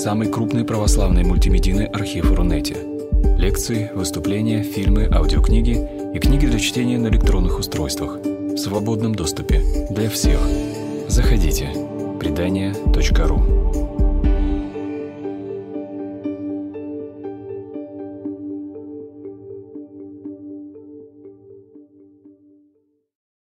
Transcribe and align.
самый 0.00 0.32
крупный 0.32 0.64
православный 0.64 1.24
мультимедийный 1.24 1.84
архив 1.84 2.32
Рунете. 2.32 2.74
Лекции, 3.36 3.90
выступления, 3.94 4.62
фильмы, 4.62 5.06
аудиокниги 5.12 5.76
и 6.14 6.18
книги 6.18 6.46
для 6.46 6.58
чтения 6.58 6.96
на 6.96 7.08
электронных 7.08 7.58
устройствах 7.58 8.16
в 8.16 8.56
свободном 8.56 9.14
доступе 9.14 9.60
для 9.90 10.08
всех. 10.08 10.40
Заходите. 11.06 11.68
Предания.ру 12.18 13.42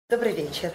Добрый 0.09 0.33
вечер. 0.33 0.73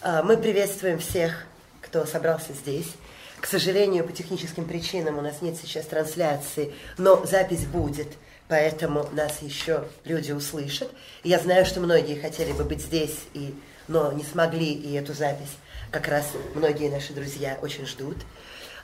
А, 0.00 0.22
Мы 0.22 0.38
приветствуем 0.38 0.98
всех, 0.98 1.44
кто 1.82 2.06
собрался 2.06 2.54
здесь. 2.54 2.94
К 3.40 3.46
сожалению, 3.46 4.04
по 4.04 4.12
техническим 4.12 4.66
причинам 4.66 5.18
у 5.18 5.22
нас 5.22 5.40
нет 5.40 5.56
сейчас 5.60 5.86
трансляции, 5.86 6.74
но 6.98 7.24
запись 7.24 7.64
будет, 7.64 8.08
поэтому 8.48 9.08
нас 9.12 9.40
еще 9.40 9.84
люди 10.04 10.32
услышат. 10.32 10.90
Я 11.24 11.38
знаю, 11.38 11.64
что 11.64 11.80
многие 11.80 12.20
хотели 12.20 12.52
бы 12.52 12.64
быть 12.64 12.82
здесь, 12.82 13.16
и, 13.32 13.54
но 13.88 14.12
не 14.12 14.24
смогли, 14.24 14.72
и 14.72 14.92
эту 14.92 15.14
запись 15.14 15.56
как 15.90 16.08
раз 16.08 16.26
многие 16.54 16.90
наши 16.90 17.14
друзья 17.14 17.58
очень 17.62 17.86
ждут. 17.86 18.16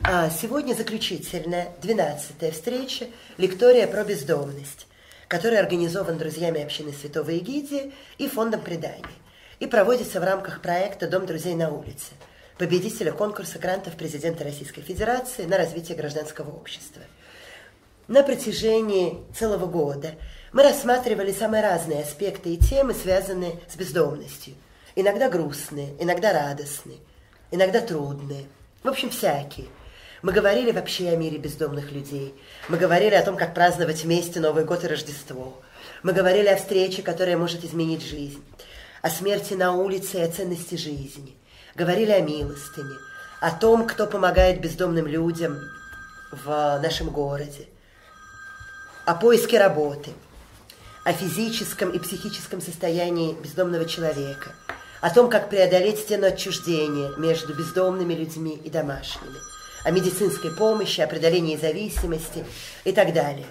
А 0.03 0.31
сегодня 0.31 0.75
заключительная, 0.75 1.69
12 1.83 2.53
встреча, 2.53 3.07
лектория 3.37 3.87
про 3.87 4.05
бездомность, 4.05 4.87
которая 5.29 5.61
организована 5.61 6.19
друзьями 6.19 6.63
общины 6.63 6.93
Святого 6.93 7.31
Егидия 7.31 7.93
и 8.17 8.27
фондом 8.27 8.63
преданий 8.63 9.05
и 9.61 9.67
проводится 9.67 10.21
в 10.21 10.25
рамках 10.25 10.61
проекта 10.63 11.09
«Дом 11.09 11.27
друзей 11.27 11.55
на 11.55 11.71
улице», 11.71 12.13
победителя 12.59 13.13
конкурса 13.13 13.59
грантов 13.59 13.97
президента 13.97 14.45
Российской 14.45 14.83
Федерации 14.83 15.45
на 15.45 15.59
развитие 15.59 15.97
гражданского 15.97 16.51
общества. 16.51 17.03
На 18.09 18.23
протяжении 18.23 19.19
целого 19.37 19.67
года 19.67 20.13
мы 20.53 20.63
рассматривали 20.63 21.33
самые 21.33 21.63
разные 21.63 22.03
аспекты 22.03 22.55
и 22.55 22.57
темы, 22.57 22.95
связанные 22.95 23.61
с 23.69 23.77
бездомностью. 23.77 24.55
Иногда 24.95 25.29
грустные, 25.29 25.95
иногда 25.99 26.33
радостные, 26.33 26.99
иногда 27.51 27.81
трудные. 27.81 28.47
В 28.83 28.89
общем, 28.89 29.11
всякие. 29.11 29.67
Мы 30.23 30.33
говорили 30.33 30.71
вообще 30.71 31.11
о 31.11 31.17
мире 31.17 31.37
бездомных 31.37 31.93
людей. 31.93 32.35
Мы 32.69 32.79
говорили 32.79 33.15
о 33.15 33.23
том, 33.23 33.37
как 33.37 33.55
праздновать 33.55 34.05
вместе 34.05 34.41
Новый 34.41 34.65
год 34.65 34.85
и 34.85 34.87
Рождество. 34.87 35.61
Мы 36.03 36.13
говорили 36.13 36.49
о 36.49 36.57
встрече, 36.57 37.03
которая 37.03 37.37
может 37.37 37.65
изменить 37.65 38.03
жизнь 38.03 38.43
о 39.07 39.11
смерти 39.11 39.55
на 39.55 39.73
улице 39.73 40.19
и 40.19 40.23
о 40.23 40.29
ценности 40.29 40.75
жизни. 40.75 41.37
Говорили 41.77 42.11
о 42.11 42.23
милостыне, 42.23 42.97
о 43.39 43.51
том, 43.51 43.87
кто 43.87 44.07
помогает 44.07 44.63
бездомным 44.63 45.07
людям 45.07 45.59
в 46.33 46.81
нашем 46.83 47.11
городе, 47.11 47.69
о 49.05 49.15
поиске 49.15 49.59
работы, 49.59 50.13
о 51.05 51.13
физическом 51.13 51.91
и 51.91 51.99
психическом 51.99 52.63
состоянии 52.63 53.35
бездомного 53.35 53.85
человека, 53.85 54.55
о 55.03 55.11
том, 55.11 55.29
как 55.29 55.51
преодолеть 55.51 55.99
стену 55.99 56.29
отчуждения 56.29 57.11
между 57.19 57.53
бездомными 57.53 58.15
людьми 58.15 58.59
и 58.65 58.71
домашними, 58.71 59.37
о 59.85 59.91
медицинской 59.91 60.57
помощи, 60.57 61.03
о 61.03 61.07
преодолении 61.07 61.59
зависимости 61.59 62.47
и 62.85 62.93
так 62.93 63.13
далее. 63.13 63.49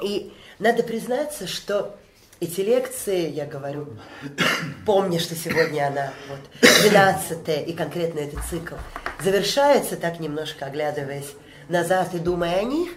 И 0.00 0.32
надо 0.60 0.84
признаться, 0.84 1.48
что 1.48 1.97
эти 2.40 2.60
лекции, 2.60 3.28
я 3.30 3.46
говорю, 3.46 3.88
помни, 4.86 5.18
что 5.18 5.34
сегодня 5.34 5.88
она 5.88 6.12
вот 6.28 6.38
12 6.82 7.68
и 7.68 7.72
конкретно 7.72 8.20
этот 8.20 8.44
цикл 8.44 8.76
завершается, 9.22 9.96
так 9.96 10.20
немножко 10.20 10.66
оглядываясь 10.66 11.32
назад 11.68 12.14
и 12.14 12.18
думая 12.18 12.60
о 12.60 12.62
них, 12.62 12.90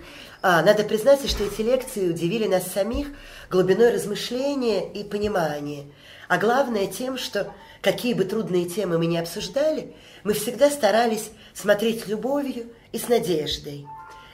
а, 0.44 0.62
надо 0.64 0.84
признаться, 0.84 1.28
что 1.28 1.44
эти 1.44 1.62
лекции 1.62 2.10
удивили 2.10 2.48
нас 2.48 2.72
самих 2.72 3.08
глубиной 3.50 3.92
размышления 3.92 4.92
и 4.92 5.04
понимания. 5.04 5.86
А 6.28 6.38
главное 6.38 6.88
тем, 6.88 7.18
что 7.18 7.52
какие 7.82 8.14
бы 8.14 8.24
трудные 8.24 8.66
темы 8.66 8.98
мы 8.98 9.08
ни 9.08 9.18
обсуждали, 9.18 9.94
мы 10.24 10.34
всегда 10.34 10.70
старались 10.70 11.32
смотреть 11.54 12.04
с 12.04 12.08
любовью 12.08 12.72
и 12.92 12.98
с 12.98 13.08
надеждой. 13.08 13.86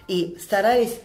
И 0.08 0.38
старались 0.42 0.96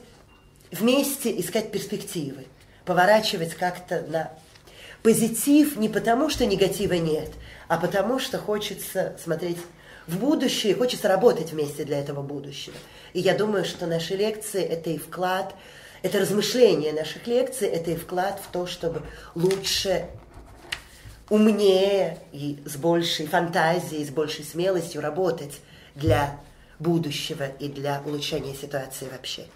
вместе 0.70 1.38
искать 1.41 1.72
перспективы 1.72 2.46
поворачивать 2.84 3.54
как-то 3.54 4.04
на 4.09 4.31
позитив 5.03 5.76
не 5.76 5.88
потому, 5.88 6.31
что 6.31 6.47
негатива 6.47 6.94
нет, 6.94 7.31
а 7.69 7.78
потому, 7.78 8.19
что 8.19 8.38
хочется 8.38 9.16
смотреть 9.22 9.59
в 10.06 10.19
будущее, 10.19 10.75
хочется 10.75 11.09
работать 11.09 11.53
вместе 11.53 11.84
для 11.84 12.00
этого 12.00 12.22
будущего. 12.22 12.76
И 13.12 13.21
я 13.21 13.34
думаю, 13.34 13.65
что 13.65 13.87
наши 13.87 14.15
лекции– 14.15 14.62
это 14.62 14.91
и 14.91 14.98
вклад, 14.98 15.54
это 16.03 16.19
размышление 16.19 16.92
наших 16.92 17.26
лекций, 17.26 17.69
это 17.69 17.92
и 17.92 17.97
вклад 17.97 18.41
в 18.42 18.50
то, 18.50 18.66
чтобы 18.66 19.03
лучше, 19.34 20.06
умнее 21.31 22.19
и 22.32 22.59
с 22.66 22.76
большей 22.76 23.26
фантазией, 23.26 24.04
с 24.04 24.10
большей 24.10 24.44
смелостью 24.44 25.00
работать 25.00 25.60
для 25.94 26.38
будущего 26.78 27.47
и 27.59 27.69
для 27.69 28.03
улучшения 28.04 28.54
ситуации 28.54 29.06
вообще. 29.10 29.47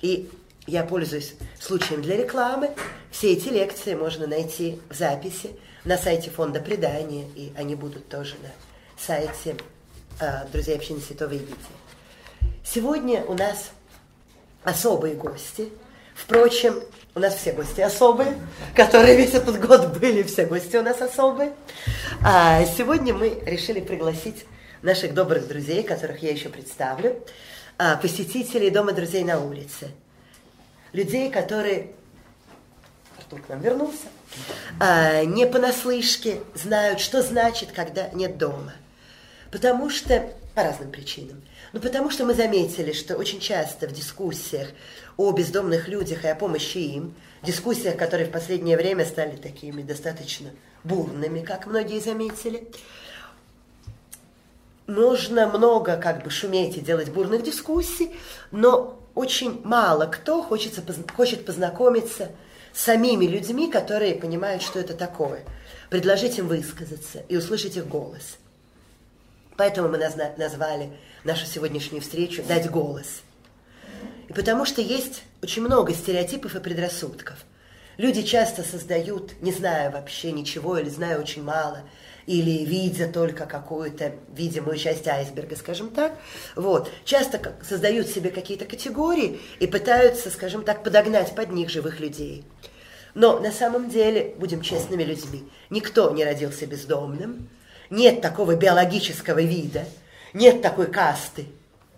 И 0.00 0.30
я 0.66 0.82
пользуюсь 0.82 1.34
случаем 1.60 2.02
для 2.02 2.16
рекламы. 2.16 2.70
Все 3.10 3.32
эти 3.32 3.48
лекции 3.48 3.94
можно 3.94 4.26
найти 4.26 4.80
в 4.90 4.94
записи 4.94 5.50
на 5.84 5.96
сайте 5.96 6.30
фонда 6.30 6.60
предания, 6.60 7.26
и 7.34 7.52
они 7.56 7.74
будут 7.74 8.08
тоже 8.08 8.34
на 8.42 8.50
сайте 8.98 9.56
э, 10.20 10.46
Друзей 10.52 10.76
общины 10.76 11.00
Святого 11.00 11.32
Египта. 11.32 11.54
Сегодня 12.64 13.24
у 13.24 13.34
нас 13.34 13.70
особые 14.64 15.14
гости. 15.14 15.68
Впрочем, 16.14 16.82
у 17.14 17.20
нас 17.20 17.36
все 17.36 17.52
гости 17.52 17.80
особые, 17.80 18.36
которые 18.74 19.16
весь 19.16 19.34
этот 19.34 19.60
год 19.64 19.98
были, 19.98 20.22
все 20.22 20.46
гости 20.46 20.76
у 20.76 20.82
нас 20.82 21.00
особые. 21.00 21.52
А 22.24 22.64
сегодня 22.64 23.14
мы 23.14 23.40
решили 23.46 23.80
пригласить 23.80 24.46
наших 24.82 25.14
добрых 25.14 25.46
друзей, 25.46 25.82
которых 25.82 26.22
я 26.22 26.30
еще 26.30 26.48
представлю, 26.48 27.22
а, 27.78 27.96
посетителей 27.96 28.70
Дома 28.70 28.92
друзей 28.92 29.22
на 29.24 29.38
улице– 29.38 29.90
людей, 30.96 31.30
которые 31.30 31.90
Артур 33.18 33.42
к 33.42 33.48
нам 33.50 33.60
вернулся, 33.60 34.08
а, 34.80 35.24
не 35.24 35.46
понаслышке 35.46 36.40
знают, 36.54 37.00
что 37.00 37.22
значит, 37.22 37.70
когда 37.72 38.08
нет 38.10 38.38
дома. 38.38 38.72
Потому 39.52 39.90
что, 39.90 40.32
по 40.54 40.62
разным 40.62 40.90
причинам, 40.90 41.42
ну 41.74 41.80
потому 41.80 42.10
что 42.10 42.24
мы 42.24 42.34
заметили, 42.34 42.92
что 42.92 43.16
очень 43.16 43.40
часто 43.40 43.86
в 43.86 43.92
дискуссиях 43.92 44.68
о 45.18 45.30
бездомных 45.32 45.86
людях 45.86 46.24
и 46.24 46.28
о 46.28 46.34
помощи 46.34 46.78
им, 46.78 47.14
дискуссиях, 47.42 47.96
которые 47.96 48.26
в 48.26 48.32
последнее 48.32 48.78
время 48.78 49.04
стали 49.04 49.36
такими 49.36 49.82
достаточно 49.82 50.50
бурными, 50.82 51.40
как 51.42 51.66
многие 51.66 52.00
заметили, 52.00 52.68
нужно 54.86 55.46
много 55.46 55.98
как 55.98 56.24
бы 56.24 56.30
шуметь 56.30 56.78
и 56.78 56.80
делать 56.80 57.10
бурных 57.10 57.42
дискуссий, 57.42 58.16
но 58.50 58.98
очень 59.16 59.62
мало 59.64 60.06
кто 60.06 60.42
хочется, 60.42 60.82
хочет 61.16 61.44
познакомиться 61.44 62.30
с 62.72 62.82
самими 62.82 63.24
людьми, 63.24 63.68
которые 63.68 64.14
понимают, 64.14 64.62
что 64.62 64.78
это 64.78 64.94
такое. 64.94 65.42
Предложить 65.90 66.38
им 66.38 66.46
высказаться 66.46 67.22
и 67.28 67.36
услышать 67.36 67.76
их 67.76 67.88
голос. 67.88 68.36
Поэтому 69.56 69.88
мы 69.88 69.96
назвали 69.98 70.92
нашу 71.24 71.46
сегодняшнюю 71.46 72.02
встречу 72.02 72.44
«Дать 72.46 72.70
голос». 72.70 73.22
И 74.28 74.32
потому 74.34 74.66
что 74.66 74.82
есть 74.82 75.22
очень 75.42 75.62
много 75.62 75.94
стереотипов 75.94 76.54
и 76.54 76.60
предрассудков. 76.60 77.36
Люди 77.96 78.22
часто 78.22 78.62
создают, 78.62 79.40
не 79.40 79.52
зная 79.52 79.90
вообще 79.90 80.30
ничего 80.30 80.76
или 80.76 80.90
зная 80.90 81.18
очень 81.18 81.42
мало– 81.42 81.82
или 82.26 82.64
видя 82.64 83.06
только 83.06 83.46
какую-то 83.46 84.12
видимую 84.34 84.76
часть 84.76 85.06
айсберга, 85.06 85.56
скажем 85.56 85.90
так. 85.90 86.12
Вот. 86.56 86.90
Часто 87.04 87.54
создают 87.62 88.08
себе 88.08 88.30
какие-то 88.30 88.64
категории 88.64 89.40
и 89.60 89.66
пытаются, 89.66 90.30
скажем 90.30 90.64
так, 90.64 90.82
подогнать 90.82 91.34
под 91.34 91.50
них 91.52 91.70
живых 91.70 92.00
людей. 92.00 92.44
Но 93.14 93.38
на 93.40 93.52
самом 93.52 93.88
деле, 93.88 94.34
будем 94.36 94.60
честными 94.60 95.02
людьми, 95.02 95.48
никто 95.70 96.10
не 96.10 96.24
родился 96.24 96.66
бездомным, 96.66 97.48
нет 97.88 98.20
такого 98.20 98.56
биологического 98.56 99.40
вида, 99.40 99.84
нет 100.34 100.60
такой 100.60 100.88
касты 100.88 101.46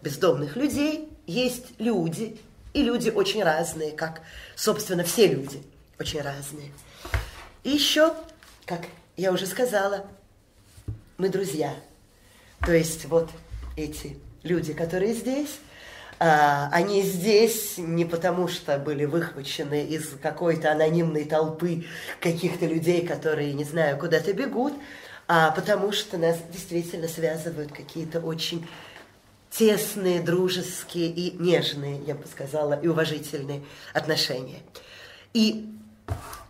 бездомных 0.02 0.56
людей, 0.56 1.08
есть 1.26 1.66
люди, 1.78 2.38
и 2.72 2.82
люди 2.82 3.10
очень 3.10 3.42
разные, 3.42 3.92
как, 3.92 4.20
собственно, 4.54 5.02
все 5.02 5.26
люди 5.26 5.62
очень 5.98 6.20
разные. 6.20 6.70
И 7.64 7.70
еще, 7.70 8.14
как 8.64 8.82
я 9.16 9.32
уже 9.32 9.46
сказала, 9.46 10.06
мы 11.18 11.28
друзья. 11.30 11.74
То 12.64 12.72
есть 12.72 13.06
вот 13.06 13.28
эти 13.76 14.16
люди, 14.44 14.72
которые 14.72 15.14
здесь, 15.14 15.58
а, 16.20 16.68
они 16.70 17.02
здесь 17.02 17.74
не 17.76 18.04
потому, 18.04 18.46
что 18.46 18.78
были 18.78 19.04
выхвачены 19.04 19.84
из 19.84 20.10
какой-то 20.22 20.70
анонимной 20.70 21.24
толпы 21.24 21.84
каких-то 22.20 22.66
людей, 22.66 23.04
которые, 23.04 23.52
не 23.52 23.64
знаю, 23.64 23.98
куда-то 23.98 24.32
бегут, 24.32 24.74
а 25.26 25.50
потому 25.50 25.90
что 25.90 26.18
нас 26.18 26.38
действительно 26.52 27.08
связывают 27.08 27.72
какие-то 27.72 28.20
очень 28.20 28.68
тесные, 29.50 30.20
дружеские 30.20 31.08
и 31.08 31.36
нежные, 31.36 32.00
я 32.06 32.14
бы 32.14 32.26
сказала, 32.28 32.78
и 32.80 32.86
уважительные 32.86 33.64
отношения. 33.92 34.60
И 35.34 35.68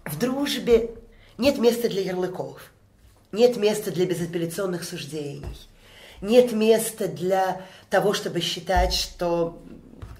в 0.04 0.18
дружбе 0.18 0.90
нет 1.38 1.56
места 1.56 1.88
для 1.88 2.02
ярлыков– 2.02 2.60
нет 3.32 3.56
места 3.56 3.90
для 3.90 4.06
безапелляционных 4.06 4.84
суждений. 4.84 5.56
Нет 6.20 6.52
места 6.52 7.08
для 7.08 7.62
того, 7.90 8.12
чтобы 8.12 8.40
считать, 8.40 8.94
что, 8.94 9.62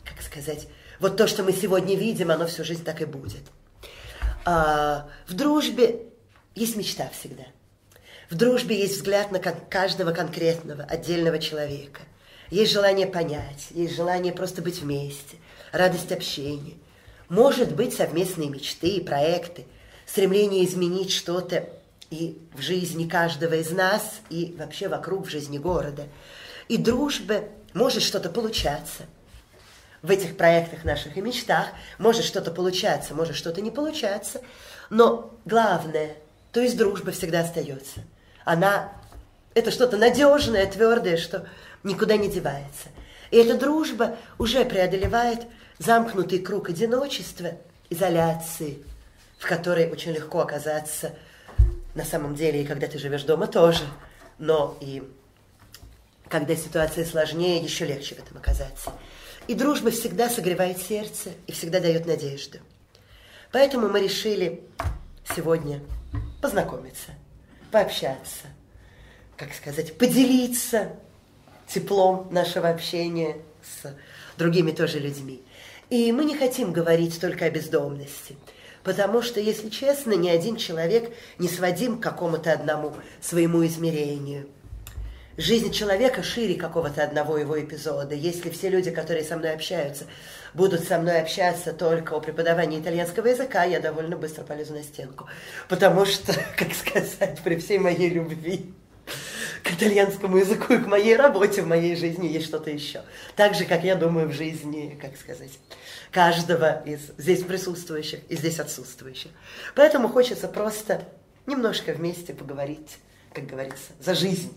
как 0.04 0.22
сказать, 0.22 0.68
вот 1.00 1.16
то, 1.16 1.26
что 1.26 1.42
мы 1.42 1.52
сегодня 1.52 1.96
видим, 1.96 2.30
оно 2.30 2.46
всю 2.46 2.64
жизнь 2.64 2.84
так 2.84 3.00
и 3.00 3.04
будет. 3.04 3.42
А, 4.44 5.08
в 5.26 5.34
дружбе 5.34 6.06
есть 6.54 6.76
мечта 6.76 7.08
всегда. 7.18 7.44
В 8.30 8.34
дружбе 8.34 8.78
есть 8.78 8.96
взгляд 8.96 9.32
на 9.32 9.38
каждого 9.38 10.12
конкретного, 10.12 10.84
отдельного 10.84 11.38
человека. 11.38 12.02
Есть 12.50 12.72
желание 12.72 13.06
понять, 13.06 13.68
есть 13.70 13.94
желание 13.96 14.32
просто 14.32 14.60
быть 14.62 14.80
вместе, 14.80 15.36
радость 15.72 16.12
общения. 16.12 16.74
Может 17.28 17.74
быть, 17.74 17.94
совместные 17.94 18.48
мечты 18.48 18.88
и 18.88 19.04
проекты, 19.04 19.66
стремление 20.06 20.64
изменить 20.64 21.12
что-то 21.12 21.68
и 22.10 22.38
в 22.54 22.60
жизни 22.60 23.08
каждого 23.08 23.54
из 23.54 23.70
нас, 23.70 24.20
и 24.30 24.54
вообще 24.58 24.88
вокруг 24.88 25.26
в 25.26 25.30
жизни 25.30 25.58
города. 25.58 26.04
И 26.68 26.76
дружба 26.76 27.44
может 27.74 28.02
что-то 28.02 28.30
получаться 28.30 29.04
в 30.00 30.10
этих 30.10 30.36
проектах 30.36 30.84
наших 30.84 31.16
и 31.16 31.20
мечтах, 31.20 31.66
может 31.98 32.24
что-то 32.24 32.50
получаться, 32.50 33.14
может 33.14 33.36
что-то 33.36 33.60
не 33.60 33.70
получаться, 33.70 34.40
но 34.90 35.34
главное, 35.44 36.16
то 36.52 36.60
есть 36.60 36.76
дружба 36.76 37.12
всегда 37.12 37.40
остается. 37.40 38.00
Она, 38.44 38.92
это 39.54 39.70
что-то 39.70 39.96
надежное, 39.96 40.66
твердое, 40.66 41.16
что 41.16 41.46
никуда 41.82 42.16
не 42.16 42.30
девается. 42.30 42.88
И 43.30 43.36
эта 43.36 43.58
дружба 43.58 44.16
уже 44.38 44.64
преодолевает 44.64 45.40
замкнутый 45.78 46.38
круг 46.38 46.70
одиночества, 46.70 47.52
изоляции, 47.90 48.82
в 49.38 49.46
которой 49.46 49.90
очень 49.90 50.12
легко 50.12 50.40
оказаться– 50.40 51.14
на 51.98 52.04
самом 52.04 52.36
деле, 52.36 52.62
и 52.62 52.64
когда 52.64 52.86
ты 52.86 52.96
живешь 52.96 53.24
дома 53.24 53.48
тоже. 53.48 53.82
Но 54.38 54.78
и 54.80 55.02
когда 56.28 56.54
ситуация 56.54 57.04
сложнее, 57.04 57.60
еще 57.60 57.84
легче 57.84 58.14
в 58.14 58.20
этом 58.20 58.36
оказаться. 58.36 58.92
И 59.48 59.54
дружба 59.54 59.90
всегда 59.90 60.30
согревает 60.30 60.78
сердце 60.78 61.30
и 61.48 61.52
всегда 61.52 61.80
дает 61.80 62.06
надежду. 62.06 62.58
Поэтому 63.50 63.88
мы 63.88 64.00
решили 64.00 64.62
сегодня 65.34 65.80
познакомиться, 66.40 67.10
пообщаться, 67.72 68.46
как 69.36 69.52
сказать, 69.52 69.98
поделиться 69.98 70.92
теплом 71.66 72.28
нашего 72.30 72.68
общения 72.68 73.38
с 73.82 73.92
другими 74.36 74.70
тоже 74.70 75.00
людьми. 75.00 75.42
И 75.90 76.12
мы 76.12 76.24
не 76.24 76.36
хотим 76.36 76.72
говорить 76.72 77.20
только 77.20 77.46
о 77.46 77.50
бездомности– 77.50 78.36
Потому 78.84 79.22
что, 79.22 79.40
если 79.40 79.68
честно, 79.68 80.12
ни 80.12 80.28
один 80.28 80.56
человек 80.56 81.12
не 81.38 81.48
сводим 81.48 81.98
к 81.98 82.02
какому-то 82.02 82.52
одному 82.52 82.94
своему 83.20 83.64
измерению. 83.66 84.48
Жизнь 85.36 85.70
человека 85.70 86.24
шире 86.24 86.56
какого-то 86.56 87.04
одного 87.04 87.38
его 87.38 87.60
эпизода. 87.60 88.14
Если 88.14 88.50
все 88.50 88.68
люди, 88.68 88.90
которые 88.90 89.22
со 89.22 89.36
мной 89.36 89.52
общаются, 89.52 90.04
будут 90.52 90.82
со 90.82 90.98
мной 90.98 91.20
общаться 91.20 91.72
только 91.72 92.16
о 92.16 92.20
преподавании 92.20 92.80
итальянского 92.80 93.28
языка, 93.28 93.62
я 93.62 93.78
довольно 93.78 94.16
быстро 94.16 94.42
полезу 94.42 94.74
на 94.74 94.82
стенку. 94.82 95.28
Потому 95.68 96.06
что, 96.06 96.34
как 96.56 96.74
сказать, 96.74 97.38
при 97.44 97.56
всей 97.56 97.78
моей 97.78 98.10
любви 98.10 98.74
к 99.62 99.72
итальянскому 99.72 100.38
языку 100.38 100.72
и 100.74 100.78
к 100.78 100.86
моей 100.86 101.16
работе 101.16 101.62
в 101.62 101.66
моей 101.66 101.94
жизни 101.94 102.26
есть 102.26 102.46
что-то 102.46 102.70
еще. 102.70 103.02
Так 103.36 103.54
же, 103.54 103.64
как 103.64 103.84
я 103.84 103.94
думаю, 103.94 104.28
в 104.28 104.32
жизни, 104.32 104.98
как 105.00 105.16
сказать, 105.16 105.52
каждого 106.10 106.82
из 106.84 107.00
здесь 107.18 107.42
присутствующих 107.42 108.20
и 108.28 108.36
здесь 108.36 108.60
отсутствующих. 108.60 109.30
Поэтому 109.74 110.08
хочется 110.08 110.48
просто 110.48 111.04
немножко 111.46 111.92
вместе 111.92 112.34
поговорить, 112.34 112.98
как 113.32 113.46
говорится, 113.46 113.92
за 114.00 114.14
жизнь 114.14 114.52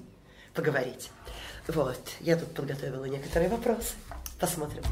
поговорить. 0.53 1.09
Вот, 1.68 2.00
я 2.19 2.38
тут 2.38 2.53
подготовила 2.53 3.06
некоторые 3.06 3.50
вопросы. 3.50 3.94
Посмотрим, 4.39 4.83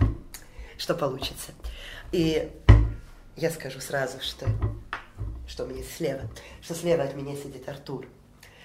что 0.77 0.93
получится. 0.95 1.51
И 2.11 2.51
я 3.35 3.49
скажу 3.51 3.79
сразу, 3.79 4.19
что, 4.21 4.47
что 5.47 5.65
у 5.65 5.67
меня 5.67 5.83
слева, 5.97 6.29
что 6.61 6.75
слева 6.75 7.03
от 7.03 7.15
меня 7.15 7.35
сидит 7.35 7.67
Артур, 7.67 8.05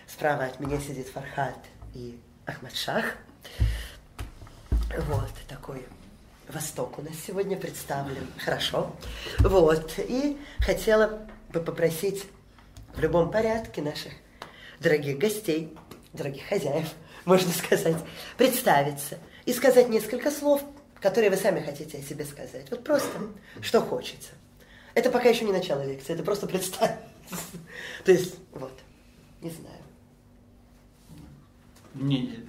справа 0.07 0.45
от 0.45 0.61
меня 0.61 0.81
сидит 0.81 1.09
Фархат 1.09 1.59
и 1.95 2.19
Ахмадшах. 2.47 3.17
Вот 5.09 5.31
такой 5.49 5.85
Восток 6.49 6.99
у 6.99 7.03
нас 7.03 7.15
сегодня 7.27 7.57
представлен. 7.57 8.27
Хорошо. 8.39 8.95
Вот. 9.39 9.95
И 9.99 10.37
хотела 10.59 11.27
бы 11.53 11.61
попросить 11.61 12.27
в 12.95 13.01
любом 13.01 13.31
порядке 13.31 13.81
наших 13.83 14.13
дорогих 14.81 15.19
гостей, 15.19 15.77
дорогих 16.13 16.45
хозяев, 16.47 16.89
можно 17.25 17.51
сказать, 17.53 17.97
представиться 18.37 19.19
и 19.47 19.53
сказать 19.53 19.89
несколько 19.89 20.31
слов, 20.31 20.63
которые 21.01 21.31
вы 21.31 21.37
сами 21.37 21.61
хотите 21.61 21.99
о 21.99 22.03
себе 22.03 22.25
сказать. 22.25 22.71
Вот 22.71 22.85
просто, 22.85 23.19
что 23.61 23.81
хочется. 23.81 24.31
Это 24.95 25.11
пока 25.11 25.29
еще 25.29 25.45
не 25.45 25.53
начало 25.53 25.83
лекции, 25.83 26.15
это 26.15 26.23
просто 26.23 26.47
представиться. 26.47 26.99
То 28.05 28.13
есть, 28.13 28.37
вот, 28.53 28.73
не 29.41 29.51
знаю. 29.51 29.83
Не, 31.95 32.45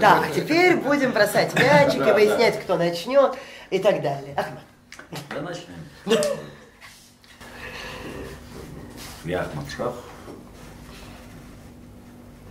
так, 0.00 0.24
а 0.26 0.30
теперь 0.34 0.76
будем 0.76 1.12
бросать 1.12 1.54
мячики, 1.54 2.12
выяснять, 2.12 2.60
кто 2.60 2.76
начнет 2.76 3.34
и 3.70 3.78
так 3.78 4.02
далее. 4.02 4.34
Ахмад. 4.36 4.62
Да 5.30 5.42
начнем. 5.42 6.24
Я 9.24 9.42
Ахмад 9.42 9.70
Шах. 9.70 9.94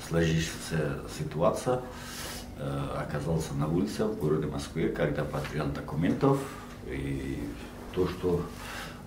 Сложившаяся 0.07 1.01
ситуация 1.17 1.81
э, 2.57 2.87
оказался 2.97 3.53
на 3.53 3.67
улице 3.67 4.05
в 4.05 4.17
городе 4.17 4.47
Москве, 4.47 4.89
когда 4.89 5.23
потерял 5.23 5.67
документов 5.67 6.39
и 6.87 7.39
то, 7.93 8.07
что 8.07 8.43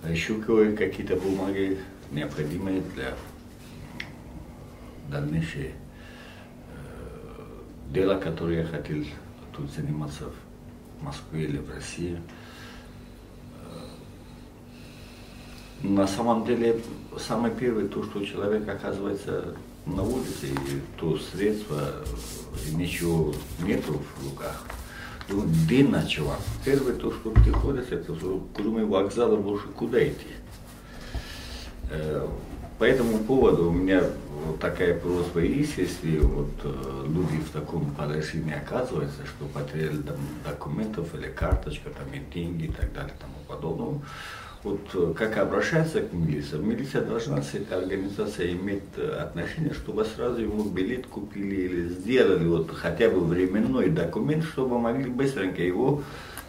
еще 0.07 0.35
какие-то 0.35 1.15
бумаги 1.15 1.79
необходимые 2.11 2.81
для 2.81 3.13
дальнейшей 5.09 5.73
дело, 7.93 8.19
которое 8.19 8.61
я 8.61 8.65
хотел 8.65 9.03
тут 9.55 9.71
заниматься 9.71 10.25
в 10.99 11.03
Москве 11.03 11.43
или 11.43 11.59
в 11.59 11.73
России. 11.73 12.19
Э, 13.61 13.87
на 15.87 16.07
самом 16.07 16.45
деле, 16.45 16.81
самое 17.17 17.53
первое, 17.53 17.87
то, 17.87 18.03
что 18.03 18.25
человек 18.25 18.67
оказывается 18.67 19.55
на 19.85 20.01
улице, 20.01 20.47
и 20.47 20.81
то 20.97 21.17
средство, 21.17 21.91
и 22.67 22.75
ничего 22.75 23.33
нету 23.59 24.01
в 24.17 24.29
руках. 24.29 24.63
Ну, 25.29 25.37
и 25.37 25.41
он 25.41 25.51
день 25.67 25.89
ночевал. 25.89 26.39
Первое, 26.65 26.95
то, 26.95 27.11
что 27.11 27.31
приходится, 27.31 27.95
это, 27.95 28.15
кроме 28.55 28.85
вокзала, 28.85 29.35
больше 29.35 29.67
куда 29.67 30.03
идти. 30.03 30.27
Э, 31.91 32.27
по 32.83 32.87
этому 32.87 33.19
поводу 33.19 33.69
у 33.69 33.71
меня 33.71 34.03
вот 34.45 34.59
такая 34.59 34.99
просьба 34.99 35.39
есть, 35.39 35.77
если 35.77 36.17
вот 36.17 36.49
э, 36.65 37.05
люди 37.07 37.37
в 37.37 37.49
таком 37.51 37.89
положении 37.91 38.53
оказываются, 38.53 39.21
что 39.25 39.45
потеряли 39.45 40.01
там 40.01 40.17
документов 40.45 41.15
или 41.15 41.29
карточка, 41.29 41.91
там 41.91 42.07
и 42.13 42.19
деньги 42.33 42.65
и 42.65 42.67
так 42.67 42.91
далее, 42.91 43.13
тому 43.21 43.35
подобное. 43.47 44.01
Вот 44.63 44.81
э, 44.95 45.13
как 45.17 45.37
обращаться 45.37 46.01
к 46.01 46.11
милиции? 46.11 46.57
Милиция 46.57 47.03
должна 47.03 47.41
с 47.41 47.53
этой 47.53 47.77
организацией 47.77 48.51
иметь 48.51 48.83
э, 48.97 49.17
отношение, 49.17 49.73
чтобы 49.73 50.03
сразу 50.03 50.41
ему 50.41 50.65
билет 50.65 51.07
купили 51.07 51.55
или 51.55 51.87
сделали 51.87 52.45
вот 52.45 52.69
хотя 52.71 53.09
бы 53.09 53.21
временной 53.21 53.91
документ, 53.91 54.43
чтобы 54.43 54.77
могли 54.77 55.09
быстренько 55.09 55.61
его, 55.61 56.03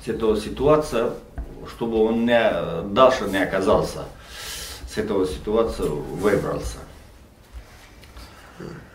с 0.04 0.08
этого 0.08 0.36
ситуации, 0.36 1.12
чтобы 1.68 1.98
он 1.98 2.26
не, 2.26 2.92
дальше 2.92 3.22
не 3.30 3.40
оказался 3.40 4.06
с 4.94 4.98
этого 4.98 5.26
ситуации 5.26 5.88
выбрался. 5.88 6.78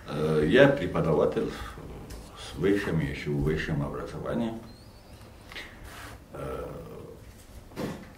Э, 0.08 0.46
я 0.48 0.70
преподаватель 0.70 1.52
с 2.38 2.58
высшим, 2.58 3.02
еще 3.02 3.32
высшим 3.32 3.84
образованием. 3.84 4.62
Э, 6.32 6.66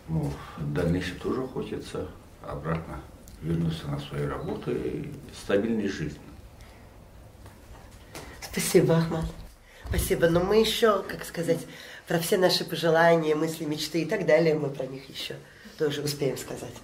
ну, 0.08 0.32
в 0.58 0.74
дальнейшем 0.74 1.18
тоже 1.20 1.42
хочется 1.48 2.08
обратно 2.44 3.02
вернуться 3.42 3.88
на 3.88 4.00
свою 4.00 4.30
работу 4.30 4.72
и 4.76 5.12
стабильной 5.34 5.88
жизни. 5.88 6.22
Спасибо, 8.42 8.98
Ахмад. 8.98 9.26
Спасибо. 9.90 10.30
Но 10.30 10.42
мы 10.42 10.60
еще, 10.60 11.02
как 11.02 11.26
сказать, 11.26 11.66
про 12.08 12.20
все 12.20 12.38
наши 12.38 12.64
пожелания, 12.64 13.34
мысли, 13.34 13.66
мечты 13.66 14.04
и 14.04 14.06
так 14.06 14.28
далее, 14.28 14.54
мы 14.54 14.70
про 14.70 14.86
них 14.86 15.10
еще 15.10 15.36
тоже 15.80 16.04
успеем 16.04 16.38
сказать. 16.38 16.76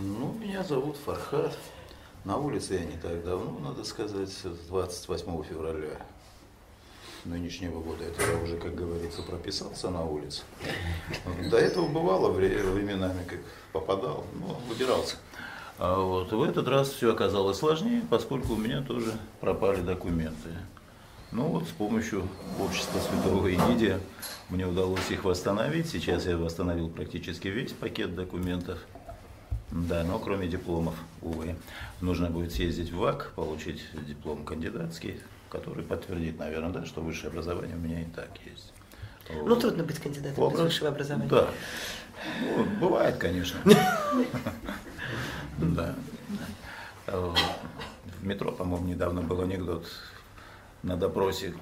Ну, 0.00 0.32
меня 0.40 0.62
зовут 0.62 0.96
Фархад. 0.96 1.56
На 2.24 2.38
улице 2.38 2.74
я 2.74 2.84
не 2.84 2.96
так 2.96 3.22
давно, 3.24 3.58
надо 3.58 3.84
сказать, 3.84 4.30
с 4.30 4.44
28 4.68 5.42
февраля 5.42 5.98
нынешнего 7.26 7.80
года. 7.80 8.04
Это 8.04 8.22
я 8.22 8.38
уже, 8.38 8.56
как 8.56 8.74
говорится, 8.74 9.22
прописался 9.22 9.90
на 9.90 10.02
улице. 10.04 10.42
До 11.50 11.58
этого 11.58 11.88
бывало 11.88 12.30
временами, 12.30 13.22
как 13.24 13.40
попадал, 13.72 14.24
но 14.40 14.58
выбирался. 14.66 15.16
А 15.78 16.00
вот 16.00 16.32
в 16.32 16.42
этот 16.42 16.68
раз 16.68 16.88
все 16.88 17.12
оказалось 17.12 17.58
сложнее, 17.58 18.02
поскольку 18.08 18.54
у 18.54 18.56
меня 18.56 18.80
тоже 18.80 19.12
пропали 19.40 19.82
документы. 19.82 20.50
Ну 21.32 21.48
вот 21.48 21.64
с 21.64 21.72
помощью 21.72 22.26
общества 22.58 22.98
Святого 22.98 23.46
Егидия 23.46 24.00
мне 24.48 24.66
удалось 24.66 25.10
их 25.10 25.24
восстановить. 25.24 25.90
Сейчас 25.90 26.24
я 26.24 26.38
восстановил 26.38 26.88
практически 26.88 27.48
весь 27.48 27.72
пакет 27.72 28.14
документов– 28.14 28.78
да, 29.72 30.04
но 30.04 30.18
кроме 30.18 30.48
дипломов, 30.48 30.94
увы. 31.22 31.56
Нужно 32.02 32.28
будет 32.28 32.52
съездить 32.52 32.92
в 32.92 32.98
ВАК, 32.98 33.32
получить 33.34 33.82
диплом 34.06 34.44
кандидатский, 34.44 35.20
который 35.48 35.82
подтвердит, 35.82 36.38
наверное, 36.38 36.70
да, 36.70 36.84
что 36.84 37.00
высшее 37.00 37.30
образование 37.30 37.74
у 37.74 37.78
меня 37.78 38.02
и 38.02 38.04
так 38.04 38.28
есть. 38.44 38.72
Ну, 39.30 39.56
трудно 39.56 39.82
быть 39.82 39.98
кандидатом 39.98 40.52
без 40.52 40.58
высшего 40.58 40.90
образования. 40.90 41.28
Да. 41.28 41.48
Ну, 42.56 42.64
бывает, 42.80 43.16
конечно. 43.16 43.58
Да. 45.58 45.94
В 47.06 47.36
метро, 48.22 48.52
по-моему, 48.52 48.88
недавно 48.88 49.22
был 49.22 49.40
анекдот 49.40 49.86
на 50.82 50.96
допросе, 50.96 51.54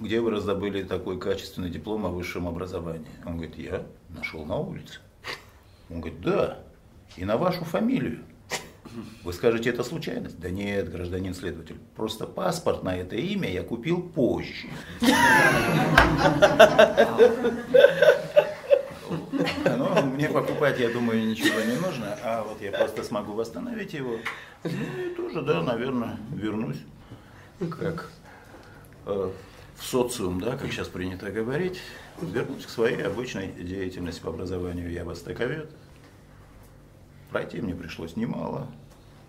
где 0.00 0.20
вы 0.20 0.30
раздобыли 0.30 0.82
такой 0.82 1.18
качественный 1.18 1.68
диплом 1.68 2.06
о 2.06 2.08
высшем 2.08 2.48
образовании? 2.48 3.10
Он 3.26 3.34
говорит, 3.36 3.58
я 3.58 3.82
нашел 4.08 4.44
на 4.44 4.56
улице. 4.56 5.00
Он 5.90 6.00
говорит, 6.00 6.20
да, 6.20 6.58
и 7.16 7.24
на 7.24 7.36
вашу 7.36 7.64
фамилию. 7.64 8.20
Вы 9.22 9.32
скажете, 9.32 9.70
это 9.70 9.84
случайность? 9.84 10.38
Да 10.40 10.50
нет, 10.50 10.90
гражданин 10.90 11.34
следователь, 11.34 11.76
просто 11.94 12.26
паспорт 12.26 12.82
на 12.82 12.96
это 12.96 13.16
имя 13.16 13.50
я 13.50 13.62
купил 13.62 14.02
позже. 14.02 14.68
Но 19.64 20.02
мне 20.02 20.28
покупать, 20.28 20.80
я 20.80 20.90
думаю, 20.90 21.28
ничего 21.28 21.60
не 21.60 21.76
нужно, 21.76 22.18
а 22.24 22.42
вот 22.42 22.60
я 22.60 22.72
просто 22.72 23.04
смогу 23.04 23.32
восстановить 23.32 23.92
его. 23.92 24.18
Ну 24.64 24.70
и 24.70 25.14
тоже, 25.14 25.42
да, 25.42 25.62
наверное, 25.62 26.18
вернусь. 26.32 26.78
Как 27.78 28.10
Э, 29.08 29.30
в 29.76 29.84
социум, 29.84 30.38
да, 30.40 30.56
как 30.56 30.70
сейчас 30.70 30.88
принято 30.88 31.30
говорить, 31.30 31.80
вернусь 32.20 32.66
к 32.66 32.68
своей 32.68 33.00
обычной 33.02 33.52
деятельности 33.52 34.20
по 34.20 34.28
образованию. 34.28 34.90
Я 34.90 35.04
востоковед. 35.04 35.70
Пройти 37.30 37.60
мне 37.60 37.74
пришлось 37.74 38.16
немало. 38.16 38.66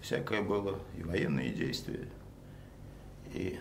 Всякое 0.01 0.41
было. 0.41 0.79
И 0.98 1.03
военные 1.03 1.50
действия, 1.50 2.08
и 3.34 3.60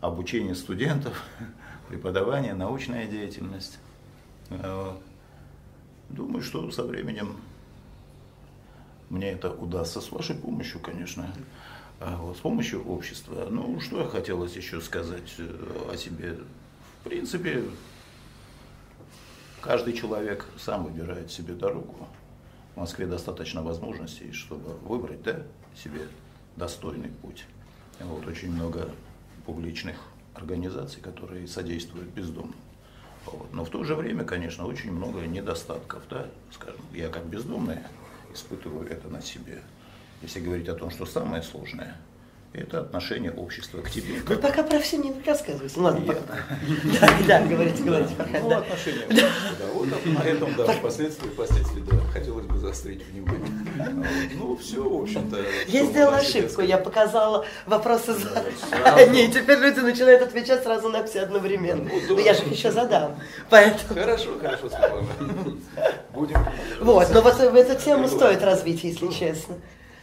обучение 0.00 0.54
студентов, 0.54 1.22
преподавание, 1.88 2.54
научная 2.54 3.06
деятельность. 3.06 3.78
Думаю, 6.08 6.42
что 6.42 6.70
со 6.70 6.84
временем 6.84 7.36
мне 9.10 9.32
это 9.32 9.50
удастся 9.50 10.00
с 10.00 10.10
вашей 10.10 10.36
помощью, 10.36 10.80
конечно. 10.80 11.32
А 12.00 12.16
вот, 12.18 12.36
с 12.36 12.40
помощью 12.40 12.84
общества. 12.86 13.46
Ну, 13.50 13.80
что 13.80 14.02
я 14.02 14.08
хотелось 14.08 14.54
еще 14.54 14.80
сказать 14.80 15.34
э, 15.38 15.90
о 15.90 15.96
себе. 15.96 16.38
В 17.00 17.08
принципе, 17.08 17.64
каждый 19.62 19.94
человек 19.94 20.44
сам 20.58 20.84
выбирает 20.84 21.30
себе 21.30 21.54
дорогу. 21.54 22.06
В 22.76 22.78
Москве 22.78 23.06
достаточно 23.06 23.62
возможностей, 23.62 24.30
чтобы 24.30 24.74
выбрать 24.86 25.22
да, 25.22 25.42
себе 25.74 26.02
достойный 26.54 27.08
путь. 27.08 27.44
Вот, 27.98 28.24
очень 28.26 28.52
много 28.52 28.88
публичных 29.44 29.96
организаций, 30.34 31.02
которые 31.02 31.48
содействуют 31.48 32.08
бездомным. 32.10 32.54
Вот. 33.24 33.52
Но 33.52 33.64
в 33.64 33.70
то 33.70 33.82
же 33.82 33.96
время, 33.96 34.22
конечно, 34.22 34.66
очень 34.66 34.92
много 34.92 35.22
недостатков. 35.26 36.04
Да? 36.08 36.26
Скажем, 36.52 36.80
я 36.92 37.08
как 37.08 37.26
бездомный 37.26 37.78
испытываю 38.32 38.88
это 38.88 39.08
на 39.08 39.20
себе 39.20 39.62
если 40.22 40.40
говорить 40.40 40.68
о 40.68 40.74
том, 40.74 40.90
что 40.90 41.06
самое 41.06 41.42
сложное, 41.42 41.96
это 42.52 42.80
отношение 42.80 43.32
общества 43.32 43.80
к 43.82 43.90
тебе. 43.90 44.14
Вы 44.26 44.36
пока 44.36 44.62
про 44.62 44.78
все 44.78 44.96
не 44.96 45.12
рассказывайте. 45.24 45.78
Ладно, 45.78 46.04
Я... 46.04 46.12
пока. 46.12 46.38
Да, 47.00 47.40
да, 47.40 47.46
говорите, 47.46 47.82
говорите. 47.82 48.14
Пока, 48.16 48.40
ну, 48.40 48.48
да. 48.48 48.58
отношения 48.58 49.04
общества, 49.04 49.56
да. 49.58 49.66
Вот 49.74 50.06
на 50.06 50.22
этом, 50.22 50.54
да, 50.56 50.64
впоследствии, 50.66 51.28
впоследствии, 51.28 51.82
да, 51.82 51.98
хотелось 52.12 52.46
бы 52.46 52.56
заострить 52.58 53.06
внимание. 53.06 53.46
Ну, 54.38 54.56
все, 54.56 54.82
в 54.82 55.02
общем-то. 55.02 55.44
Я 55.68 55.84
сделала 55.84 56.16
ошибку, 56.16 56.62
я 56.62 56.78
показала 56.78 57.44
вопросы 57.66 58.14
заранее, 58.14 59.28
теперь 59.32 59.58
люди 59.58 59.80
начинают 59.80 60.22
отвечать 60.22 60.62
сразу 60.62 60.88
на 60.88 61.04
все 61.06 61.22
одновременно. 61.22 61.90
Ну, 62.08 62.14
но 62.14 62.20
я 62.20 62.34
же 62.34 62.42
еще 62.44 62.72
задам. 62.72 63.16
Поэтому... 63.50 64.00
Хорошо, 64.00 64.38
хорошо, 64.40 64.68
Светлана. 64.68 65.08
Будем. 66.14 66.38
Вот, 66.80 67.10
но 67.12 67.20
вот 67.20 67.38
эту 67.38 67.84
тему 67.84 68.08
стоит 68.08 68.42
развить, 68.42 68.82
если 68.84 69.08
честно. 69.08 69.56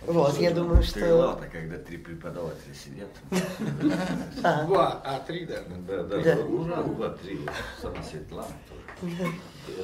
Вот, 0.06 0.38
я 0.38 0.52
думаю, 0.52 0.84
что... 0.84 1.00
Крылато, 1.00 1.48
когда 1.48 1.78
три 1.78 1.98
преподавателя 1.98 2.74
сидят. 2.74 3.10
Два, 4.68 5.02
а 5.04 5.20
три, 5.26 5.46
да? 5.46 5.64
Да, 5.88 6.04
да, 6.04 6.22
да. 6.22 6.36
Уже 6.46 6.76
два, 6.76 7.10
три. 7.10 7.40
Сама 7.82 8.04
Светлана 8.04 8.48
тоже. 8.70 9.32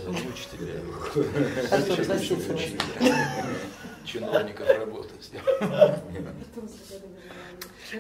Учителя. 0.10 0.82
Артур 1.72 2.06
Васильевич. 2.06 2.80
Чиновников 4.04 4.68
работать. 4.68 5.32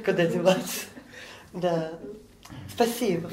Куда 0.05 0.25
деваться? 0.25 0.85
Да. 1.53 1.99
Спасибо, 2.73 3.29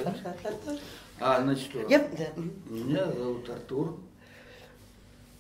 А, 1.19 1.43
значит, 1.43 1.71
что? 1.71 1.87
Я, 1.89 1.99
да. 1.99 2.43
Меня 2.67 3.11
зовут 3.11 3.49
Артур. 3.49 3.99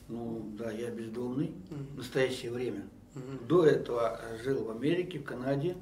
Ну, 0.09 0.51
да, 0.59 0.71
я 0.71 0.91
бездомный 0.91 1.53
в 1.71 1.99
настоящее 1.99 2.53
время. 2.53 2.83
До 3.49 3.65
этого 3.65 4.21
жил 4.45 4.65
в 4.65 4.71
Америке, 4.71 5.19
в 5.19 5.25
Канаде. 5.25 5.77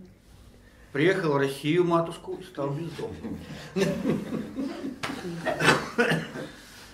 Приехал 0.93 1.33
в 1.33 1.37
Россию, 1.37 1.85
матушку, 1.85 2.39
и 2.41 2.45
стал 2.45 2.71
бездомным. 2.71 3.39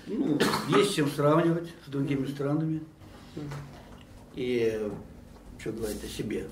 Ну, 0.06 0.38
есть 0.68 0.94
чем 0.94 1.10
сравнивать 1.10 1.68
с 1.86 1.90
другими 1.90 2.26
странами. 2.26 2.80
И 4.34 4.90
что 5.58 5.72
говорить 5.72 6.02
о 6.02 6.08
себе. 6.08 6.48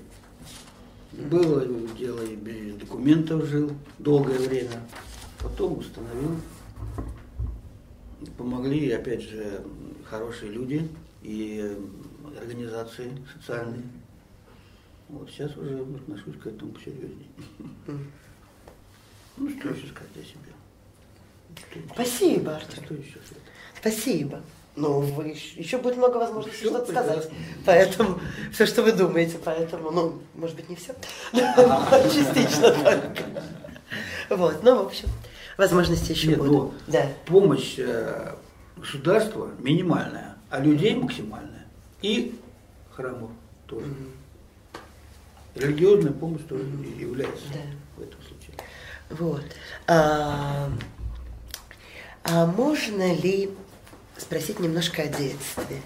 Было 1.11 1.65
дело 1.97 2.21
и 2.21 2.35
без 2.35 2.75
документов 2.75 3.45
жил 3.45 3.71
долгое 3.97 4.37
время. 4.37 4.87
Потом 5.41 5.79
установил. 5.79 6.35
Помогли, 8.37 8.91
опять 8.91 9.23
же, 9.23 9.63
хорошие 10.05 10.51
люди. 10.51 10.87
И 11.23 11.75
организации 12.37 13.11
социальные. 13.33 13.83
Вот 15.09 15.29
сейчас 15.29 15.55
уже 15.57 15.81
отношусь 15.81 16.35
к 16.41 16.47
этому 16.47 16.71
посерьезнее. 16.71 17.27
Ну, 19.37 19.49
что 19.49 19.69
еще 19.69 19.87
сказать 19.87 20.11
о 20.15 20.23
себе? 20.23 21.83
Спасибо, 21.93 22.55
Артем. 22.55 22.83
Что 22.83 22.93
еще? 22.93 23.17
Спасибо. 23.79 24.41
Ну, 24.75 24.99
вы 25.01 25.29
еще, 25.29 25.59
еще 25.59 25.77
будет 25.77 25.97
много 25.97 26.17
возможностей 26.17 26.65
что-то 26.65 26.91
сказать. 26.91 27.29
Поэтому 27.65 28.19
все, 28.53 28.65
что 28.65 28.83
вы 28.83 28.91
думаете, 28.91 29.37
поэтому, 29.43 29.91
ну, 29.91 30.21
может 30.35 30.55
быть, 30.55 30.69
не 30.69 30.75
все. 30.75 30.93
Частично 31.33 32.71
только. 32.71 33.23
Вот, 34.29 34.63
ну, 34.63 34.83
в 34.83 34.87
общем, 34.87 35.09
возможности 35.57 36.11
еще 36.11 36.35
будут. 36.35 36.51
Ну, 36.51 36.73
да. 36.87 37.07
Помощь 37.25 37.75
э, 37.77 38.35
государства 38.77 39.49
минимальная, 39.59 40.37
а 40.49 40.59
людей 40.59 40.95
максимальная. 40.95 41.58
И 42.01 42.39
храмов 42.91 43.31
тоже. 43.67 43.85
Угу. 43.85 43.95
Религиозная 45.55 46.13
помощь 46.13 46.41
тоже 46.47 46.63
является 46.63 47.43
да. 47.53 47.59
в 47.97 48.01
этом 48.01 48.21
случае. 48.21 48.55
Вот. 49.09 49.43
А, 49.87 50.69
а 52.23 52.45
можно 52.45 53.13
ли 53.15 53.51
спросить 54.17 54.59
немножко 54.59 55.01
о 55.01 55.07
детстве? 55.07 55.81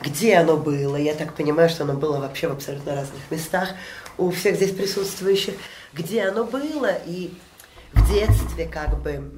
Где 0.00 0.36
оно 0.36 0.56
было? 0.56 0.96
Я 0.96 1.14
так 1.14 1.34
понимаю, 1.34 1.68
что 1.68 1.84
оно 1.84 1.94
было 1.94 2.18
вообще 2.18 2.48
в 2.48 2.52
абсолютно 2.52 2.94
разных 2.94 3.30
местах 3.30 3.70
у 4.18 4.30
всех 4.30 4.56
здесь 4.56 4.72
присутствующих. 4.72 5.54
Где 5.92 6.24
оно 6.24 6.44
было 6.44 6.92
и 7.06 7.32
в 7.92 8.12
детстве 8.12 8.66
как 8.66 9.00
бы 9.00 9.30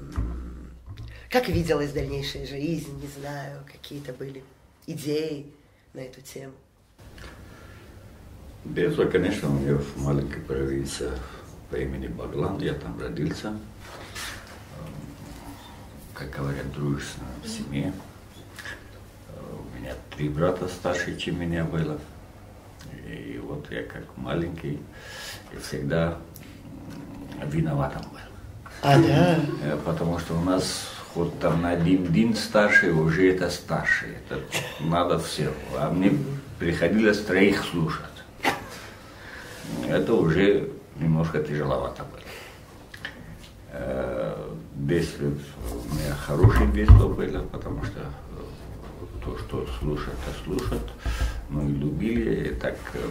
как 1.30 1.48
виделась 1.48 1.92
дальнейшая 1.92 2.46
жизнь, 2.46 2.98
не 3.00 3.08
знаю, 3.20 3.62
какие-то 3.70 4.12
были 4.12 4.42
идеи 4.86 5.46
на 5.96 6.00
эту 6.00 6.20
тему? 6.20 6.52
Детство, 8.64 9.06
конечно, 9.06 9.48
у 9.48 9.54
меня 9.54 9.74
в 9.76 9.96
маленькой 10.02 10.42
провинции 10.42 11.10
по 11.70 11.76
имени 11.76 12.06
Баглан, 12.06 12.58
я 12.60 12.74
там 12.74 13.00
родился. 13.00 13.56
Как 16.14 16.30
говорят, 16.30 16.70
дружественно 16.72 17.28
в 17.42 17.48
семье. 17.48 17.92
У 19.38 19.78
меня 19.78 19.94
три 20.14 20.28
брата 20.28 20.68
старше, 20.68 21.16
чем 21.16 21.40
меня 21.40 21.64
было. 21.64 21.98
И 23.06 23.40
вот 23.42 23.70
я 23.70 23.82
как 23.82 24.04
маленький 24.16 24.80
и 25.52 25.56
всегда 25.62 26.18
виноватым 27.44 28.02
был. 28.02 28.18
А, 28.82 28.98
да? 28.98 29.38
Э, 29.62 29.78
Потому 29.84 30.18
что 30.18 30.34
у 30.34 30.42
нас 30.42 30.95
хоть 31.16 31.38
там 31.40 31.62
на 31.62 31.70
один 31.70 32.12
день 32.12 32.34
старший, 32.36 32.92
уже 32.92 33.32
это 33.32 33.48
старший. 33.48 34.08
Это 34.10 34.40
надо 34.80 35.18
все. 35.18 35.50
А 35.74 35.90
мне 35.90 36.12
приходилось 36.58 37.24
троих 37.24 37.64
слушать. 37.64 38.04
Это 39.88 40.12
уже 40.12 40.68
немножко 41.00 41.42
тяжеловато 41.42 42.02
было. 42.02 42.20
Э, 43.72 44.52
Детстве 44.74 45.28
у 45.28 45.94
меня 45.94 46.14
хорошие 46.26 46.70
детство 46.70 47.08
было, 47.08 47.40
потому 47.50 47.82
что 47.84 48.00
э, 48.00 49.24
то, 49.24 49.38
что 49.38 49.66
слушать, 49.78 50.14
то 50.26 50.44
слушать. 50.44 50.88
Ну 51.48 51.66
и 51.66 51.72
любили. 51.72 52.48
И 52.48 52.54
так 52.56 52.76
э, 52.92 53.06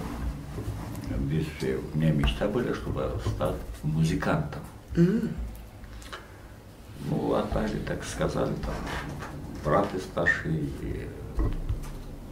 в 1.10 1.30
детстве 1.30 1.80
у 1.94 1.98
меня 1.98 2.12
мечта 2.12 2.48
была, 2.48 2.72
чтобы 2.76 3.12
стать 3.26 3.56
музыкантом. 3.82 4.62
Ну, 7.10 7.36
также 7.44 7.76
так 7.80 8.04
сказали, 8.04 8.54
там, 8.66 8.76
браты 9.64 10.00
старшие, 10.00 10.64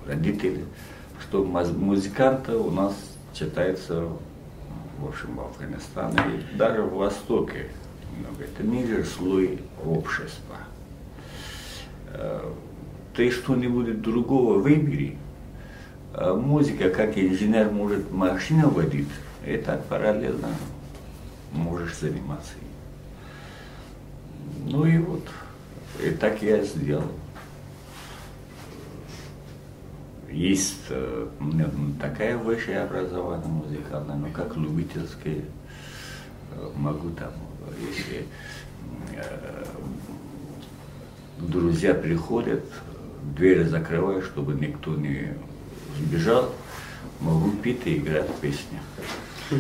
родители, 0.08 0.66
что 1.22 1.44
музыканты 1.44 2.56
у 2.56 2.72
нас 2.72 2.94
считается, 3.34 4.08
в 5.00 5.08
общем, 5.08 5.36
в 5.36 5.42
Афганистане 5.42 6.40
и 6.52 6.56
даже 6.58 6.82
в 6.82 6.96
Востоке. 6.96 7.70
много. 8.20 8.44
Это 8.44 8.64
ниже 8.64 9.04
слой 9.06 9.60
общества. 9.86 10.58
Э, 12.10 12.52
Ты 13.16 13.32
что-нибудь 13.32 14.02
другого 14.02 14.60
выбери. 14.60 15.18
А 16.14 16.36
Музыка, 16.36 16.90
как 16.90 17.18
инженер 17.18 17.72
может 17.72 18.12
машину 18.12 18.70
водить, 18.70 19.10
так 19.58 19.84
параллельно 19.86 20.50
можешь 21.52 21.96
заниматься. 21.98 22.54
Ну 24.66 24.86
и 24.86 24.98
вот, 24.98 25.28
и 26.04 26.10
так 26.12 26.42
я 26.42 26.64
сделал. 26.64 27.12
Есть 30.30 30.86
э, 30.90 31.28
у 31.40 31.44
меня 31.44 31.70
такая 32.02 32.38
высшее 32.38 32.80
образование 32.80 33.48
музыкальное, 33.48 34.16
но 34.16 34.30
как 34.30 34.56
любительское 34.58 35.44
э, 36.56 36.72
могу 36.76 37.12
там, 37.12 37.32
если 37.80 38.26
э, 39.16 39.66
друзья 41.38 41.94
приходят, 41.94 42.64
двери 43.36 43.64
закрываю, 43.64 44.24
чтобы 44.24 44.54
никто 44.54 44.96
не 44.96 45.34
сбежал, 46.00 46.52
могу 47.20 47.52
петь 47.52 47.86
и 47.86 47.98
играть 47.98 48.34
песни. 48.42 48.80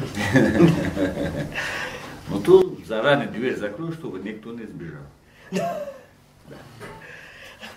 Но 2.29 2.39
тут 2.39 2.85
заранее 2.87 3.27
дверь 3.27 3.57
закрою, 3.57 3.93
чтобы 3.93 4.19
никто 4.19 4.53
не 4.53 4.65
сбежал. 4.65 5.03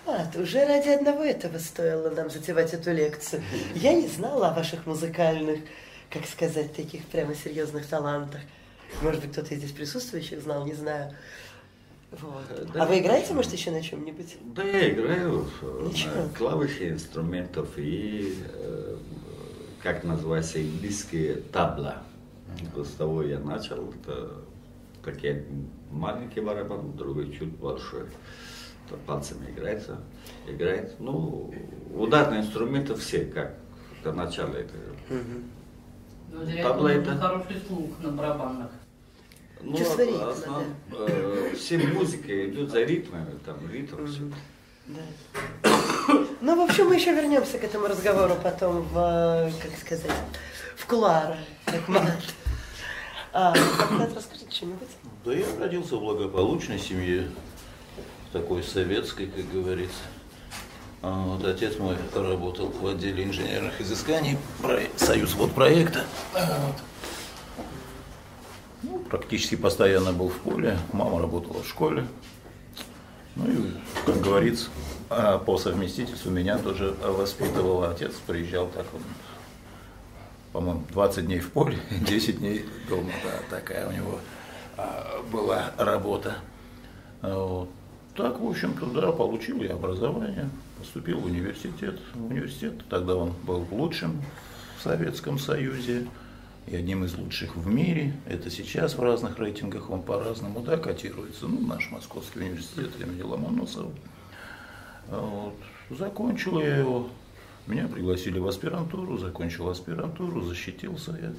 Ахмат, 0.07 0.35
уже 0.35 0.65
ради 0.65 0.89
одного 0.89 1.23
этого 1.23 1.57
стоило 1.57 2.09
нам 2.09 2.29
затевать 2.29 2.73
эту 2.73 2.91
лекцию. 2.93 3.43
Я 3.75 3.93
не 3.93 4.07
знала 4.07 4.49
о 4.49 4.53
ваших 4.53 4.85
музыкальных, 4.85 5.59
как 6.09 6.25
сказать, 6.25 6.73
таких 6.73 7.05
прямо 7.05 7.35
серьезных 7.35 7.85
талантах. 7.87 8.41
Может 9.01 9.21
быть, 9.21 9.31
кто-то 9.33 9.53
из 9.53 9.59
здесь 9.59 9.71
присутствующих 9.71 10.41
знал, 10.41 10.65
не 10.65 10.73
знаю. 10.73 11.13
Вот. 12.11 12.71
Да. 12.73 12.83
А 12.83 12.85
вы 12.85 12.99
играете, 12.99 13.33
может, 13.33 13.51
еще 13.51 13.69
на 13.71 13.81
чем-нибудь? 13.81 14.37
Да, 14.55 14.63
я 14.63 14.91
играю 14.91 15.45
э, 15.61 15.87
Ничего. 15.89 16.15
на 16.15 16.29
клавиши 16.29 16.89
инструментов 16.89 17.67
и, 17.75 18.33
э, 18.47 18.95
как 19.83 20.05
называется, 20.05 20.59
английские 20.59 21.35
табла. 21.35 22.01
Вот 22.75 22.87
С 22.87 22.91
того 22.91 23.23
я 23.23 23.39
начал. 23.39 23.91
Это 24.01 24.31
такие 25.03 25.45
маленький 25.91 26.41
барабан, 26.41 26.93
другой 26.95 27.31
чуть 27.37 27.55
большой. 27.57 28.05
То 28.89 28.95
пальцами 29.05 29.49
играется, 29.51 29.99
играет. 30.47 30.95
Ну, 30.99 31.53
ударные 31.93 32.41
инструменты 32.41 32.95
все, 32.95 33.25
как 33.25 33.55
до 34.03 34.13
начала 34.13 34.53
это. 34.55 34.73
Ну, 36.31 36.41
этого 36.41 36.87
это- 36.87 36.99
нужен 37.11 37.19
хороший 37.19 37.61
слух 37.67 37.89
на 38.01 38.11
барабанах. 38.11 38.71
Ну, 39.61 39.75
Чувство 39.75 40.01
ритма, 40.03 40.31
основ- 40.31 40.63
э, 41.09 41.53
все 41.55 41.77
музыка 41.79 42.47
идет 42.49 42.69
за 42.69 42.83
ритмами, 42.83 43.31
там 43.45 43.57
ритм 43.71 44.05
все. 44.05 44.21
Да. 44.87 45.01
Ну, 46.41 46.55
в 46.55 46.69
общем, 46.69 46.87
мы 46.87 46.95
еще 46.95 47.13
вернемся 47.13 47.57
к 47.57 47.63
этому 47.63 47.87
разговору 47.87 48.35
потом 48.41 48.83
в, 48.83 48.97
э, 48.97 49.51
как 49.61 49.77
сказать, 49.79 50.11
в 50.75 50.85
кулуарах, 50.85 51.39
Ахмат. 51.65 52.03
А, 52.07 52.46
Ахмат, 53.33 54.15
расскажите 54.15 54.51
что-нибудь. 54.51 54.89
Да 55.25 55.33
я 55.33 55.45
родился 55.59 55.95
в 55.95 55.99
благополучной 55.99 56.79
семье, 56.79 57.29
такой 58.31 58.63
советской, 58.63 59.27
как 59.27 59.51
говорится. 59.51 59.99
А 61.01 61.23
Вот 61.25 61.45
отец 61.45 61.77
мой 61.77 61.95
работал 62.15 62.67
в 62.67 62.87
отделе 62.87 63.23
инженерных 63.23 63.79
изысканий 63.79 64.37
Союз 64.95 65.35
вот 65.35 65.51
проекта. 65.53 66.03
Вот. 66.33 66.75
Ну, 68.83 68.99
практически 68.99 69.55
постоянно 69.55 70.11
был 70.11 70.29
в 70.29 70.37
поле. 70.39 70.77
Мама 70.93 71.19
работала 71.19 71.61
в 71.61 71.67
школе. 71.67 72.07
Ну 73.35 73.45
и, 73.45 73.71
как 74.05 74.21
говорится, 74.21 74.69
а 75.09 75.37
по 75.37 75.57
совместительству 75.57 76.31
меня 76.31 76.57
тоже 76.57 76.95
воспитывал 77.03 77.83
отец. 77.83 78.13
Приезжал 78.25 78.67
так 78.67 78.85
он, 78.93 79.01
по-моему, 80.53 80.83
20 80.91 81.25
дней 81.25 81.39
в 81.39 81.51
поле, 81.51 81.77
10 82.07 82.39
дней 82.39 82.65
дома. 82.89 83.11
Да, 83.23 83.57
такая 83.57 83.87
у 83.87 83.91
него 83.91 84.19
а, 84.77 85.21
была 85.31 85.71
работа. 85.77 86.37
А, 87.21 87.43
вот. 87.43 87.69
Так, 88.15 88.39
в 88.39 88.47
общем-то, 88.47 88.87
да, 88.87 89.11
получил 89.11 89.61
я 89.61 89.73
образование, 89.73 90.49
поступил 90.79 91.19
в 91.19 91.25
университет. 91.25 91.99
Университет 92.15 92.73
тогда 92.89 93.15
он 93.15 93.33
был 93.43 93.67
лучшим 93.69 94.23
в 94.79 94.83
Советском 94.83 95.37
Союзе 95.37 96.07
и 96.65 96.75
одним 96.75 97.05
из 97.05 97.15
лучших 97.15 97.55
в 97.55 97.67
мире. 97.67 98.13
Это 98.25 98.49
сейчас 98.49 98.95
в 98.95 99.01
разных 99.01 99.37
рейтингах 99.37 99.89
он 99.89 100.01
по-разному 100.01 100.61
да, 100.61 100.77
котируется. 100.77 101.47
Ну, 101.47 101.65
наш 101.65 101.91
Московский 101.91 102.39
университет 102.39 102.89
имени 102.99 103.21
Ломоносова. 103.21 103.91
А 105.09 105.19
Вот. 105.19 105.97
Закончил 105.97 106.59
я 106.59 106.77
его. 106.77 107.09
Меня 107.67 107.87
пригласили 107.89 108.39
в 108.39 108.47
аспирантуру, 108.47 109.17
закончил 109.17 109.69
аспирантуру, 109.69 110.41
защитился. 110.41 111.17
Я, 111.21 111.33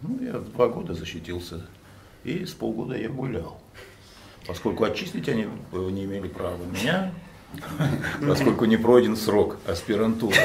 ну, 0.00 0.18
я 0.22 0.32
два 0.38 0.68
года 0.68 0.94
защитился. 0.94 1.66
И 2.24 2.46
с 2.46 2.52
полгода 2.52 2.96
я 2.96 3.10
гулял. 3.10 3.60
Поскольку 4.46 4.84
отчислить 4.84 5.28
они 5.28 5.46
э, 5.72 5.76
не 5.90 6.04
имели 6.04 6.28
права 6.28 6.64
меня, 6.64 7.12
поскольку 8.26 8.64
не 8.64 8.78
пройден 8.78 9.14
срок 9.14 9.58
аспирантуры. 9.66 10.36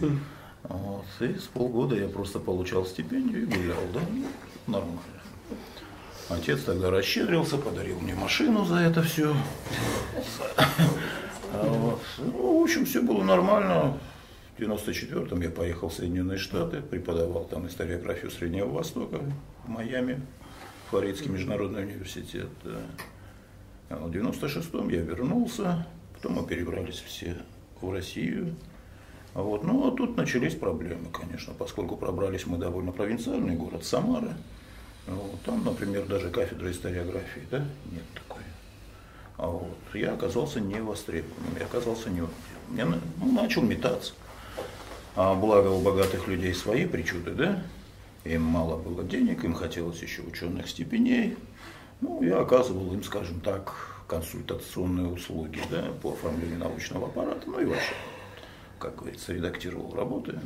Да. 0.00 0.08
Вот. 0.64 1.06
И 1.20 1.38
с 1.38 1.44
полгода 1.44 1.96
я 1.96 2.08
просто 2.08 2.38
получал 2.38 2.84
стипендию 2.84 3.44
и 3.44 3.46
гулял, 3.46 3.80
да, 3.94 4.00
ну, 4.10 4.26
нормально. 4.66 5.00
Отец 6.28 6.62
тогда 6.62 6.90
расщедрился, 6.90 7.56
подарил 7.56 8.00
мне 8.00 8.14
машину 8.14 8.64
за 8.64 8.76
это 8.76 9.02
все. 9.02 9.34
Вот. 11.52 12.02
Ну, 12.18 12.60
в 12.60 12.62
общем, 12.64 12.84
все 12.84 13.00
было 13.00 13.22
нормально. 13.22 13.98
В 14.56 14.60
94-м 14.60 15.42
я 15.42 15.50
поехал 15.50 15.90
в 15.90 15.92
Соединенные 15.92 16.38
Штаты, 16.38 16.80
преподавал 16.80 17.44
там 17.44 17.66
историографию 17.66 18.30
Среднего 18.30 18.68
Востока 18.68 19.20
в 19.64 19.68
Майами, 19.68 20.22
Флоридский 20.88 21.28
международный 21.28 21.82
университет. 21.82 22.48
А 23.90 23.96
в 23.96 24.10
96-м 24.10 24.88
я 24.88 25.02
вернулся, 25.02 25.86
потом 26.14 26.36
мы 26.36 26.46
перебрались 26.46 27.02
все 27.06 27.36
в 27.82 27.92
Россию. 27.92 28.56
Вот. 29.34 29.62
Ну, 29.62 29.92
а 29.92 29.94
тут 29.94 30.16
начались 30.16 30.54
проблемы, 30.54 31.10
конечно, 31.12 31.52
поскольку 31.52 31.98
пробрались 31.98 32.46
мы 32.46 32.56
довольно 32.56 32.92
провинциальный 32.92 33.56
город 33.56 33.84
Самара. 33.84 34.32
Вот. 35.06 35.38
Там, 35.44 35.66
например, 35.66 36.06
даже 36.06 36.30
кафедры 36.30 36.70
историографии, 36.70 37.42
да, 37.50 37.58
нет 37.92 38.04
такой. 38.14 38.42
А 39.36 39.48
вот 39.48 39.76
я 39.92 40.14
оказался 40.14 40.60
не 40.60 40.80
востребованным, 40.80 41.58
я 41.60 41.66
оказался 41.66 42.08
не 42.08 42.22
Я 42.74 42.86
ну, 42.86 43.32
начал 43.32 43.60
метаться. 43.60 44.14
А 45.16 45.34
благо 45.34 45.68
у 45.68 45.80
богатых 45.80 46.28
людей 46.28 46.54
свои 46.54 46.84
причуды, 46.84 47.30
да? 47.32 47.62
Им 48.24 48.42
мало 48.42 48.76
было 48.76 49.02
денег, 49.02 49.44
им 49.44 49.54
хотелось 49.54 50.02
еще 50.02 50.20
ученых 50.22 50.68
степеней. 50.68 51.36
Ну, 52.02 52.22
я 52.22 52.40
оказывал 52.40 52.92
им, 52.92 53.02
скажем 53.02 53.40
так, 53.40 53.72
консультационные 54.08 55.06
услуги, 55.06 55.62
да, 55.70 55.86
по 56.02 56.12
оформлению 56.12 56.58
научного 56.58 57.06
аппарата, 57.06 57.42
ну 57.46 57.58
и 57.60 57.64
вообще, 57.64 57.94
как 58.78 58.96
говорится, 58.96 59.32
редактировал 59.32 59.94
работы. 59.94 60.38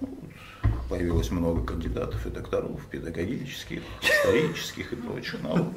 Вот 0.00 0.10
Появилось 0.90 1.30
много 1.30 1.64
кандидатов 1.64 2.26
и 2.26 2.30
докторов 2.30 2.84
педагогических, 2.90 3.82
исторических 4.02 4.92
и 4.92 4.96
прочих 4.96 5.42
наук. 5.42 5.72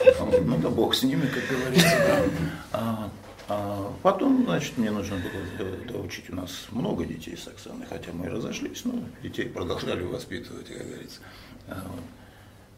А 0.00 0.40
Ну 0.44 0.58
да 0.58 0.68
бог 0.70 0.94
с 0.94 1.04
ними, 1.04 1.26
как 1.26 1.56
говорится. 1.56 2.24
да. 2.72 3.10
А, 3.52 3.92
потом, 4.04 4.44
значит, 4.44 4.78
мне 4.78 4.92
нужно 4.92 5.16
было 5.16 5.76
доучить. 5.92 6.30
У 6.30 6.36
нас 6.36 6.68
много 6.70 7.04
детей 7.04 7.36
с 7.36 7.48
Оксаной, 7.48 7.84
хотя 7.84 8.12
мы 8.12 8.26
и 8.26 8.28
разошлись, 8.28 8.84
но 8.84 8.94
детей 9.24 9.46
продолжали 9.46 10.04
воспитывать, 10.04 10.68
как 10.68 10.86
говорится. 10.86 11.20
А. 11.66 11.82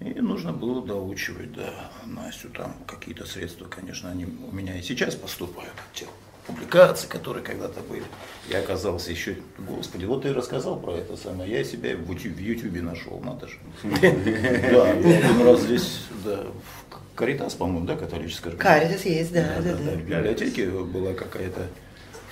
И 0.01 0.15
нужно 0.15 0.55
было 0.55 0.83
доучивать, 0.83 1.53
да, 1.53 1.91
Настю. 2.07 2.49
Там 2.49 2.75
какие-то 2.87 3.27
средства, 3.27 3.67
конечно, 3.67 4.11
они 4.11 4.25
у 4.25 4.51
меня 4.51 4.79
и 4.79 4.83
сейчас 4.83 5.15
поступают 5.15 5.75
от 5.75 5.93
тех 5.93 6.09
публикаций, 6.47 7.07
которые 7.07 7.45
когда-то 7.45 7.81
были. 7.83 8.05
Я 8.49 8.61
оказался 8.61 9.11
еще, 9.11 9.37
господи, 9.59 10.07
вот 10.07 10.23
ты 10.23 10.33
рассказал 10.33 10.81
про 10.81 10.95
это 10.95 11.19
самое, 11.19 11.53
я 11.53 11.65
себя 11.65 11.95
в 11.97 12.11
Ютубе 12.11 12.81
нашел, 12.81 13.21
надо 13.21 13.47
же. 13.47 13.59
Да, 14.73 14.91
один 14.91 15.47
раз 15.47 15.61
здесь, 15.61 16.01
да, 16.25 16.47
Каритас, 17.15 17.55
по-моему, 17.55 17.87
да, 17.87 17.97
католическая 17.97 18.55
Каритас 18.55 19.05
есть, 19.05 19.33
да, 19.33 19.47
да, 19.63 19.73
да. 19.75 19.93
В 19.93 19.97
библиотеке 19.99 20.69
была 20.69 21.13
какая-то 21.13 21.67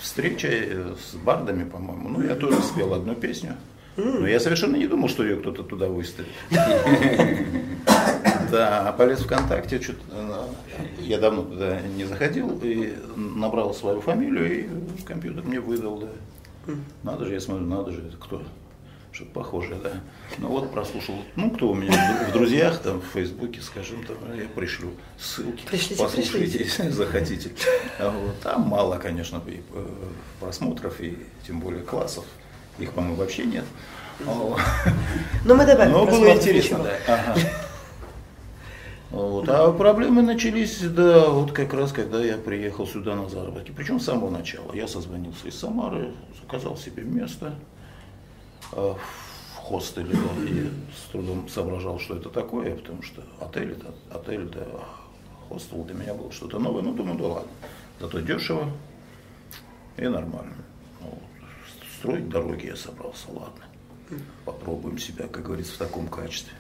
встреча 0.01 0.49
э, 0.51 0.95
с 0.99 1.15
бардами, 1.17 1.65
по-моему. 1.65 2.09
Ну, 2.09 2.23
я 2.23 2.35
тоже 2.35 2.61
спел 2.63 2.95
одну 2.95 3.15
песню. 3.15 3.57
Но 3.97 4.27
я 4.27 4.41
совершенно 4.41 4.77
не 4.77 4.87
думал, 4.87 5.09
что 5.09 5.25
ее 5.25 5.37
кто-то 5.37 5.63
туда 5.63 5.89
выставит. 5.89 6.29
Да, 8.51 8.89
а 8.89 8.93
полез 8.93 9.21
ВКонтакте, 9.21 9.81
что-то, 9.81 10.49
я 10.99 11.19
давно 11.19 11.43
туда 11.43 11.81
не 11.83 12.05
заходил, 12.05 12.59
и 12.61 12.95
набрал 13.15 13.73
свою 13.73 14.01
фамилию, 14.01 14.65
и 14.65 15.03
компьютер 15.05 15.45
мне 15.45 15.61
выдал, 15.61 16.01
да. 16.01 16.73
Надо 17.05 17.27
же, 17.27 17.35
я 17.35 17.41
смотрю, 17.41 17.67
надо 17.67 17.93
же, 17.93 18.01
это 18.09 18.17
кто? 18.17 18.43
Что-то 19.13 19.31
похожее, 19.33 19.81
да. 19.83 19.93
Ну 20.39 20.49
вот 20.49 20.73
прослушал, 20.73 21.17
ну 21.35 21.51
кто 21.51 21.71
у 21.71 21.75
меня 21.75 22.27
в 22.29 22.33
друзьях, 22.33 22.79
там, 22.79 23.01
в 23.01 23.07
Фейсбуке, 23.07 23.61
скажем, 23.61 24.05
там, 24.05 24.17
я 24.39 24.47
пришлю 24.49 24.93
ссылки, 25.19 25.67
пришлите, 25.67 26.01
послушайте, 26.01 26.59
если 26.59 26.89
захотите. 26.91 27.51
А 27.99 28.11
вот, 28.11 28.39
там 28.41 28.63
мало, 28.63 28.99
конечно, 28.99 29.43
и 29.47 29.61
э, 29.73 29.87
просмотров, 30.39 31.01
и 31.01 31.19
тем 31.45 31.59
более 31.61 31.83
классов. 31.83 32.25
Их, 32.79 32.93
по-моему, 32.93 33.17
вообще 33.17 33.45
нет. 33.45 33.65
Но 34.25 34.57
ну, 35.45 35.55
мы 35.57 35.67
добавим. 35.67 35.93
Но 35.93 36.07
было 36.07 36.33
интересно, 36.33 36.79
да. 36.79 36.97
Ага. 37.09 37.41
Вот. 39.11 39.49
А 39.49 39.73
проблемы 39.73 40.23
начались, 40.23 40.79
да, 40.81 41.29
вот 41.29 41.51
как 41.53 41.75
раз, 41.75 41.93
когда 41.93 42.23
я 42.25 42.37
приехал 42.37 42.87
сюда 42.87 43.17
на 43.17 43.29
заработки. 43.29 43.73
Причем 43.77 43.99
с 43.99 44.05
самого 44.05 44.31
начала. 44.31 44.73
Я 44.73 44.87
созвонился 44.87 45.49
из 45.49 45.59
Самары, 45.59 46.13
заказал 46.41 46.77
себе 46.77 47.03
место 47.03 47.55
в 48.73 48.99
хостеле, 49.55 50.17
и 50.49 50.71
с 50.97 51.11
трудом 51.11 51.49
соображал, 51.49 51.99
что 51.99 52.17
это 52.17 52.29
такое, 52.29 52.77
потому 52.77 53.03
что 53.03 53.23
отель, 53.41 53.73
это 53.73 53.95
отель, 54.11 54.49
да, 54.49 54.67
хостел 55.49 55.85
для 55.85 55.95
меня 55.95 56.15
было 56.15 56.31
что-то 56.33 56.59
новое. 56.59 56.83
Ну, 56.83 56.95
думаю, 56.95 57.19
да 57.19 57.27
ладно. 57.27 57.51
Зато 58.01 58.21
дешево 58.21 58.71
и 59.97 60.07
нормально. 60.07 60.57
Вот. 61.01 61.19
Строить 61.99 62.29
дороги 62.29 62.67
я 62.67 62.77
собрался, 62.77 63.27
ладно. 63.29 63.65
Попробуем 64.45 64.99
себя, 64.99 65.27
как 65.29 65.45
говорится, 65.45 65.75
в 65.75 65.79
таком 65.79 66.09
качестве. 66.09 66.55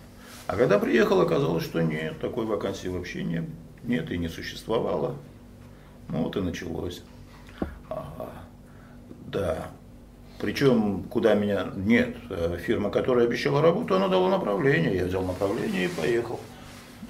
А 0.47 0.57
когда 0.57 0.79
приехал, 0.79 1.21
оказалось, 1.21 1.65
что 1.65 1.81
нет, 1.81 2.21
такой 2.21 2.45
вакансии 2.45 2.89
вообще 2.89 3.23
нет, 3.23 3.45
нет 3.85 4.11
и 4.11 4.19
не 4.19 4.29
существовало. 4.29 5.17
Ну 6.09 6.25
вот 6.25 6.37
и 6.37 6.41
началось. 6.41 7.03
Ага. 7.89 8.31
Да. 9.27 9.71
Причем, 10.41 11.05
куда 11.05 11.35
меня... 11.35 11.71
Нет, 11.77 12.17
э, 12.31 12.59
фирма, 12.65 12.91
которая 12.91 13.27
обещала 13.27 13.61
работу, 13.61 13.95
она 13.95 14.09
дала 14.09 14.31
направление. 14.31 14.97
Я 14.97 15.05
взял 15.05 15.23
направление 15.23 15.85
и 15.85 15.89
поехал. 15.89 16.41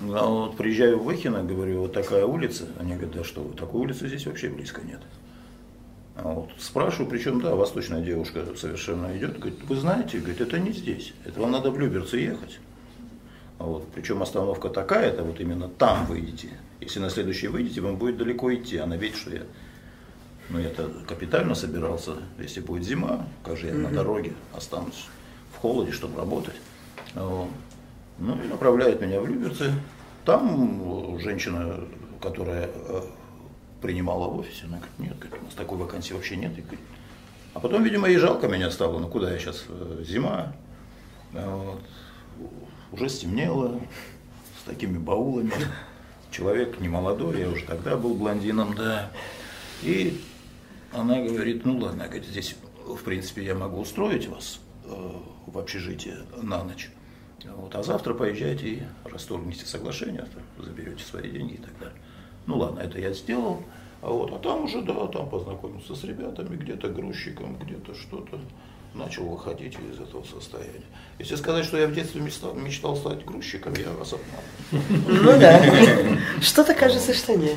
А 0.02 0.26
вот 0.26 0.56
приезжаю 0.56 0.98
в 0.98 1.04
Выхино, 1.04 1.42
говорю, 1.42 1.82
вот 1.82 1.92
такая 1.92 2.24
улица. 2.24 2.66
Они 2.78 2.92
говорят, 2.94 3.12
да 3.12 3.24
что 3.24 3.42
вы, 3.42 3.54
такой 3.54 3.82
улицы 3.82 4.08
здесь 4.08 4.26
вообще 4.26 4.48
близко 4.48 4.82
нет. 4.82 5.00
А 6.16 6.28
вот 6.28 6.50
спрашиваю, 6.58 7.08
причем, 7.08 7.40
да, 7.40 7.54
восточная 7.54 8.02
девушка 8.02 8.44
совершенно 8.56 9.16
идет, 9.16 9.38
говорит, 9.38 9.60
вы 9.66 9.76
знаете, 9.76 10.18
говорит, 10.18 10.40
это 10.40 10.58
не 10.58 10.72
здесь, 10.72 11.14
это 11.24 11.40
вам 11.40 11.52
надо 11.52 11.70
в 11.70 11.78
Люберцы 11.78 12.18
ехать. 12.18 12.58
А 13.58 13.64
вот, 13.64 13.86
причем 13.94 14.22
остановка 14.22 14.70
такая, 14.70 15.10
это 15.10 15.22
вот 15.22 15.38
именно 15.40 15.68
там 15.68 16.06
выйдете. 16.06 16.48
Если 16.80 16.98
на 16.98 17.10
следующий 17.10 17.48
выйдете, 17.48 17.82
вам 17.82 17.96
будет 17.96 18.16
далеко 18.16 18.52
идти. 18.54 18.78
Она 18.78 18.96
видит, 18.96 19.16
что 19.16 19.30
я, 19.30 19.42
ну 20.50 20.58
я-то 20.58 20.90
капитально 21.06 21.54
собирался, 21.54 22.12
если 22.38 22.60
будет 22.60 22.84
зима, 22.84 23.26
как 23.44 23.56
же 23.56 23.66
я 23.66 23.72
mm-hmm. 23.72 23.78
на 23.78 23.90
дороге 23.90 24.32
останусь 24.52 25.06
в 25.54 25.58
холоде, 25.58 25.92
чтобы 25.92 26.18
работать. 26.18 26.56
Ну 27.14 27.48
и 28.18 28.48
направляет 28.48 29.00
меня 29.00 29.20
в 29.20 29.26
Люберцы. 29.26 29.72
Там 30.24 31.18
женщина, 31.18 31.80
которая 32.20 32.68
э, 32.72 33.02
принимала 33.80 34.28
в 34.28 34.38
офисе. 34.38 34.64
Она 34.66 34.76
говорит, 34.76 34.98
нет, 34.98 35.18
говорит, 35.18 35.40
у 35.40 35.44
нас 35.46 35.54
такой 35.54 35.78
вакансии 35.78 36.12
вообще 36.12 36.36
нет. 36.36 36.56
И, 36.58 36.60
говорит, 36.60 36.80
а 37.54 37.60
потом, 37.60 37.82
видимо, 37.82 38.08
ей 38.08 38.18
жалко 38.18 38.46
меня 38.46 38.70
стало, 38.70 38.98
ну 38.98 39.08
куда 39.08 39.32
я 39.32 39.38
сейчас, 39.38 39.64
э, 39.68 40.04
зима, 40.06 40.52
вот. 41.32 41.80
уже 42.92 43.08
стемнело, 43.08 43.80
с 44.60 44.64
такими 44.64 44.98
баулами. 44.98 45.52
Человек 46.30 46.78
не 46.78 46.88
молодой, 46.88 47.40
я 47.40 47.48
уже 47.48 47.64
тогда 47.64 47.96
был 47.96 48.14
блондином, 48.14 48.74
да. 48.74 49.10
И 49.82 50.20
она 50.92 51.20
говорит, 51.20 51.64
ну 51.64 51.78
ладно, 51.78 52.04
говорит, 52.04 52.24
здесь, 52.24 52.56
в 52.84 53.02
принципе, 53.02 53.44
я 53.44 53.54
могу 53.54 53.80
устроить 53.80 54.26
вас 54.28 54.60
э, 54.84 55.12
в 55.46 55.58
общежитие 55.58 56.18
на 56.42 56.64
ночь. 56.64 56.90
Вот, 57.44 57.74
а 57.74 57.82
завтра 57.82 58.12
поезжайте 58.14 58.68
и 58.68 58.82
расторгните 59.04 59.64
соглашение, 59.64 60.26
заберете 60.58 61.02
свои 61.04 61.30
деньги 61.30 61.54
и 61.54 61.58
так 61.58 61.78
далее. 61.78 61.96
Ну 62.46 62.58
ладно, 62.58 62.80
это 62.80 62.98
я 62.98 63.12
сделал. 63.12 63.62
А, 64.02 64.08
вот, 64.08 64.32
а 64.32 64.38
там 64.38 64.64
уже, 64.64 64.82
да, 64.82 65.06
там 65.06 65.28
познакомился 65.28 65.94
с 65.94 66.04
ребятами, 66.04 66.56
где-то 66.56 66.88
грузчиком, 66.88 67.56
где-то 67.56 67.94
что-то. 67.94 68.38
Начал 68.92 69.24
выходить 69.24 69.74
из 69.74 70.00
этого 70.00 70.24
состояния. 70.24 70.82
Если 71.20 71.36
сказать, 71.36 71.64
что 71.64 71.78
я 71.78 71.86
в 71.86 71.94
детстве 71.94 72.20
мечтал, 72.20 72.54
мечтал 72.54 72.96
стать 72.96 73.24
грузчиком, 73.24 73.72
я 73.74 73.88
вас 73.92 74.12
обманываю. 74.12 75.22
Ну 75.22 75.38
да. 75.38 76.18
Что-то 76.40 76.74
кажется, 76.74 77.14
что 77.14 77.36
нет. 77.36 77.56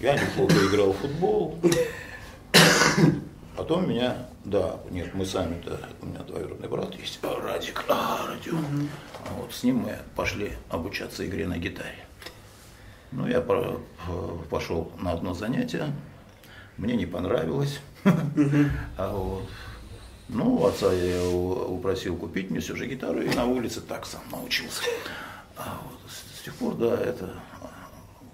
Я 0.00 0.14
неплохо 0.14 0.54
играл 0.66 0.94
в 0.94 0.96
футбол. 0.96 1.58
Потом 3.56 3.88
меня, 3.88 4.28
да, 4.44 4.80
нет, 4.90 5.14
мы 5.14 5.24
сами-то, 5.24 5.78
у 6.02 6.06
меня 6.06 6.20
двоюродный 6.20 6.68
брат 6.68 6.94
есть, 6.94 7.20
Радик, 7.22 7.84
а, 7.88 8.26
Радион. 8.28 8.88
Вот 9.36 9.52
с 9.52 9.62
ним 9.62 9.78
мы 9.78 9.98
пошли 10.16 10.52
обучаться 10.68 11.26
игре 11.26 11.46
на 11.46 11.58
гитаре. 11.58 12.06
Ну, 13.12 13.26
я 13.26 13.40
пошел 13.40 14.92
на 14.98 15.12
одно 15.12 15.34
занятие, 15.34 15.92
мне 16.76 16.96
не 16.96 17.06
понравилось. 17.06 17.80
А 18.96 19.12
вот, 19.12 19.48
ну, 20.28 20.64
отца 20.64 20.92
я 20.92 21.28
упросил 21.28 22.16
купить 22.16 22.50
мне 22.50 22.60
все 22.60 22.76
же 22.76 22.86
гитару, 22.86 23.20
и 23.20 23.34
на 23.34 23.46
улице 23.46 23.80
так 23.80 24.06
сам 24.06 24.22
научился. 24.30 24.82
А 25.56 25.80
вот 25.84 25.98
с 26.10 26.44
тех 26.44 26.54
пор, 26.54 26.74
да, 26.76 26.94
это... 26.96 27.34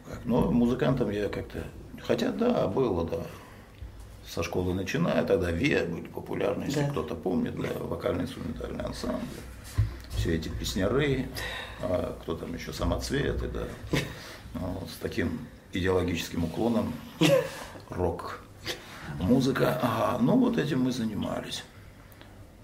Как, 0.09 0.24
но 0.24 0.50
музыкантом 0.50 1.11
я 1.11 1.29
как-то... 1.29 1.64
Хотя, 2.02 2.31
да, 2.31 2.68
было, 2.68 3.05
да. 3.05 3.18
Со 4.29 4.43
школы 4.43 4.75
начиная, 4.75 5.25
тогда 5.25 5.51
ВИА 5.51 5.85
были 5.85 6.09
популярны, 6.09 6.65
если 6.65 6.83
да. 6.83 6.91
кто-то 6.91 7.15
помнит, 7.15 7.57
да, 7.57 7.69
вокально-инструментальный 7.79 8.85
ансамбль. 8.85 9.25
Все 10.17 10.35
эти 10.35 10.49
песняры, 10.49 11.29
а 11.81 12.19
кто 12.23 12.37
там 12.37 12.55
еще, 12.55 12.73
самоцветы, 12.73 13.49
да. 13.49 13.69
Ну, 14.55 14.87
с 14.89 14.97
таким 15.01 15.47
идеологическим 15.73 16.45
уклоном, 16.45 16.93
рок, 17.91 18.41
музыка. 19.21 19.79
Ага, 19.83 20.19
ну 20.23 20.37
вот 20.39 20.59
этим 20.59 20.83
мы 20.83 20.93
занимались. 20.93 21.62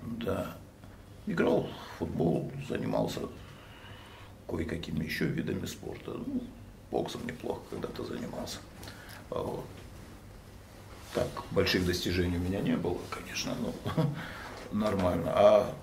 Да. 0.03 0.57
Играл 1.27 1.69
в 1.69 1.99
футбол, 1.99 2.51
занимался 2.69 3.21
кое-какими 4.49 5.05
еще 5.05 5.27
видами 5.27 5.67
спорта. 5.67 6.13
Ну, 6.13 6.43
боксом 6.91 7.25
неплохо 7.27 7.61
когда-то 7.71 8.05
занимался. 8.05 8.59
А 9.31 9.39
вот. 9.39 9.65
Так, 11.15 11.29
больших 11.51 11.85
достижений 11.85 12.39
у 12.39 12.41
меня 12.41 12.61
не 12.61 12.77
было, 12.77 12.99
конечно, 13.11 13.53
но 13.61 14.05
нормально. 14.73 15.33
А 15.35 15.75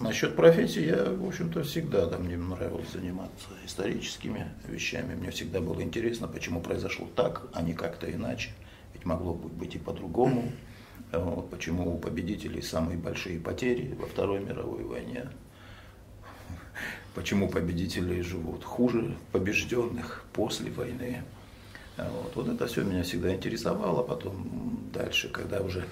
Насчет 0.00 0.36
профессии 0.36 0.86
я, 0.86 1.10
в 1.10 1.26
общем-то, 1.26 1.64
всегда, 1.64 2.06
да, 2.06 2.18
мне 2.18 2.36
нравилось 2.36 2.92
заниматься 2.92 3.48
историческими 3.66 4.46
вещами. 4.68 5.16
Мне 5.16 5.32
всегда 5.32 5.60
было 5.60 5.82
интересно, 5.82 6.28
почему 6.28 6.60
произошло 6.60 7.08
так, 7.16 7.48
а 7.52 7.62
не 7.62 7.72
как-то 7.72 8.08
иначе. 8.08 8.50
Ведь 8.94 9.04
могло 9.04 9.34
быть 9.34 9.74
и 9.74 9.78
по-другому. 9.78 10.52
Вот, 11.10 11.50
почему 11.50 11.96
у 11.96 11.98
победителей 11.98 12.62
самые 12.62 12.96
большие 12.96 13.40
потери 13.40 13.92
во 13.98 14.06
Второй 14.06 14.38
мировой 14.38 14.84
войне. 14.84 15.28
Почему 17.16 17.48
победители 17.48 18.20
живут 18.20 18.62
хуже 18.62 19.16
побежденных 19.32 20.24
после 20.32 20.70
войны. 20.70 21.24
Вот, 21.98 22.36
вот 22.36 22.48
это 22.48 22.66
все 22.66 22.82
меня 22.82 23.02
всегда 23.02 23.34
интересовало. 23.34 24.02
Потом 24.02 24.88
дальше, 24.92 25.28
когда 25.28 25.60
уже 25.60 25.84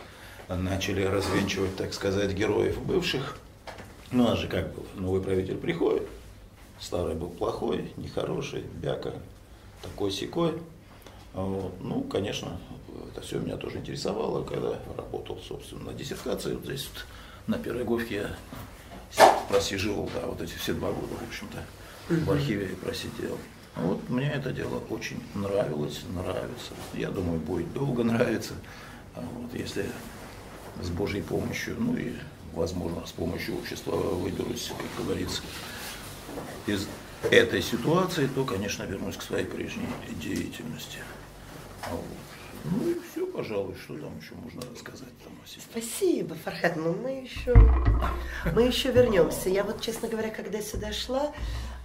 начали 0.48 1.02
развенчивать, 1.02 1.76
так 1.76 1.92
сказать, 1.92 2.32
героев 2.32 2.80
бывших, 2.80 3.36
ну, 4.12 4.24
у 4.24 4.28
нас 4.28 4.38
же 4.38 4.46
как 4.46 4.72
было, 4.72 4.86
новый 4.94 5.20
правитель 5.20 5.56
приходит, 5.56 6.06
старый 6.78 7.16
был 7.16 7.28
плохой, 7.30 7.92
нехороший, 7.96 8.62
бяка, 8.62 9.12
такой 9.82 10.12
секой. 10.12 10.52
Вот. 11.32 11.74
Ну, 11.80 12.02
конечно, 12.02 12.58
это 13.10 13.20
все 13.20 13.40
меня 13.40 13.56
тоже 13.56 13.78
интересовало, 13.78 14.44
когда 14.44 14.78
работал, 14.96 15.38
собственно, 15.46 15.90
на 15.90 15.92
диссертации. 15.92 16.54
Вот 16.54 16.64
здесь 16.64 16.88
вот 16.94 17.04
на 17.48 17.58
Пироговке 17.58 18.14
я 19.16 19.36
просиживал, 19.48 20.08
да, 20.14 20.26
вот 20.26 20.40
эти 20.40 20.54
все 20.54 20.72
два 20.72 20.92
года, 20.92 21.14
в 21.20 21.28
общем-то, 21.28 21.64
в 22.08 22.30
архиве 22.30 22.68
просидел. 22.76 23.36
Вот 23.76 24.08
мне 24.08 24.30
это 24.30 24.52
дело 24.52 24.82
очень 24.88 25.22
нравилось, 25.34 26.02
нравится. 26.10 26.72
Я 26.94 27.10
думаю, 27.10 27.38
будет 27.38 27.72
долго 27.74 28.04
нравиться. 28.04 28.54
А 29.14 29.20
вот 29.20 29.52
если 29.52 29.86
с 30.82 30.88
Божьей 30.88 31.22
помощью, 31.22 31.76
ну 31.78 31.96
и, 31.96 32.14
возможно, 32.54 33.06
с 33.06 33.12
помощью 33.12 33.58
общества 33.58 33.96
выберусь, 33.96 34.72
как 34.96 35.04
говорится, 35.06 35.42
из 36.66 36.88
этой 37.30 37.62
ситуации, 37.62 38.26
то, 38.26 38.44
конечно, 38.44 38.84
вернусь 38.84 39.16
к 39.16 39.22
своей 39.22 39.44
прежней 39.44 39.88
деятельности. 40.20 40.98
А 41.82 41.90
вот. 41.90 42.02
Ну 42.64 42.90
и 42.90 42.96
все, 42.98 43.26
пожалуй, 43.26 43.76
что 43.76 43.94
там 43.98 44.18
еще 44.18 44.34
можно 44.34 44.62
сказать 44.76 45.12
там. 45.22 45.32
Спасибо, 45.70 46.34
Фархад. 46.34 46.76
Ну, 46.76 46.94
мы 46.94 47.22
еще, 47.22 47.54
мы 48.54 48.62
еще 48.62 48.90
вернемся. 48.90 49.48
Я 49.48 49.62
вот, 49.62 49.80
честно 49.80 50.08
говоря, 50.08 50.30
когда 50.30 50.60
сюда 50.60 50.92
шла, 50.92 51.32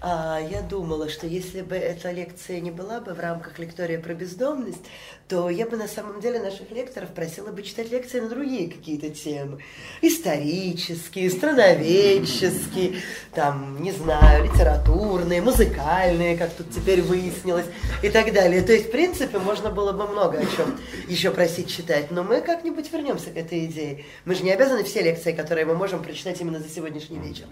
я 0.10 0.62
думала, 0.68 1.10
что 1.10 1.28
если 1.28 1.62
бы 1.62 1.76
эта 1.76 2.12
лекция 2.12 2.60
не 2.60 2.72
была 2.72 3.00
бы 3.02 3.14
в 3.14 3.20
рамках 3.20 3.60
лектория 3.60 4.00
про 4.00 4.16
бездомность, 4.16 4.84
то 5.32 5.50
я 5.50 5.66
бы 5.66 5.78
на 5.78 5.88
самом 5.88 6.20
деле 6.20 6.42
наших 6.42 6.70
лекторов 6.72 7.12
просила 7.12 7.52
бы 7.52 7.64
читать 7.64 7.90
лекции 7.90 8.20
на 8.20 8.28
другие 8.28 8.70
какие-то 8.70 9.10
темы. 9.12 9.64
Исторические, 10.02 11.30
страноведческие, 11.30 12.98
там, 13.34 13.82
не 13.82 13.94
знаю, 13.94 14.44
литературные, 14.44 15.42
музыкальные, 15.42 16.36
как 16.36 16.52
тут 16.52 16.70
теперь 16.72 17.02
выяснилось, 17.02 17.68
и 18.04 18.10
так 18.10 18.34
далее. 18.34 18.62
То 18.62 18.74
есть, 18.74 18.90
в 18.90 18.92
принципе, 18.92 19.40
можно 19.40 19.70
было 19.70 19.94
бы 19.94 20.06
много 20.06 20.38
о 20.38 20.46
чем 20.46 20.78
еще 21.08 21.32
просить 21.32 21.70
читать. 21.70 22.12
Но 22.12 22.24
мы 22.24 22.42
как-нибудь 22.42 22.92
вернемся 22.92 23.30
к 23.30 23.38
этой 23.38 23.68
идее. 23.68 24.04
Мы 24.26 24.36
же 24.36 24.44
не 24.44 24.52
обязаны 24.52 24.84
все 24.84 25.02
лекции, 25.02 25.32
которые 25.32 25.66
мы 25.66 25.76
можем 25.76 26.04
прочитать 26.04 26.42
именно 26.42 26.60
за 26.60 26.68
сегодняшний 26.68 27.20
вечер. 27.20 27.46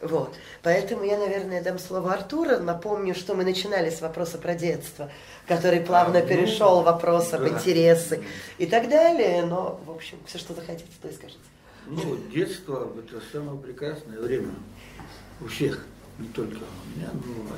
Вот. 0.00 0.34
Поэтому 0.62 1.04
я, 1.04 1.18
наверное, 1.18 1.62
дам 1.62 1.78
слово 1.78 2.14
Артура. 2.14 2.56
Напомню, 2.60 3.14
что 3.14 3.34
мы 3.34 3.44
начинали 3.44 3.90
с 3.90 4.00
вопроса 4.00 4.38
про 4.38 4.54
детство, 4.54 5.10
который 5.46 5.80
плавно 5.80 6.18
А, 6.18 6.22
ну, 6.22 6.28
перешел 6.28 6.82
вопрос 6.82 7.32
об 7.32 7.42
да. 7.42 7.48
интересы 7.48 8.22
и 8.58 8.66
так 8.66 8.88
далее. 8.88 9.44
Но, 9.44 9.80
в 9.86 9.90
общем, 9.90 10.18
все, 10.26 10.38
что 10.38 10.54
захотите, 10.54 10.88
то 11.00 11.08
и 11.08 11.12
скажите. 11.12 11.38
Ну, 11.88 12.18
детство– 12.34 12.90
это 12.98 13.22
самое 13.32 13.58
прекрасное 13.58 14.18
время 14.18 14.50
у 15.40 15.46
всех, 15.46 15.84
не 16.18 16.28
только 16.28 16.56
у 16.56 16.98
меня. 16.98 17.10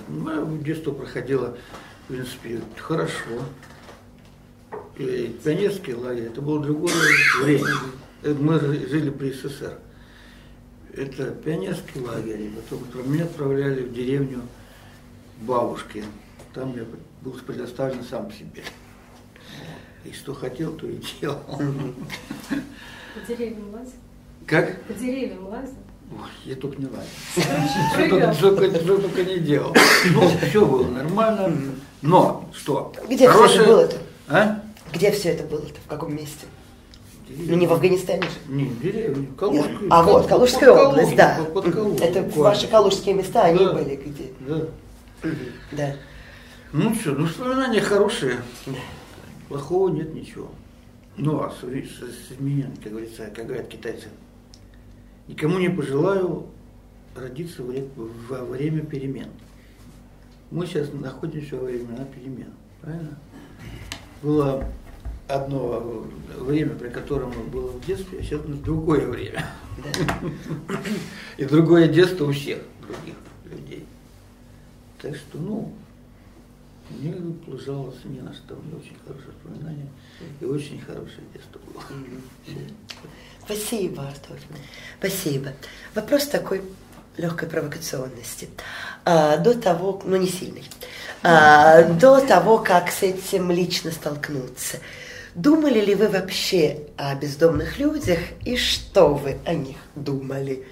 Ну, 0.09 0.23
мое 0.23 0.59
детство 0.59 0.93
проходило, 0.93 1.57
в 2.05 2.09
принципе, 2.09 2.61
хорошо. 2.77 3.43
И 4.99 5.39
пионерский 5.43 5.95
лагерь– 5.95 6.27
это 6.27 6.43
было 6.43 6.63
другое 6.63 6.93
время. 7.43 7.69
Мы 8.23 8.59
жили 8.61 9.11
при 9.11 9.33
СССР. 9.33 9.79
Это 10.95 11.31
пионерский 11.31 12.01
лагерь, 12.01 12.51
потом 12.69 13.13
меня 13.13 13.25
отправляли 13.25 13.83
в 13.83 13.95
деревню 13.95 14.43
бабушки. 15.41 16.05
Там 16.53 16.77
я 16.77 16.85
был 17.23 17.33
предоставлен 17.33 18.03
сам 18.05 18.31
себе. 18.33 18.63
И 20.05 20.13
что 20.13 20.35
хотел, 20.35 20.73
то 20.73 20.87
и 20.87 20.99
делал. 21.21 21.41
По 21.49 23.21
деревьям 23.27 23.73
лазил? 23.73 23.93
Как? 24.47 24.83
По 24.85 24.93
деревьям 24.95 25.47
лазил? 25.49 25.75
Ой, 26.13 26.29
я 26.45 26.57
только 26.57 26.81
не 26.81 26.87
лазил. 26.87 28.35
Что 28.35 28.57
только, 28.57 29.25
не 29.25 29.39
делал. 29.41 29.75
Ну, 30.13 30.29
все 30.49 30.65
было 30.65 30.89
нормально. 30.89 31.75
Но, 32.01 32.49
что? 32.55 32.93
Где 33.09 33.29
все 33.31 33.45
это 33.47 33.65
было-то? 33.67 33.97
А? 34.29 34.63
Где 34.95 35.11
все 35.11 35.31
это 35.31 35.45
было-то? 35.45 35.75
В 35.85 35.89
каком 35.89 36.15
месте? 36.17 36.47
Ну, 37.29 37.57
не 37.57 37.67
в 37.67 37.73
Афганистане 37.75 38.23
же. 38.23 38.29
Не, 38.47 38.65
в 38.65 38.81
деревне. 38.81 39.29
Калужская. 39.37 39.77
А 39.91 40.03
вот, 40.03 40.27
Калужская 40.29 40.73
под 40.75 40.87
область, 40.87 41.15
да. 41.17 41.37
под- 41.39 41.53
под 41.65 41.75
Калугой, 41.75 42.07
Это 42.07 42.23
ваши 42.41 42.69
калужские 42.69 43.15
места, 43.15 43.43
они 43.43 43.59
Да. 43.67 43.73
были 43.75 43.97
где? 43.97 44.31
Да. 44.41 45.31
Да. 45.73 45.97
Ну 46.73 46.95
что, 46.95 47.13
ну 47.13 47.25
воспоминания 47.25 47.81
хорошие. 47.81 48.41
Плохого 49.49 49.89
нет 49.89 50.15
ничего. 50.15 50.51
Ну, 51.17 51.41
а 51.41 51.51
с, 51.51 51.61
с- 51.65 52.37
с 52.37 52.41
меня, 52.41 52.71
как 52.83 52.93
говорится, 52.93 53.31
как 53.35 53.47
говорят 53.47 53.69
китайцы, 53.69 54.09
никому 55.27 55.59
не 55.59 55.69
пожелаю 55.71 56.47
родиться 57.17 57.63
во, 57.63 57.69
вре- 57.73 57.89
во 58.29 58.45
время 58.45 58.83
перемен. 58.83 59.29
Мы 60.51 60.67
сейчас 60.67 60.93
находимся 60.93 61.57
во 61.57 61.65
времена 61.65 62.05
перемен, 62.05 62.53
правильно? 62.83 63.19
Было 64.23 64.65
одно 65.27 66.07
время, 66.39 66.75
при 66.75 66.89
котором 66.89 67.33
было 67.51 67.69
в 67.73 67.85
детстве, 67.85 68.21
а 68.21 68.23
сейчас 68.23 68.43
другое 68.43 69.07
время. 69.07 69.45
И 71.37 71.45
другое 71.45 71.89
детство 71.89 72.27
у 72.27 72.33
всех 72.33 72.59
других 72.83 73.15
людей. 73.51 73.85
Так 75.03 75.17
что, 75.17 75.39
ну, 75.39 75.73
мне 76.91 77.15
жаловаться 77.59 78.09
не 78.09 78.21
на 78.21 78.33
что, 78.33 78.55
у 78.55 78.63
меня 78.63 78.77
очень 78.77 78.97
хорошее 79.07 79.33
воспоминание 79.35 79.89
и 80.41 80.45
очень 80.45 80.81
хорошее 80.81 81.23
детство 81.33 81.61
было. 81.73 81.83
Спасибо, 83.45 84.07
Артур. 84.07 84.37
Спасибо. 84.99 85.53
Вопрос 85.95 86.27
такой 86.27 86.63
легкой 87.17 87.49
провокационности. 87.49 88.49
А, 89.05 89.37
до 89.39 89.59
того, 89.59 90.01
ну 90.05 90.17
не 90.17 90.29
сильный, 90.29 90.65
а, 91.23 91.83
до 91.83 92.21
того, 92.21 92.59
как 92.59 92.91
с 92.91 93.03
этим 93.03 93.51
лично 93.51 93.91
столкнуться, 93.91 94.79
думали 95.35 95.81
ли 95.81 95.95
вы 95.95 96.09
вообще 96.09 96.87
о 96.97 97.15
бездомных 97.15 97.79
людях 97.79 98.19
и 98.45 98.57
что 98.57 99.15
вы 99.15 99.39
о 99.45 99.55
них 99.55 99.77
думали? 99.95 100.67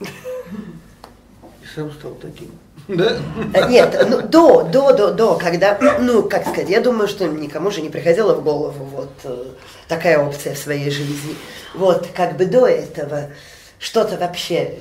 И 0.00 1.66
сам 1.74 1.92
стал 1.92 2.14
таким. 2.14 2.50
Да? 2.88 3.18
А, 3.52 3.68
Нет, 3.68 4.06
ну, 4.08 4.22
до, 4.22 4.62
до, 4.62 4.92
до, 4.94 5.12
до, 5.12 5.34
когда, 5.36 5.78
ну, 6.00 6.22
как 6.22 6.46
сказать, 6.46 6.70
я 6.70 6.80
думаю, 6.80 7.06
что 7.06 7.26
никому 7.26 7.70
же 7.70 7.82
не 7.82 7.90
приходило 7.90 8.34
в 8.34 8.42
голову 8.42 8.84
вот 8.84 9.12
э, 9.24 9.44
такая 9.88 10.18
опция 10.18 10.54
в 10.54 10.58
своей 10.58 10.90
жизни. 10.90 11.36
Вот, 11.74 12.08
как 12.14 12.36
бы 12.36 12.46
до 12.46 12.66
этого 12.66 13.30
что-то 13.78 14.16
вообще... 14.16 14.78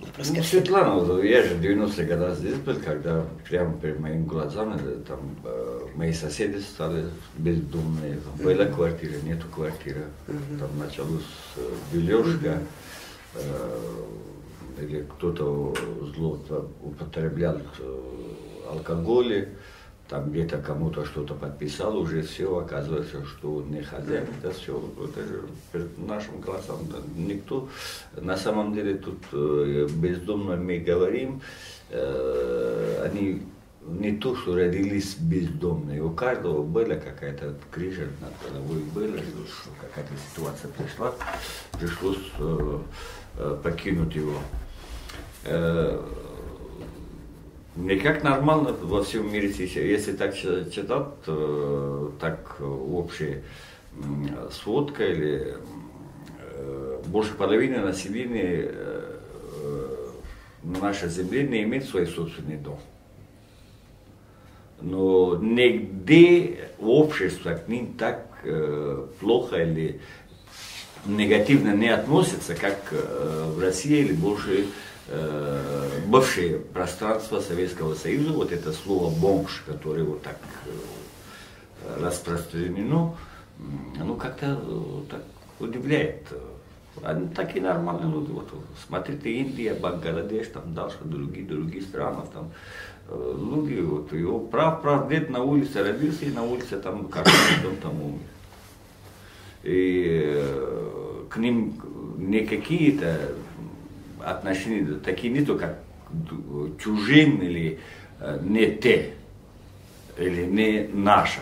Вопрос 0.00 0.28
ко 0.28 0.34
Ну. 0.36 0.42
Светлана, 0.42 0.94
вот 0.94 1.22
я 1.22 1.42
же 1.42 1.54
в 1.54 1.60
90-х 1.60 2.02
годах 2.04 2.36
здесь 2.36 2.54
был, 2.56 2.74
когда 2.84 3.24
прямо 3.48 3.78
перед 3.78 4.00
моими 4.00 4.24
глазами 4.24 4.80
э, 4.82 4.96
там 5.06 5.36
э, 5.44 5.80
мои 5.94 6.12
соседи 6.12 6.58
стали 6.58 7.04
бездомные. 7.36 8.16
Там 8.16 8.44
была 8.44 8.64
квартира, 8.64 9.14
нету 9.22 9.46
квартиры. 9.54 10.04
Там 10.26 10.70
началось 10.78 11.22
э, 11.56 11.60
дележка, 11.92 12.58
э, 13.34 13.40
или 14.78 15.02
кто-то 15.02 15.74
зло 16.14 16.38
употреблял 16.82 17.58
э, 17.78 17.98
алкоголь, 18.70 19.48
там 20.08 20.30
где-то 20.30 20.58
кому-то 20.58 21.06
что-то 21.06 21.34
подписал, 21.34 21.96
уже 21.96 22.20
все 22.22 22.58
оказывается, 22.58 23.24
что 23.24 23.56
он 23.56 23.70
не 23.70 23.82
хозяин, 23.82 24.26
это 24.42 24.52
все, 24.52 24.78
это 25.02 25.26
же 25.26 25.42
перед 25.72 25.98
нашим 25.98 26.34
да, 26.42 26.98
никто, 27.16 27.68
на 28.20 28.36
самом 28.36 28.74
деле 28.74 28.96
тут 28.96 29.18
э, 29.32 29.88
бездомно 29.90 30.56
мы 30.56 30.78
говорим, 30.78 31.40
э, 31.90 33.06
они 33.06 33.42
не 33.86 34.12
то, 34.18 34.36
что 34.36 34.54
родились 34.54 35.16
бездомные, 35.16 36.02
у 36.02 36.10
каждого 36.10 36.62
была 36.62 36.96
какая-то 36.96 37.54
крыша 37.70 38.06
над 38.20 38.52
головой, 38.52 38.82
была, 38.94 39.18
какая-то 39.80 40.12
ситуация 40.30 40.70
пришла, 40.72 41.14
пришлось 41.78 42.32
покинуть 43.62 44.14
его. 44.14 44.34
Э, 45.44 46.00
не 47.74 47.96
как 47.96 48.22
нормально 48.22 48.72
во 48.72 49.02
всем 49.02 49.32
мире. 49.32 49.48
Если 49.48 50.12
так 50.12 50.36
читать, 50.36 51.24
то 51.24 52.12
так 52.20 52.60
общая 52.60 53.42
сводка 54.52 55.04
или 55.04 55.56
э, 56.38 57.02
больше 57.06 57.34
половины 57.34 57.78
населения 57.78 58.68
э, 58.70 59.18
на 60.62 60.78
нашей 60.78 61.08
земле 61.08 61.46
не 61.48 61.62
имеет 61.64 61.84
свой 61.86 62.06
собственный 62.06 62.56
дом. 62.56 62.78
Но 64.80 65.36
нигде 65.36 66.68
общество 66.78 67.54
к 67.54 67.68
ним 67.68 67.94
так 67.94 68.26
плохо 69.20 69.62
или 69.62 70.00
негативно 71.06 71.74
не 71.74 71.88
относится, 71.88 72.54
как 72.56 72.92
в 72.92 73.60
России 73.60 74.00
или 74.00 74.12
больше 74.12 74.66
бывшее 76.06 76.58
пространство 76.58 77.40
Советского 77.40 77.94
Союза, 77.94 78.32
вот 78.32 78.52
это 78.52 78.72
слово 78.72 79.10
бомж, 79.10 79.62
которое 79.66 80.04
вот 80.04 80.22
так 80.22 80.36
э, 80.66 82.04
распространено, 82.04 83.14
оно 83.98 84.14
как-то 84.16 84.60
э, 84.62 85.10
так 85.10 85.22
удивляет. 85.58 86.26
Они 87.02 87.28
такие 87.28 87.64
нормальные 87.64 88.12
люди. 88.12 88.30
Вот, 88.30 88.48
смотрите, 88.86 89.32
Индия, 89.32 89.74
Бангладеш, 89.74 90.48
там 90.48 90.74
дальше 90.74 90.98
другие, 91.02 91.46
другие 91.46 91.82
страны, 91.82 92.22
там 92.32 92.52
э, 93.08 93.34
люди, 93.38 93.80
вот, 93.80 94.12
его 94.12 94.38
прав, 94.40 94.82
прав, 94.82 95.08
дед 95.08 95.30
на 95.30 95.42
улице 95.42 95.82
родился, 95.82 96.26
и 96.26 96.30
на 96.30 96.42
улице 96.42 96.78
там, 96.78 97.08
как 97.08 97.26
он 97.66 97.76
там 97.76 98.02
умер. 98.02 98.20
И 99.62 100.34
э, 100.36 101.24
к 101.30 101.38
ним 101.38 101.80
не 102.18 102.40
какие-то 102.40 103.34
отношения 104.24 104.98
такие 104.98 105.32
не 105.32 105.44
только 105.44 105.76
чужим 106.78 107.42
или 107.42 107.80
э, 108.20 108.38
не 108.42 108.76
те, 108.76 109.14
или 110.18 110.44
не 110.44 110.88
наше. 110.92 111.40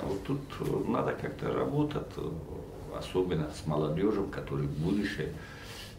А 0.00 0.06
вот 0.06 0.24
тут 0.24 0.88
надо 0.88 1.12
как-то 1.12 1.52
работать, 1.52 2.06
особенно 2.98 3.50
с 3.50 3.66
молодежью, 3.66 4.26
которые 4.26 4.68
будущее 4.68 5.32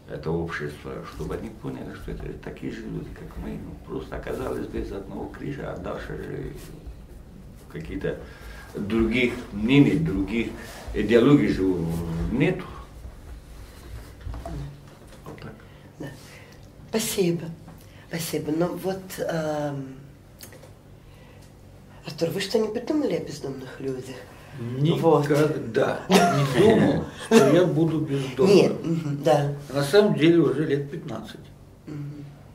это 0.08 0.30
общество, 0.30 0.92
чтобы 1.14 1.34
они 1.34 1.50
поняли, 1.50 1.94
что 1.94 2.12
это 2.12 2.32
такие 2.42 2.72
же 2.72 2.80
люди, 2.80 3.08
как 3.14 3.36
мы, 3.38 3.50
ну, 3.50 3.74
просто 3.86 4.16
оказались 4.16 4.66
без 4.66 4.90
одного 4.90 5.26
крижа, 5.26 5.72
а 5.72 5.76
дальше 5.76 6.16
же 6.16 6.52
какие-то 7.70 8.18
других 8.74 9.34
мнений, 9.52 9.98
других 9.98 10.48
идеологий 10.94 11.48
же 11.48 11.62
нету. 12.32 12.64
Вот 15.26 15.40
так. 15.40 15.52
Да. 15.98 16.06
Спасибо. 16.90 17.44
Спасибо. 18.08 18.52
Но 18.52 18.68
вот, 18.68 19.02
эм, 19.18 19.96
Артур, 22.06 22.30
вы 22.30 22.40
что, 22.40 22.58
не 22.58 22.68
придумали 22.68 23.14
о 23.14 23.24
бездомных 23.24 23.80
людях? 23.80 24.16
Никогда 24.58 26.00
вот. 26.08 26.18
не 26.18 26.60
думал, 26.60 27.04
что 27.26 27.52
я 27.52 27.64
буду 27.64 28.00
бездомным. 28.00 28.56
Нет, 28.56 29.22
да. 29.22 29.54
На 29.72 29.84
самом 29.84 30.14
деле 30.16 30.38
уже 30.38 30.66
лет 30.66 30.90
15 30.90 31.36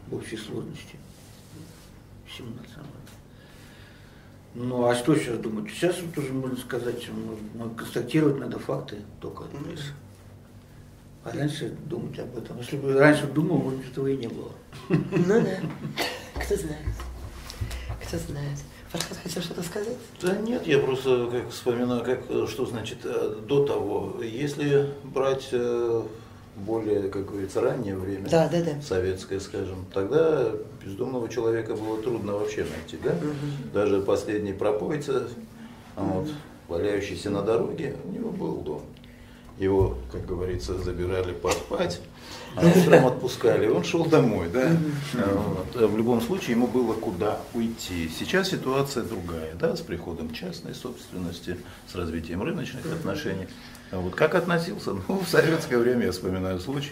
в 0.10 0.16
общей 0.16 0.38
сложности. 0.38 0.98
17 2.36 2.74
ну 4.56 4.86
а 4.86 4.96
что 4.96 5.16
сейчас 5.16 5.38
думать? 5.40 5.72
Сейчас 5.72 5.96
вот 6.00 6.18
уже 6.24 6.32
можно 6.32 6.58
сказать, 6.58 7.08
ну, 7.56 7.70
констатировать 7.72 8.40
надо 8.40 8.60
факты 8.60 8.98
только. 9.20 9.46
Mm-hmm. 9.46 9.80
А 11.24 11.32
раньше 11.32 11.70
думать 11.86 12.18
об 12.20 12.38
этом. 12.38 12.58
Если 12.60 12.78
бы 12.78 12.94
раньше 12.94 13.28
думал, 13.28 13.58
может 13.58 13.90
этого 13.92 14.08
и 14.08 14.18
не 14.18 14.28
было. 14.28 14.52
Ну 14.90 15.42
да. 15.42 15.60
Кто 16.42 16.56
знает. 16.56 16.86
Кто 18.06 18.18
знает. 18.18 18.60
Фархад 18.90 19.18
хотел 19.24 19.42
что-то 19.42 19.64
сказать? 19.64 19.98
Да 20.22 20.36
нет, 20.38 20.68
я 20.68 20.78
просто 20.78 21.28
как 21.32 21.50
вспоминаю, 21.50 22.04
как, 22.04 22.26
что 22.48 22.66
значит 22.66 23.00
э, 23.06 23.40
до 23.48 23.66
того. 23.66 24.22
Если 24.22 24.88
брать 25.04 25.50
э, 25.52 26.04
более, 26.56 27.10
как 27.10 27.26
говорится, 27.26 27.62
раннее 27.62 27.96
время, 27.98 28.30
да, 28.30 28.48
да, 28.50 28.62
да. 28.62 28.82
советское, 28.82 29.40
скажем, 29.40 29.86
тогда 29.92 30.52
бездомного 30.84 31.28
человека 31.28 31.76
было 31.76 32.02
трудно 32.02 32.34
вообще 32.34 32.66
найти, 32.66 32.98
да? 33.04 33.12
Угу. 33.12 33.74
Даже 33.74 34.02
последний 34.02 34.54
пропойца, 34.54 35.28
угу. 35.98 36.06
вот, 36.06 36.30
валяющийся 36.68 37.32
на 37.32 37.42
дороге, 37.42 37.96
у 38.04 38.12
него 38.12 38.30
был 38.30 38.58
дом. 38.58 38.84
Его, 39.60 39.98
как 40.12 40.26
говорится, 40.26 40.78
забирали 40.78 41.32
поспать, 41.32 42.02
а 42.56 42.66
утром 42.66 43.08
отпускали, 43.08 43.68
он 43.68 43.84
шел 43.84 44.06
домой, 44.06 44.48
да? 44.52 44.72
Вот. 45.14 45.90
В 45.90 45.98
любом 45.98 46.22
случае 46.22 46.52
ему 46.52 46.68
было 46.68 46.94
куда 46.94 47.40
уйти. 47.54 48.10
Сейчас 48.10 48.50
ситуация 48.50 49.04
другая, 49.04 49.54
да, 49.56 49.76
с 49.76 49.82
приходом 49.82 50.34
частной 50.34 50.74
собственности, 50.74 51.58
с 51.88 51.96
развитием 51.96 52.42
рыночных 52.42 52.86
отношений. 52.86 53.48
А 53.92 54.00
вот 54.00 54.16
как 54.16 54.36
относился? 54.36 54.94
Ну, 55.08 55.20
в 55.20 55.28
советское 55.28 55.78
время 55.78 56.06
я 56.06 56.12
вспоминаю 56.12 56.60
случай. 56.60 56.92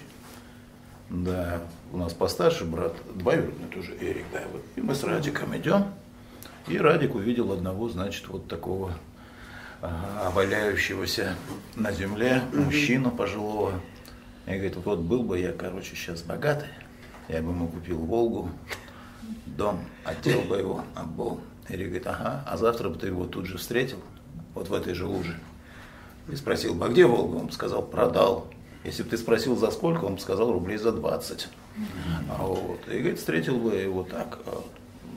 Да, 1.09 1.61
у 1.91 1.97
нас 1.97 2.13
постарше 2.13 2.63
брат, 2.63 2.93
двоюродный 3.15 3.67
тоже 3.67 3.93
Эрик, 3.99 4.25
да, 4.31 4.41
вот. 4.51 4.61
И 4.75 4.81
мы 4.81 4.95
с 4.95 5.03
Радиком 5.03 5.55
идем, 5.57 5.87
и 6.67 6.77
Радик 6.77 7.15
увидел 7.15 7.51
одного, 7.51 7.89
значит, 7.89 8.27
вот 8.29 8.47
такого 8.47 8.91
а, 8.91 8.93
валяющегося 9.81 11.35
на 11.75 11.91
земле 11.91 12.43
мужчину 12.53 13.11
пожилого. 13.11 13.79
И 14.45 14.51
говорит, 14.51 14.75
вот 14.77 14.99
был 14.99 15.23
бы 15.23 15.39
я, 15.39 15.51
короче, 15.51 15.95
сейчас 15.95 16.21
богатый, 16.21 16.69
я 17.27 17.41
бы 17.41 17.51
ему 17.51 17.67
купил 17.67 17.99
Волгу, 17.99 18.51
дом, 19.45 19.85
отел 20.03 20.41
бы 20.41 20.57
его, 20.57 20.83
обол. 20.95 21.41
Эрик 21.69 21.87
говорит, 21.87 22.07
ага, 22.07 22.43
а 22.47 22.57
завтра 22.57 22.89
бы 22.89 22.97
ты 22.97 23.07
его 23.07 23.25
тут 23.25 23.45
же 23.45 23.57
встретил, 23.57 23.99
вот 24.53 24.67
в 24.67 24.73
этой 24.73 24.93
же 24.93 25.05
луже. 25.05 25.39
И 26.29 26.35
спросил 26.35 26.73
бы, 26.73 26.85
а 26.85 26.89
где 26.89 27.05
Волга? 27.05 27.37
Он 27.37 27.51
сказал, 27.51 27.83
продал. 27.83 28.47
Если 28.83 29.03
бы 29.03 29.09
ты 29.09 29.17
спросил, 29.17 29.55
за 29.55 29.71
сколько, 29.71 30.05
он 30.05 30.15
бы 30.15 30.21
сказал, 30.21 30.51
рублей 30.51 30.77
за 30.77 30.91
20. 30.91 31.47
А 32.29 32.43
вот. 32.43 32.87
И 32.87 32.97
говорит, 32.97 33.19
встретил 33.19 33.57
бы 33.57 33.75
его 33.75 34.03
так. 34.03 34.39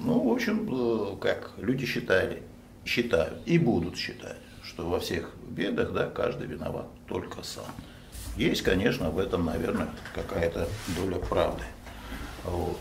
Ну, 0.01 0.29
в 0.29 0.33
общем, 0.33 0.69
э, 0.71 1.17
как 1.21 1.53
люди 1.57 1.87
считали, 1.87 2.43
считают 2.85 3.41
и 3.47 3.59
будут 3.59 3.97
считать, 3.97 4.37
что 4.75 4.89
во 4.89 4.99
всех 4.99 5.31
бедах, 5.49 5.93
да, 5.93 6.07
каждый 6.07 6.49
виноват 6.49 6.87
только 7.07 7.45
сам. 7.45 7.65
Есть, 8.37 8.63
конечно, 8.63 9.11
в 9.11 9.19
этом, 9.21 9.47
наверное, 9.47 9.89
какая-то 10.15 10.69
доля 10.97 11.19
правды. 11.19 11.63
Вот. 12.43 12.79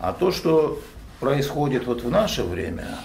А 0.00 0.14
то, 0.14 0.32
что 0.32 0.80
происходит 1.20 1.86
вот 1.86 2.02
в 2.02 2.10
наше 2.10 2.44
время, 2.44 2.98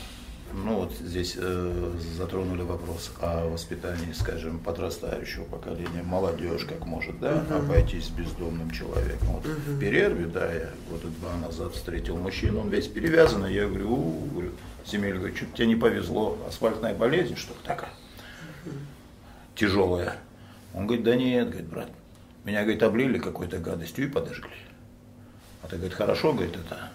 ну 0.53 0.75
вот 0.77 0.93
здесь 0.93 1.35
э, 1.37 1.91
затронули 2.17 2.61
вопрос 2.61 3.11
о 3.21 3.49
воспитании, 3.49 4.13
скажем, 4.13 4.59
подрастающего 4.59 5.43
поколения, 5.43 6.03
молодежь 6.03 6.63
как 6.63 6.85
может, 6.85 7.19
да, 7.19 7.33
uh-huh. 7.33 7.59
обойтись 7.59 8.07
бездомным 8.07 8.71
человеком. 8.71 9.27
Вот 9.33 9.45
uh-huh. 9.45 9.75
в 9.75 9.79
перерве, 9.79 10.25
да, 10.27 10.45
я 10.45 10.69
года 10.89 11.07
два 11.19 11.35
назад 11.45 11.73
встретил 11.73 12.15
мужчину, 12.15 12.61
он 12.61 12.69
весь 12.69 12.87
перевязанный, 12.87 13.53
я 13.53 13.67
говорю, 13.67 13.91
у, 13.91 14.25
говорю, 14.31 14.51
Семель, 14.87 15.17
говорю, 15.17 15.35
что 15.35 15.45
тебе 15.47 15.67
не 15.67 15.75
повезло, 15.75 16.37
асфальтная 16.47 16.95
болезнь, 16.95 17.35
что 17.35 17.53
ли, 17.53 17.59
такая, 17.63 17.91
тяжелая. 19.55 20.17
Он 20.73 20.87
говорит, 20.87 21.03
да 21.03 21.15
нет, 21.15 21.49
говорит, 21.49 21.69
брат, 21.69 21.89
меня, 22.45 22.61
говорит, 22.61 22.81
облили 22.83 23.19
какой-то 23.19 23.57
гадостью 23.59 24.05
и 24.05 24.09
подожгли. 24.09 24.51
А 25.61 25.67
ты, 25.67 25.75
говорит, 25.75 25.93
хорошо, 25.93 26.33
говорит, 26.33 26.55
это 26.55 26.89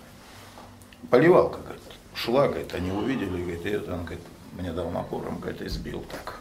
поливалка, 1.10 1.58
говорит 1.60 1.82
шла, 2.14 2.48
говорит, 2.48 2.74
они 2.74 2.90
увидели, 2.90 3.42
говорит, 3.42 3.66
и 3.66 3.70
это, 3.70 3.94
он, 3.94 4.04
говорит, 4.04 4.24
мне 4.52 4.72
дал 4.72 4.90
напором, 4.90 5.38
говорит, 5.38 5.62
избил 5.62 6.04
так. 6.10 6.40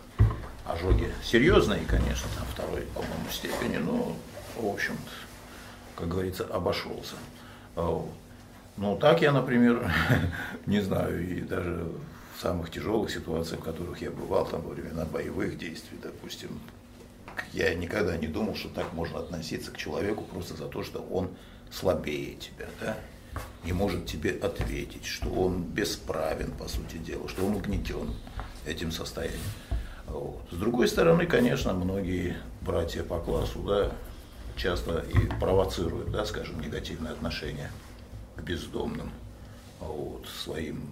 Ожоги 0.65 1.11
серьезные, 1.23 1.81
конечно, 1.87 2.29
там 2.37 2.45
второй, 2.53 2.81
по-моему, 2.93 3.29
степени, 3.31 3.77
но, 3.77 4.15
в 4.57 4.67
общем 4.67 4.95
как 5.95 6.07
говорится, 6.07 6.45
обошелся. 6.45 7.15
А 7.75 8.03
ну, 8.81 8.97
так 8.97 9.21
я, 9.21 9.31
например, 9.31 9.91
не 10.65 10.81
знаю, 10.81 11.37
и 11.37 11.41
даже 11.41 11.87
в 12.35 12.41
самых 12.41 12.71
тяжелых 12.71 13.11
ситуациях, 13.11 13.61
в 13.61 13.63
которых 13.63 14.01
я 14.01 14.09
бывал, 14.09 14.45
там, 14.47 14.61
во 14.61 14.73
времена 14.73 15.05
боевых 15.05 15.59
действий, 15.59 15.99
допустим, 16.01 16.59
я 17.53 17.75
никогда 17.75 18.17
не 18.17 18.25
думал, 18.25 18.55
что 18.55 18.69
так 18.69 18.91
можно 18.93 19.19
относиться 19.19 19.71
к 19.71 19.77
человеку 19.77 20.23
просто 20.23 20.55
за 20.55 20.65
то, 20.65 20.83
что 20.83 20.99
он 20.99 21.29
слабее 21.71 22.33
тебя, 22.37 22.65
да, 22.79 22.97
не 23.63 23.71
может 23.71 24.07
тебе 24.07 24.31
ответить, 24.31 25.05
что 25.05 25.29
он 25.29 25.61
бесправен, 25.61 26.51
по 26.51 26.67
сути 26.67 26.97
дела, 26.97 27.29
что 27.29 27.45
он 27.45 27.57
угнетен 27.57 28.11
этим 28.65 28.91
состоянием. 28.91 29.39
Вот. 30.07 30.41
С 30.49 30.55
другой 30.55 30.87
стороны, 30.87 31.27
конечно, 31.27 31.73
многие 31.73 32.35
братья 32.61 33.03
по 33.03 33.19
классу 33.19 33.59
да, 33.59 33.91
часто 34.57 35.05
и 35.13 35.39
провоцируют, 35.39 36.11
да, 36.11 36.25
скажем, 36.25 36.59
негативное 36.59 37.11
отношение 37.11 37.69
к 38.41 38.43
бездомным 38.43 39.11
вот, 39.79 40.27
своим, 40.27 40.89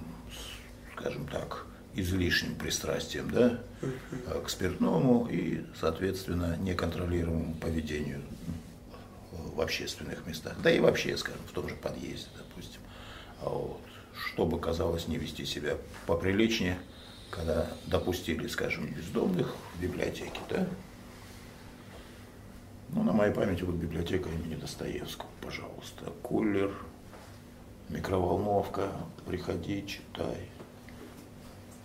скажем 0.95 1.27
так, 1.27 1.65
излишним 1.95 2.55
пристрастием 2.55 3.29
да, 3.31 3.59
к 4.41 4.49
спиртному 4.49 5.27
и, 5.29 5.65
соответственно, 5.79 6.55
неконтролируемому 6.57 7.55
поведению 7.55 8.21
в 9.31 9.61
общественных 9.61 10.25
местах, 10.27 10.55
да 10.63 10.71
и 10.71 10.79
вообще, 10.79 11.17
скажем, 11.17 11.41
в 11.47 11.51
том 11.51 11.67
же 11.67 11.75
подъезде, 11.75 12.29
допустим. 12.37 12.81
А 13.41 13.49
вот, 13.49 13.81
чтобы 14.13 14.59
казалось 14.59 15.07
не 15.07 15.17
вести 15.17 15.45
себя 15.45 15.77
поприличнее, 16.05 16.77
когда 17.31 17.67
допустили, 17.87 18.47
скажем, 18.47 18.87
бездомных 18.87 19.55
в 19.75 19.81
библиотеке, 19.81 20.39
да? 20.49 20.67
Ну, 22.89 23.03
на 23.03 23.13
моей 23.13 23.33
памяти 23.33 23.63
вот 23.63 23.75
библиотека 23.75 24.29
имени 24.29 24.55
Достоевского, 24.55 25.29
пожалуйста. 25.41 26.05
Кулер, 26.23 26.73
микроволновка, 27.89 28.87
приходи, 29.25 29.85
читай. 29.85 30.49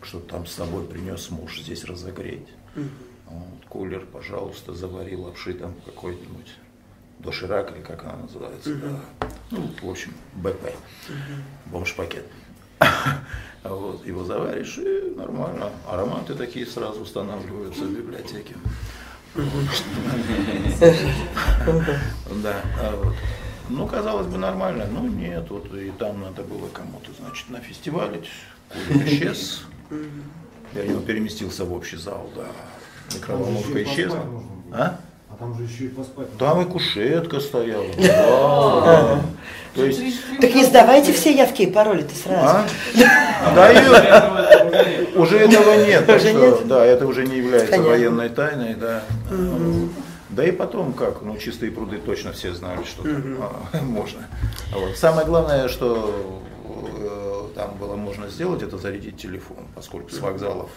Что 0.02 0.20
там 0.20 0.46
с 0.46 0.52
собой 0.52 0.84
принес 0.84 1.30
муж, 1.30 1.60
здесь 1.60 1.84
разогреть. 1.84 2.46
Угу. 2.76 2.84
Вот, 3.30 3.64
кулер, 3.68 4.06
пожалуйста, 4.06 4.74
заварил 4.74 5.22
лапши 5.22 5.54
там 5.54 5.74
какой-нибудь 5.86 6.54
доширак 7.20 7.74
или 7.74 7.82
как 7.82 8.04
она 8.04 8.16
называется. 8.16 8.70
Угу. 8.70 8.80
Да. 8.80 9.28
Ну, 9.50 9.70
в 9.82 9.90
общем, 9.90 10.12
БП. 10.34 10.72
Угу. 11.08 11.72
Бомж-пакет. 11.72 12.26
вот, 13.64 14.06
его 14.06 14.24
заваришь 14.24 14.78
и 14.78 15.14
нормально. 15.16 15.70
Ароматы 15.88 16.34
такие 16.34 16.66
сразу 16.66 17.00
устанавливаются 17.00 17.84
в 17.84 17.92
библиотеке. 17.92 18.54
Да, 22.42 22.62
а 22.78 22.96
вот. 22.96 23.14
Ну, 23.68 23.86
казалось 23.86 24.26
бы, 24.26 24.36
нормально, 24.38 24.86
но 24.90 25.00
нет, 25.00 25.46
вот 25.48 25.72
и 25.74 25.90
там 25.98 26.20
надо 26.20 26.42
было 26.42 26.68
кому-то, 26.68 27.10
значит, 27.18 27.48
на 27.50 27.60
фестивале, 27.60 28.22
Кулик 28.68 29.06
исчез, 29.06 29.62
я 30.74 30.82
у 30.82 30.86
него 30.86 31.00
переместился 31.00 31.64
в 31.64 31.72
общий 31.72 31.96
зал, 31.96 32.28
да, 32.36 32.44
микроволновка 33.14 33.82
исчезла. 33.84 34.20
А? 34.72 34.98
А 35.30 35.36
там 35.36 35.56
же 35.56 35.64
еще 35.64 35.84
и 35.84 35.88
поспать. 35.88 36.36
Там 36.38 36.60
и 36.62 36.64
кушетка 36.64 37.40
стояла. 37.40 37.86
Да. 37.96 39.20
То 39.74 39.84
есть, 39.84 40.00
Так 40.40 40.54
не 40.54 40.64
сдавайте 40.64 41.12
все 41.12 41.34
явки 41.34 41.62
и 41.62 41.66
пароли-то 41.66 42.14
сразу. 42.14 42.46
а? 42.48 42.66
Дают. 43.56 45.16
Уже 45.16 45.38
этого 45.40 45.84
нет. 45.84 46.66
Да, 46.68 46.84
это 46.84 47.06
уже 47.08 47.26
не 47.26 47.38
является 47.38 47.70
Понятно. 47.72 47.90
военной 47.90 48.28
тайной, 48.28 48.74
да. 48.74 49.02
Да 50.34 50.44
и 50.44 50.50
потом 50.50 50.92
как, 50.94 51.22
ну 51.22 51.36
чистые 51.38 51.70
пруды 51.70 51.98
точно 51.98 52.32
все 52.32 52.52
знали, 52.52 52.82
что 52.84 53.02
там 53.04 53.36
а, 53.40 53.80
можно. 53.82 54.26
Вот. 54.72 54.96
Самое 54.96 55.26
главное, 55.26 55.68
что 55.68 56.42
э, 56.64 57.48
там 57.54 57.76
было 57.78 57.94
можно 57.94 58.28
сделать, 58.28 58.62
это 58.62 58.76
зарядить 58.76 59.16
телефон, 59.16 59.68
поскольку 59.76 60.10
с 60.10 60.18
вокзалов 60.18 60.70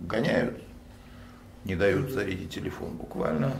гоняют, 0.00 0.60
не 1.64 1.76
дают 1.76 2.10
зарядить 2.10 2.50
телефон 2.50 2.90
буквально, 2.96 3.52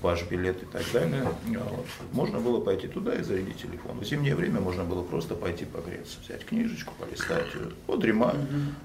ваш 0.00 0.22
билет 0.28 0.62
и 0.62 0.66
так 0.66 0.84
далее. 0.92 1.24
Вот. 1.48 1.86
Можно 2.12 2.38
было 2.38 2.60
пойти 2.60 2.86
туда 2.86 3.16
и 3.16 3.22
зарядить 3.22 3.60
телефон. 3.60 3.98
В 3.98 4.04
зимнее 4.04 4.36
время 4.36 4.60
можно 4.60 4.84
было 4.84 5.02
просто 5.02 5.34
пойти 5.34 5.64
погреться, 5.64 6.18
взять 6.24 6.44
книжечку, 6.44 6.94
полистать, 7.00 7.46
подремать. 7.88 8.36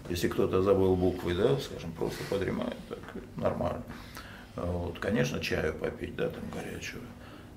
Если 0.10 0.28
кто-то 0.28 0.64
забыл 0.64 0.96
буквы, 0.96 1.36
да, 1.36 1.56
скажем, 1.60 1.92
просто 1.92 2.24
подремает, 2.32 2.78
так 2.90 3.00
нормально. 3.36 3.84
Вот, 4.58 4.98
конечно, 4.98 5.40
чаю 5.40 5.76
попить, 5.76 6.16
да, 6.16 6.30
там 6.30 6.44
горячего. 6.52 7.04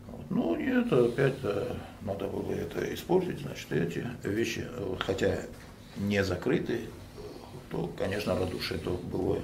Вот. 0.08 0.30
Ну, 0.30 0.54
нет, 0.54 0.92
опять 0.92 1.36
э, 1.42 1.74
надо 2.02 2.28
было 2.28 2.52
это 2.52 2.92
испортить, 2.92 3.40
значит, 3.40 3.72
эти 3.72 4.06
вещи, 4.22 4.68
хотя 4.98 5.38
не 5.96 6.22
закрыты, 6.22 6.82
то, 7.70 7.90
конечно, 7.98 8.38
радушие 8.38 8.78
то 8.80 8.90
было, 8.90 9.40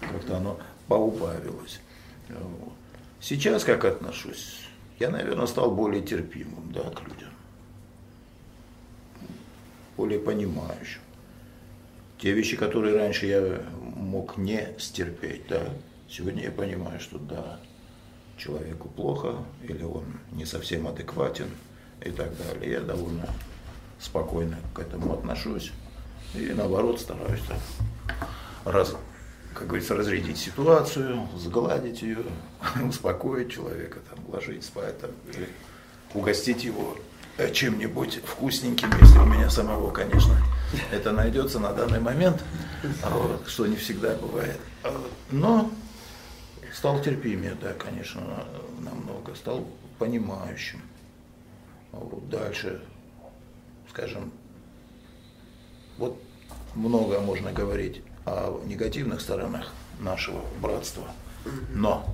как-то 0.00 0.36
оно 0.36 0.60
поубавилось. 0.86 1.80
Вот. 2.28 2.72
Сейчас 3.20 3.64
как 3.64 3.84
отношусь? 3.84 4.60
Я, 5.00 5.10
наверное, 5.10 5.46
стал 5.46 5.72
более 5.74 6.02
терпимым, 6.02 6.72
да, 6.72 6.82
к 6.82 7.02
людям. 7.02 7.30
Более 9.96 10.20
понимающим. 10.20 11.00
Те 12.18 12.30
вещи, 12.30 12.56
которые 12.56 12.96
раньше 12.96 13.26
я 13.26 13.60
мог 13.96 14.36
не 14.36 14.68
стерпеть, 14.78 15.48
да, 15.48 15.66
сегодня 16.12 16.44
я 16.44 16.50
понимаю, 16.50 17.00
что 17.00 17.18
да, 17.18 17.58
человеку 18.36 18.88
плохо, 18.88 19.36
или 19.62 19.82
он 19.82 20.04
не 20.32 20.44
совсем 20.44 20.86
адекватен 20.86 21.48
и 22.04 22.10
так 22.10 22.36
далее. 22.36 22.72
Я 22.72 22.80
довольно 22.80 23.28
спокойно 23.98 24.58
к 24.74 24.80
этому 24.80 25.14
отношусь. 25.14 25.72
И 26.34 26.46
наоборот 26.54 27.00
стараюсь 27.00 27.42
так, 27.46 27.58
раз, 28.64 28.94
как 29.54 29.68
говорится, 29.68 29.94
разрядить 29.94 30.38
ситуацию, 30.38 31.28
сгладить 31.36 32.02
ее, 32.02 32.24
успокоить 32.88 33.52
человека, 33.52 34.00
там, 34.10 34.24
уложить 34.26 34.64
спать, 34.64 34.98
там, 34.98 35.10
или 35.32 35.48
угостить 36.14 36.64
его 36.64 36.96
э, 37.38 37.52
чем-нибудь 37.52 38.20
вкусненьким, 38.24 38.90
если 39.00 39.18
у 39.18 39.26
меня 39.26 39.48
самого, 39.50 39.90
конечно, 39.90 40.36
это 40.90 41.12
найдется 41.12 41.58
на 41.58 41.72
данный 41.72 42.00
момент, 42.00 42.42
вот, 43.10 43.46
что 43.46 43.66
не 43.66 43.76
всегда 43.76 44.14
бывает. 44.16 44.58
Вот, 44.82 45.10
Но 45.30 45.70
стал 46.82 47.00
терпимее, 47.00 47.54
да, 47.60 47.74
конечно, 47.74 48.20
на- 48.20 48.90
намного, 48.90 49.36
стал 49.36 49.64
понимающим. 50.00 50.80
А 51.92 51.98
Вот 51.98 52.28
дальше, 52.28 52.82
скажем, 53.88 54.32
вот 55.96 56.20
много 56.74 57.20
можно 57.20 57.52
говорить 57.52 58.02
о 58.26 58.60
негативных 58.66 59.20
сторонах 59.20 59.72
нашего 60.00 60.40
братства, 60.60 61.06
но 61.72 62.04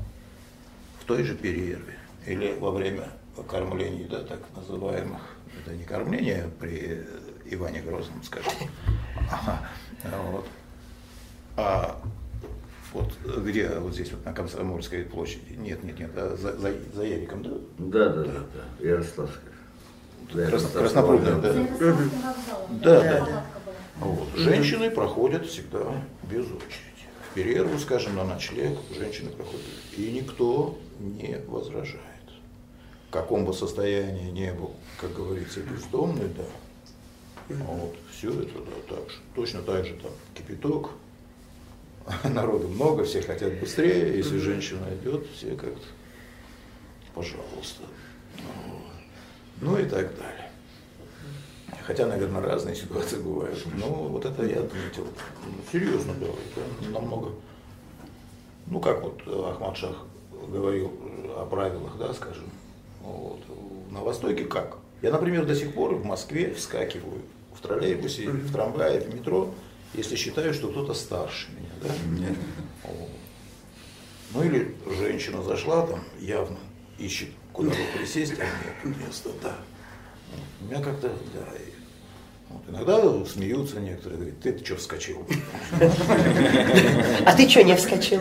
в 1.01 1.05
той 1.07 1.23
же 1.23 1.35
перерве 1.35 1.97
или 2.27 2.53
во 2.59 2.71
время 2.71 3.09
кормлений, 3.49 4.05
да, 4.05 4.23
так 4.23 4.41
называемых, 4.55 5.23
это 5.62 5.75
не 5.75 5.85
кормление 5.85 6.51
при 6.61 7.07
Иване 7.47 7.81
Грозном, 7.81 8.23
скажем, 8.23 8.53
Ага, 9.33 9.66
вот, 10.31 10.47
а 11.57 11.99
вот 12.93 13.12
где, 13.45 13.68
вот 13.78 13.95
здесь 13.95 14.11
вот 14.12 14.24
на 14.24 14.32
Комсомольской 14.32 15.05
площади, 15.05 15.55
нет, 15.57 15.82
нет, 15.84 15.99
нет, 15.99 16.11
а 16.16 16.36
за, 16.36 16.57
за, 16.57 16.72
за 16.95 17.05
Яриком, 17.05 17.43
да? 17.43 17.51
Да, 17.78 18.09
да, 18.09 18.24
да, 18.24 18.32
да. 18.55 18.86
Ярославская. 18.89 19.53
Крас- 20.32 20.72
Краснопрудная, 20.72 21.36
да. 21.36 21.53
да. 21.53 21.97
Да, 22.70 23.01
да. 23.03 23.47
Вот. 24.01 24.28
Женщины 24.36 24.91
проходят 24.91 25.47
всегда 25.47 25.80
без 26.24 26.45
очереди. 26.45 26.84
В 27.30 27.34
перерву, 27.34 27.78
скажем, 27.78 28.16
на 28.16 28.24
ночлег 28.24 28.78
женщины 28.97 29.30
проходят. 29.30 29.64
И 29.97 30.11
никто 30.12 30.78
не 30.99 31.39
возражает. 31.47 32.03
В 33.09 33.11
каком 33.11 33.45
бы 33.47 33.55
состоянии 33.55 34.30
не 34.30 34.53
был, 34.53 34.72
как 35.01 35.14
говорится, 35.14 35.61
бездомный, 35.61 36.28
да. 36.36 36.45
Вот, 37.49 37.97
все 38.12 38.30
это, 38.30 38.53
да, 38.59 38.95
так 38.97 39.11
же. 39.11 39.16
Точно 39.34 39.62
так 39.62 39.86
же 39.86 39.95
там 39.95 40.11
кипяток, 40.34 40.91
народу 42.25 42.69
много, 42.69 43.05
все 43.05 43.23
хотят 43.23 43.59
быстрее, 43.61 44.17
если 44.17 44.39
женщина 44.39 44.87
идет, 45.01 45.27
все 45.35 45.55
как-то, 45.57 45.87
пожалуйста. 47.15 47.83
Ну 49.61 49.79
и 49.79 49.85
так 49.85 50.17
далее. 50.17 50.51
Хотя, 51.85 52.07
наверное, 52.07 52.43
разные 52.43 52.77
ситуации 52.77 53.17
бывают. 53.17 53.59
Но 53.75 53.87
вот 53.87 54.25
это 54.25 54.45
я 54.45 54.61
отметил. 54.61 55.07
Ну, 55.47 55.55
Серьезно, 55.73 56.13
да, 56.21 56.27
это 56.27 56.91
намного. 56.93 57.31
Ну, 58.67 58.81
как 58.81 59.03
вот 59.03 59.23
Ахмад 59.27 59.77
Шах 59.77 59.97
говорил 60.49 60.93
о 61.37 61.47
правилах, 61.47 61.97
да, 61.99 62.13
скажем. 62.13 62.45
Вот. 63.03 63.41
На 63.91 64.01
Востоке 64.01 64.45
как? 64.45 64.77
Я, 65.01 65.13
например, 65.13 65.47
до 65.47 65.55
сих 65.55 65.75
пор 65.75 65.95
в 65.95 66.05
Москве 66.05 66.53
вскакиваю 66.53 67.23
в 67.55 67.61
троллейбусе, 67.61 68.29
в 68.29 68.53
трамвае, 68.53 69.01
в 69.01 69.15
метро, 69.15 69.55
если 69.95 70.16
считаю, 70.16 70.55
что 70.55 70.68
кто-то 70.68 70.95
старше 70.95 71.49
меня, 71.53 71.70
да? 71.82 71.89
Вот. 72.84 73.11
Ну 74.34 74.43
или 74.45 74.76
женщина 74.99 75.43
зашла 75.43 75.86
там, 75.86 76.05
явно 76.20 76.59
ищет 76.99 77.28
куда 77.53 77.70
бы 77.70 77.76
присесть, 77.97 78.34
а 78.39 78.45
нет 78.86 78.99
места, 78.99 79.30
да. 79.43 79.57
У 80.61 80.64
меня 80.64 80.82
как-то, 80.82 81.09
да. 81.09 81.57
и 81.57 81.72
вот 82.51 82.62
иногда 82.68 83.24
смеются 83.24 83.80
некоторые, 83.80 84.18
говорят, 84.18 84.41
ты, 84.41 84.64
что 84.64 84.76
вскочил? 84.76 85.26
А 87.24 87.36
ты 87.36 87.49
что 87.49 87.62
не 87.62 87.74
вскочил? 87.76 88.20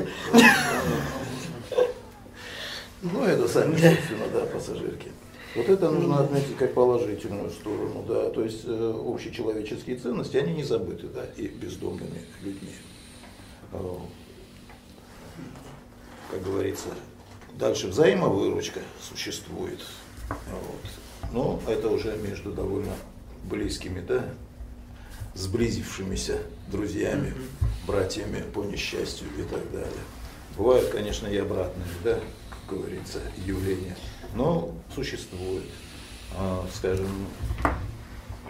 Ну, 3.01 3.23
это 3.23 3.47
сами, 3.47 3.73
собственно, 3.73 4.27
да, 4.33 4.45
пассажирки. 4.45 5.11
Вот 5.57 5.69
это 5.69 5.89
нужно 5.89 6.19
отметить 6.19 6.55
как 6.55 6.75
положительную 6.75 7.49
сторону, 7.49 8.05
да, 8.07 8.29
то 8.29 8.43
есть 8.43 8.61
э, 8.65 9.03
общечеловеческие 9.07 9.95
ценности, 9.95 10.37
они 10.37 10.53
не 10.53 10.63
забыты, 10.63 11.07
да, 11.07 11.25
и 11.35 11.47
бездомными 11.47 12.21
людьми. 12.43 12.75
Э, 13.71 13.95
Как 16.29 16.43
говорится, 16.43 16.89
дальше 17.57 17.87
взаимовыручка 17.87 18.81
существует, 19.01 19.79
вот. 20.29 21.31
но 21.31 21.59
это 21.67 21.89
уже 21.89 22.15
между 22.17 22.51
довольно 22.51 22.93
близкими, 23.45 24.01
да, 24.01 24.25
сблизившимися 25.33 26.37
друзьями, 26.71 27.33
братьями 27.87 28.43
по 28.53 28.63
несчастью 28.63 29.27
и 29.39 29.41
так 29.41 29.71
далее. 29.71 30.03
Бывают, 30.55 30.89
конечно, 30.89 31.25
и 31.25 31.37
обратные, 31.37 31.87
да, 32.03 32.19
как 32.51 32.77
говорится, 32.77 33.21
явления, 33.43 33.95
но 34.37 34.71
существует. 34.93 35.63
А, 36.35 36.65
Скажем, 36.73 37.27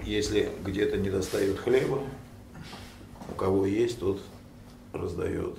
если 0.03 0.51
где-то 0.63 0.97
не 0.97 1.09
достает 1.09 1.57
хлеба, 1.57 2.03
у 3.29 3.33
кого 3.35 3.65
есть, 3.65 3.99
тот 3.99 4.21
раздает. 4.93 5.57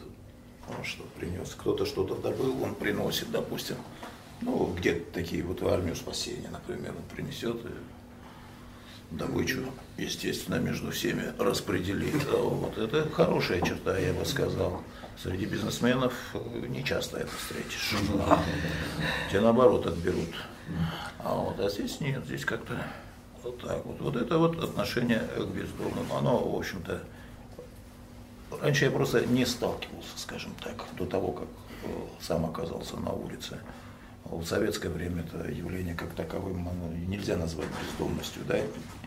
Он 0.69 0.85
что 0.85 1.05
принес, 1.19 1.55
кто-то 1.57 1.87
что-то 1.87 2.15
добыл, 2.17 2.63
он 2.63 2.75
приносит, 2.75 3.31
допустим. 3.31 3.77
Ну, 4.43 4.73
где-то 4.77 5.13
такие 5.13 5.43
вот 5.43 5.63
в 5.63 5.69
армию 5.69 5.97
спасения, 5.97 6.49
например, 6.51 6.93
он 6.93 7.17
принесет 7.17 7.57
и 7.65 9.17
добычу, 9.17 9.65
естественно, 9.97 10.57
между 10.57 10.91
всеми 10.91 11.33
распределит. 11.39 12.27
А 12.31 12.37
вот 12.37 12.77
это 12.77 13.09
хорошая 13.11 13.63
черта, 13.63 13.99
я 13.99 14.13
бы 14.13 14.27
сказал. 14.27 14.83
Среди 15.23 15.47
бизнесменов 15.47 16.13
э, 16.35 16.67
не 16.69 16.85
часто 16.85 17.19
это 17.19 17.31
встретишь. 17.37 17.95
Те 19.33 19.41
наоборот 19.41 19.87
отберут. 19.87 20.29
А 21.19 21.35
вот 21.35 21.59
а 21.59 21.69
здесь 21.69 22.01
нет, 22.01 22.25
здесь 22.25 22.45
как-то 22.45 22.75
вот 23.43 23.61
так 23.61 23.85
вот. 23.85 24.01
Вот 24.01 24.17
это 24.17 24.39
вот 24.39 24.63
отношение 24.63 25.19
к 25.19 25.47
бездомным, 25.47 26.07
оно, 26.13 26.39
в 26.39 26.57
общем-то, 26.57 27.03
раньше 28.63 28.85
я 28.85 28.91
просто 28.93 29.27
не 29.27 29.45
сталкивался, 29.45 30.17
скажем 30.17 30.55
так, 30.63 30.85
до 30.97 31.05
того, 31.05 31.33
как 31.33 31.49
э, 31.83 31.89
сам 32.21 32.47
оказался 32.47 32.97
на 32.97 33.11
улице. 33.11 33.59
А 34.25 34.37
В 34.37 34.45
советское 34.45 34.91
время 34.91 35.25
это 35.25 35.51
явление 35.51 35.97
как 35.97 36.11
таковым 36.11 36.69
нельзя 37.09 37.37
назвать 37.37 37.69
бездомностью, 37.83 38.43
да? 38.47 38.59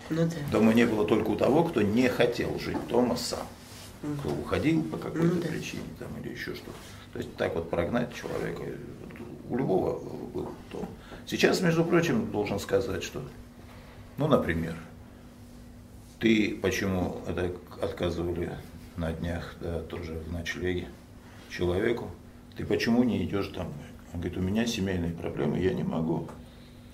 Ну 0.09 0.25
да. 0.25 0.35
Дома 0.51 0.73
не 0.73 0.85
было 0.85 1.05
только 1.07 1.29
у 1.29 1.35
того, 1.37 1.63
кто 1.63 1.81
не 1.81 2.09
хотел 2.09 2.59
жить 2.59 2.85
дома 2.87 3.15
сам. 3.15 3.47
Кто 4.19 4.29
уходил 4.29 4.83
по 4.83 4.97
какой-то 4.97 5.35
да. 5.35 5.47
причине 5.47 5.83
там, 5.99 6.09
или 6.21 6.31
еще 6.31 6.55
что-то. 6.55 6.71
То 7.13 7.19
есть 7.19 7.35
так 7.35 7.53
вот 7.55 7.69
прогнать 7.69 8.13
человека, 8.15 8.63
у 9.49 9.57
любого 9.57 9.99
был 10.33 10.49
дом. 10.71 10.87
Сейчас, 11.27 11.61
между 11.61 11.83
прочим, 11.83 12.31
должен 12.31 12.59
сказать, 12.59 13.03
что, 13.03 13.21
ну, 14.17 14.27
например, 14.27 14.75
ты 16.19 16.57
почему 16.61 17.21
это 17.27 17.53
отказывали 17.81 18.51
на 18.95 19.11
днях, 19.11 19.55
да, 19.59 19.81
тоже 19.81 20.13
в 20.13 20.31
ночлеге 20.31 20.87
человеку, 21.49 22.09
ты 22.55 22.65
почему 22.65 23.03
не 23.03 23.23
идешь 23.23 23.49
домой? 23.49 23.73
Он 24.13 24.19
говорит, 24.19 24.37
у 24.37 24.41
меня 24.41 24.65
семейные 24.65 25.13
проблемы, 25.13 25.59
я 25.59 25.73
не 25.73 25.83
могу. 25.83 26.27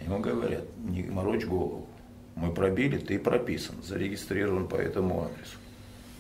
Ему 0.03 0.19
говорят, 0.19 0.63
не 0.77 1.03
морочь 1.03 1.45
голову. 1.45 1.87
Мы 2.35 2.53
пробили, 2.53 2.97
ты 2.97 3.17
прописан, 3.17 3.75
зарегистрирован 3.83 4.67
по 4.67 4.75
этому 4.75 5.23
адресу. 5.23 5.57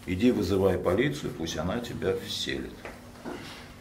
Иди 0.07 0.31
вызывай 0.31 0.77
полицию, 0.77 1.33
пусть 1.37 1.57
она 1.57 1.79
тебя 1.79 2.15
вселит. 2.25 2.71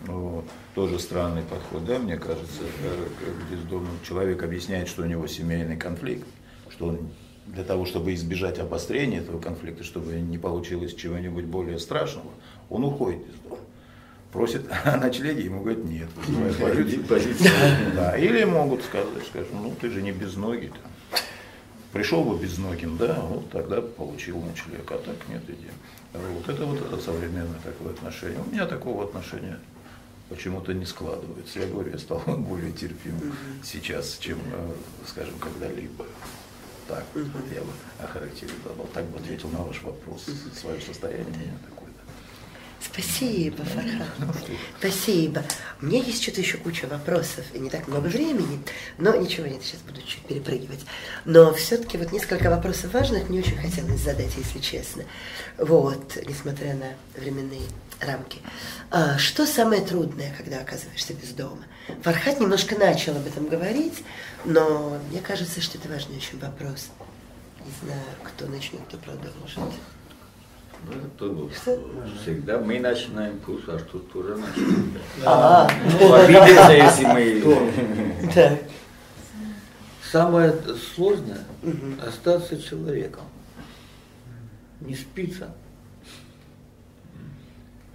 Вот. 0.01 0.45
Тоже 0.75 0.99
странный 0.99 1.43
подход, 1.43 1.85
да, 1.85 1.99
мне 1.99 2.17
кажется, 2.17 2.63
как 2.83 3.51
бездомный 3.51 3.91
человек 4.07 4.43
объясняет, 4.43 4.89
что 4.89 5.03
у 5.03 5.07
него 5.07 5.27
семейный 5.29 5.77
конфликт, 5.77 6.27
что 6.69 6.89
он 6.89 7.11
для 7.47 7.63
того, 7.63 7.87
чтобы 7.87 8.13
избежать 8.15 8.59
обострения 8.59 9.21
этого 9.21 9.41
конфликта, 9.41 9.85
чтобы 9.85 10.15
не 10.15 10.37
получилось 10.37 10.95
чего-нибудь 10.95 11.45
более 11.45 11.79
страшного, 11.79 12.31
он 12.71 12.85
уходит 12.85 13.23
из 13.29 13.39
дома. 13.49 13.61
Просит 14.33 14.67
о 14.85 14.97
ночлеге, 14.97 15.45
ему 15.45 15.63
говорят, 15.63 15.85
нет, 15.85 16.09
вызывай 16.17 16.73
полицию. 16.73 17.05
Да. 17.95 18.19
Или 18.19 18.43
могут 18.45 18.83
сказать, 18.83 19.25
скажем, 19.29 19.63
ну 19.63 19.75
ты 19.81 19.91
же 19.91 20.03
не 20.03 20.11
без 20.11 20.35
ноги. 20.37 20.67
Там. 20.67 21.21
Пришел 21.93 22.23
бы 22.25 22.37
без 22.37 22.59
ноги, 22.59 22.87
да, 22.99 23.15
вот 23.23 23.49
тогда 23.51 23.81
получил 23.81 24.39
ночлег, 24.41 24.91
а 24.91 24.99
так 24.99 25.17
нет, 25.31 25.43
иди. 25.49 25.69
Вот 26.19 26.49
это 26.49 26.65
вот 26.65 27.03
современное 27.03 27.59
такое 27.65 27.93
отношение. 27.93 28.41
У 28.41 28.51
меня 28.51 28.67
такого 28.67 29.05
отношения 29.05 29.59
почему-то 30.29 30.73
не 30.73 30.85
складывается. 30.85 31.61
Я 31.61 31.67
говорю, 31.67 31.93
я 31.93 31.99
стал 31.99 32.23
более 32.27 32.73
терпимым 32.73 33.35
сейчас, 33.63 34.19
чем, 34.19 34.39
э, 34.53 34.73
скажем, 35.07 35.35
когда-либо. 35.39 36.07
Так 36.89 37.05
я 37.15 37.61
бы 37.63 37.73
охарактеризовал, 38.01 38.87
так 38.95 39.05
бы 39.07 39.19
ответил 39.19 39.49
на 39.49 39.59
ваш 39.59 39.83
вопрос. 39.83 40.27
Свое 40.55 40.81
состояние. 40.81 41.53
Спасибо, 42.81 43.65
Фархан. 43.65 44.33
Спасибо. 44.79 45.43
У 45.81 45.87
меня 45.87 46.03
есть 46.03 46.23
что-то 46.23 46.41
еще 46.41 46.59
куча 46.59 46.87
вопросов, 46.87 47.45
и 47.53 47.59
не 47.59 47.71
так 47.71 47.89
много 47.89 48.07
времени, 48.07 48.61
но 48.99 49.15
ничего 49.15 49.47
нет, 49.47 49.63
сейчас 49.63 49.81
буду 49.81 50.01
чуть 50.03 50.23
перепрыгивать. 50.27 50.85
Но 51.25 51.53
все-таки 51.55 51.99
вот 51.99 52.13
несколько 52.13 52.51
вопросов 52.51 52.93
важных 52.93 53.29
мне 53.29 53.41
очень 53.41 53.57
хотелось 53.57 54.01
задать, 54.01 54.37
если 54.37 54.59
честно. 54.61 55.05
Вот, 55.59 56.17
несмотря 56.27 56.75
на 56.75 57.21
временные 57.21 57.63
рамки. 58.01 58.41
А, 58.91 59.19
что 59.19 59.47
самое 59.47 59.83
трудное, 59.83 60.35
когда 60.37 60.61
оказываешься 60.61 61.15
без 61.15 61.31
дома? 61.31 61.65
Фархат 62.03 62.41
немножко 62.41 62.77
начал 62.77 63.17
об 63.17 63.27
этом 63.27 63.49
говорить, 63.49 64.05
но 64.45 64.99
мне 65.11 65.21
кажется, 65.21 65.61
что 65.61 65.79
это 65.79 65.89
важный 65.89 66.17
очень 66.17 66.39
вопрос. 66.39 66.89
Не 67.65 67.87
знаю, 67.87 68.05
кто 68.23 68.47
начнет, 68.47 68.81
кто 68.89 68.99
продолжит. 68.99 69.75
Ну, 70.85 70.93
тут 71.19 71.53
всегда 72.23 72.59
мы 72.59 72.79
начинаем 72.79 73.39
курс, 73.41 73.65
а 73.67 73.79
тут 73.79 74.11
тоже 74.13 74.37
начинаем. 74.37 74.93
А, 75.25 75.69
Ну, 76.01 76.13
обидится, 76.15 76.73
если 76.73 77.05
мы... 77.07 78.59
Самое 80.13 80.55
сложное 80.95 81.41
остаться 82.07 82.61
человеком. 82.63 83.25
Не 84.81 84.95
спиться. 84.95 85.51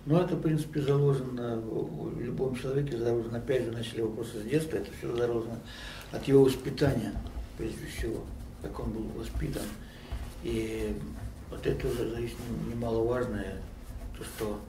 Ну, 0.05 0.19
это, 0.19 0.35
в 0.35 0.41
принципе, 0.41 0.81
заложено 0.81 1.57
в 1.57 2.19
любом 2.19 2.55
человеке, 2.55 2.97
заложено, 2.97 3.37
опять 3.37 3.65
же, 3.65 3.71
начали 3.71 4.01
вопросы 4.01 4.39
с 4.39 4.43
детства, 4.43 4.77
это 4.77 4.89
все 4.97 5.15
заложено 5.15 5.59
от 6.11 6.27
его 6.27 6.43
воспитания, 6.43 7.13
прежде 7.57 7.85
всего, 7.85 8.23
как 8.61 8.79
он 8.79 8.91
был 8.91 9.03
воспитан. 9.15 9.61
И 10.43 10.97
вот 11.51 11.67
это 11.67 11.87
уже 11.87 12.09
зависит 12.09 12.37
немаловажное, 12.67 13.61
то, 14.17 14.23
что 14.23 14.61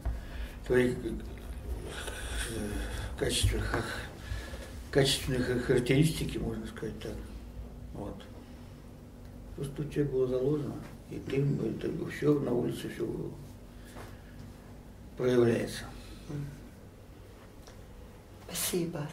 твои 0.66 0.91
э, 0.91 0.95
качественные, 3.18 3.64
качественные 4.91 5.41
хар- 5.41 5.61
характеристики, 5.61 6.39
можно 6.39 6.66
сказать 6.66 6.99
так, 7.01 7.14
вот. 7.95 8.22
Просто 9.57 9.83
у 9.83 9.85
тебя 9.85 10.05
было 10.05 10.26
заложено, 10.26 10.74
и 11.11 11.16
ты 11.18 11.37
это 11.37 12.11
все 12.11 12.39
на 12.41 12.53
улице 12.53 12.89
все 12.89 13.07
проявляется. 15.16 15.85
Спасибо. 18.47 19.07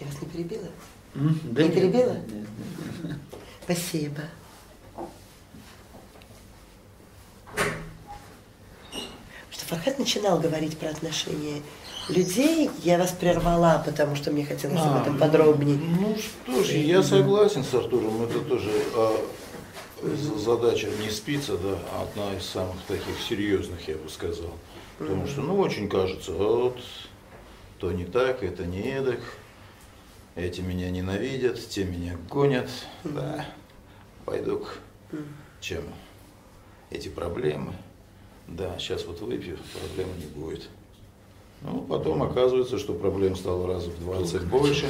Я 0.00 0.06
вас 0.06 0.22
не 0.22 0.28
перебила? 0.28 0.68
Да 1.14 1.62
Не 1.62 1.68
нет, 1.68 1.74
перебила? 1.74 2.12
нет, 2.14 2.28
нет. 3.04 3.16
Спасибо. 3.64 4.22
Что 9.50 9.64
Фархат 9.66 9.98
начинал 9.98 10.38
говорить 10.38 10.78
про 10.78 10.90
отношения 10.90 11.62
людей, 12.08 12.70
я 12.82 12.98
вас 12.98 13.12
прервала, 13.12 13.82
потому 13.84 14.16
что 14.16 14.30
мне 14.30 14.44
хотелось 14.44 14.80
об 14.80 15.02
этом 15.02 15.18
подробнее. 15.18 15.78
Ну 15.78 16.16
что 16.16 16.64
ж, 16.64 16.72
я 16.72 17.02
согласен 17.02 17.64
с 17.64 17.72
Артуром, 17.74 18.22
это 18.22 18.40
тоже 18.40 18.70
а, 18.94 19.26
задача 20.36 20.88
не 21.02 21.10
спиться, 21.10 21.56
да, 21.56 21.78
а 21.92 22.02
одна 22.02 22.36
из 22.36 22.44
самых 22.44 22.76
таких 22.86 23.20
серьезных, 23.26 23.88
я 23.88 23.96
бы 23.96 24.08
сказал. 24.08 24.52
Потому 24.98 25.26
что, 25.26 25.40
ну, 25.40 25.58
очень 25.58 25.88
кажется, 25.88 26.32
вот, 26.32 26.78
то 27.78 27.90
не 27.90 28.04
так, 28.04 28.42
это 28.42 28.64
не 28.64 28.82
эдак, 28.82 29.20
эти 30.36 30.60
меня 30.60 30.90
ненавидят, 30.90 31.68
те 31.68 31.84
меня 31.84 32.16
гонят, 32.30 32.68
да, 33.02 33.46
пойду 34.24 34.58
к 34.58 35.16
чем 35.60 35.84
эти 36.90 37.08
проблемы, 37.08 37.72
да, 38.48 38.76
сейчас 38.78 39.04
вот 39.06 39.20
выпью, 39.20 39.58
проблем 39.78 40.08
не 40.18 40.26
будет. 40.26 40.68
Ну, 41.62 41.80
потом 41.80 42.22
оказывается, 42.22 42.78
что 42.78 42.92
проблем 42.92 43.36
стало 43.36 43.66
раза 43.66 43.88
в 43.90 43.98
20 44.00 44.44
больше. 44.44 44.86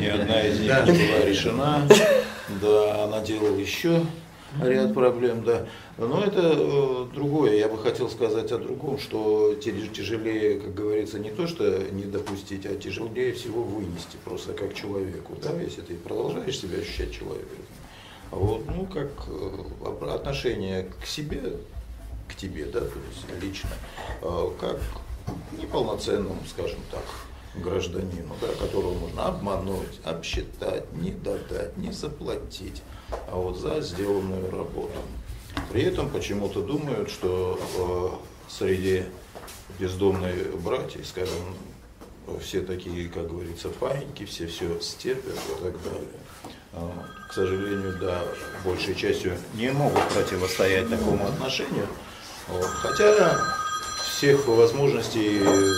Ни 0.00 0.06
одна 0.06 0.42
из 0.42 0.58
них 0.58 0.70
не 0.86 0.92
была 0.92 1.24
решена. 1.24 1.88
Да, 2.60 3.04
она 3.04 3.20
делала 3.20 3.56
еще 3.56 4.02
ряд 4.60 4.94
проблем, 4.94 5.44
да. 5.44 5.66
Но 5.98 6.24
это 6.24 6.54
э, 6.56 7.06
другое. 7.14 7.56
Я 7.56 7.68
бы 7.68 7.76
хотел 7.78 8.08
сказать 8.08 8.50
о 8.52 8.58
другом, 8.58 8.98
что 8.98 9.54
тя- 9.54 9.70
тяжелее, 9.92 10.58
как 10.58 10.74
говорится, 10.74 11.18
не 11.18 11.30
то, 11.30 11.46
что 11.46 11.78
не 11.92 12.04
допустить, 12.04 12.64
а 12.66 12.74
тяжелее 12.74 13.34
всего 13.34 13.62
вынести 13.62 14.16
просто 14.24 14.54
как 14.54 14.74
человеку, 14.74 15.34
да, 15.42 15.52
если 15.60 15.82
ты 15.82 15.94
продолжаешь 15.94 16.58
себя 16.58 16.78
ощущать 16.78 17.12
человеком. 17.12 17.58
А 18.30 18.36
Вот, 18.36 18.66
ну, 18.66 18.86
как 18.86 19.10
э, 19.26 20.14
отношение 20.14 20.90
к 21.00 21.06
себе, 21.06 21.54
к 22.28 22.34
тебе, 22.34 22.66
да, 22.66 22.80
то 22.80 22.86
есть 22.86 23.42
лично, 23.42 23.70
э, 24.22 24.50
как 24.60 24.80
неполноценному, 25.58 26.40
скажем 26.48 26.80
так, 26.90 27.04
гражданину, 27.54 28.34
да, 28.40 28.48
которого 28.60 28.94
можно 28.94 29.26
обмануть, 29.26 30.00
обсчитать, 30.04 30.92
не 30.92 31.10
додать, 31.12 31.76
не 31.76 31.90
заплатить, 31.90 32.82
а 33.30 33.36
вот 33.36 33.58
за 33.58 33.80
сделанную 33.80 34.50
работу. 34.50 34.98
При 35.72 35.82
этом 35.82 36.10
почему-то 36.10 36.62
думают, 36.62 37.10
что 37.10 37.58
э, 37.78 38.50
среди 38.50 39.04
бездомных 39.78 40.60
братьев, 40.60 41.06
скажем, 41.06 41.56
все 42.42 42.60
такие, 42.60 43.08
как 43.08 43.28
говорится, 43.28 43.70
паиньки, 43.70 44.24
все 44.26 44.46
все 44.46 44.80
стерпят 44.80 45.34
и 45.34 45.62
так 45.62 45.82
далее. 45.82 46.08
А, 46.72 46.90
К 47.28 47.32
сожалению, 47.32 47.96
да, 48.00 48.22
большей 48.64 48.94
частью 48.94 49.36
не 49.54 49.70
могут 49.70 50.02
противостоять 50.08 50.88
такому 50.88 51.26
отношению. 51.26 51.86
Хотя 52.80 53.38
всех 54.02 54.46
возможностей, 54.48 55.38
э, 55.40 55.72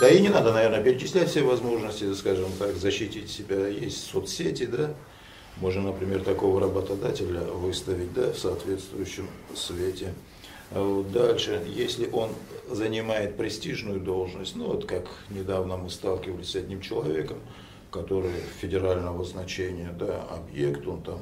да 0.00 0.08
и 0.08 0.20
не 0.20 0.28
надо, 0.28 0.52
наверное, 0.52 0.82
перечислять 0.82 1.28
все 1.28 1.42
возможности, 1.42 2.12
скажем 2.14 2.50
так, 2.58 2.76
защитить 2.76 3.30
себя. 3.30 3.66
Есть 3.68 4.10
соцсети, 4.10 4.66
да, 4.66 4.94
можно, 5.58 5.82
например, 5.82 6.22
такого 6.24 6.60
работодателя 6.60 7.40
выставить, 7.40 8.12
да, 8.14 8.32
в 8.32 8.38
соответствующем 8.38 9.28
свете. 9.54 10.14
А 10.70 11.04
Дальше, 11.12 11.62
если 11.66 12.08
он 12.10 12.30
занимает 12.70 13.36
престижную 13.36 14.00
должность, 14.00 14.56
ну 14.56 14.68
вот 14.68 14.86
как 14.86 15.06
недавно 15.28 15.76
мы 15.76 15.90
сталкивались 15.90 16.50
с 16.50 16.56
одним 16.56 16.80
человеком, 16.80 17.38
который 17.90 18.32
федерального 18.60 19.24
значения, 19.24 19.94
да, 19.98 20.22
объект, 20.30 20.86
он 20.86 21.02
там 21.02 21.18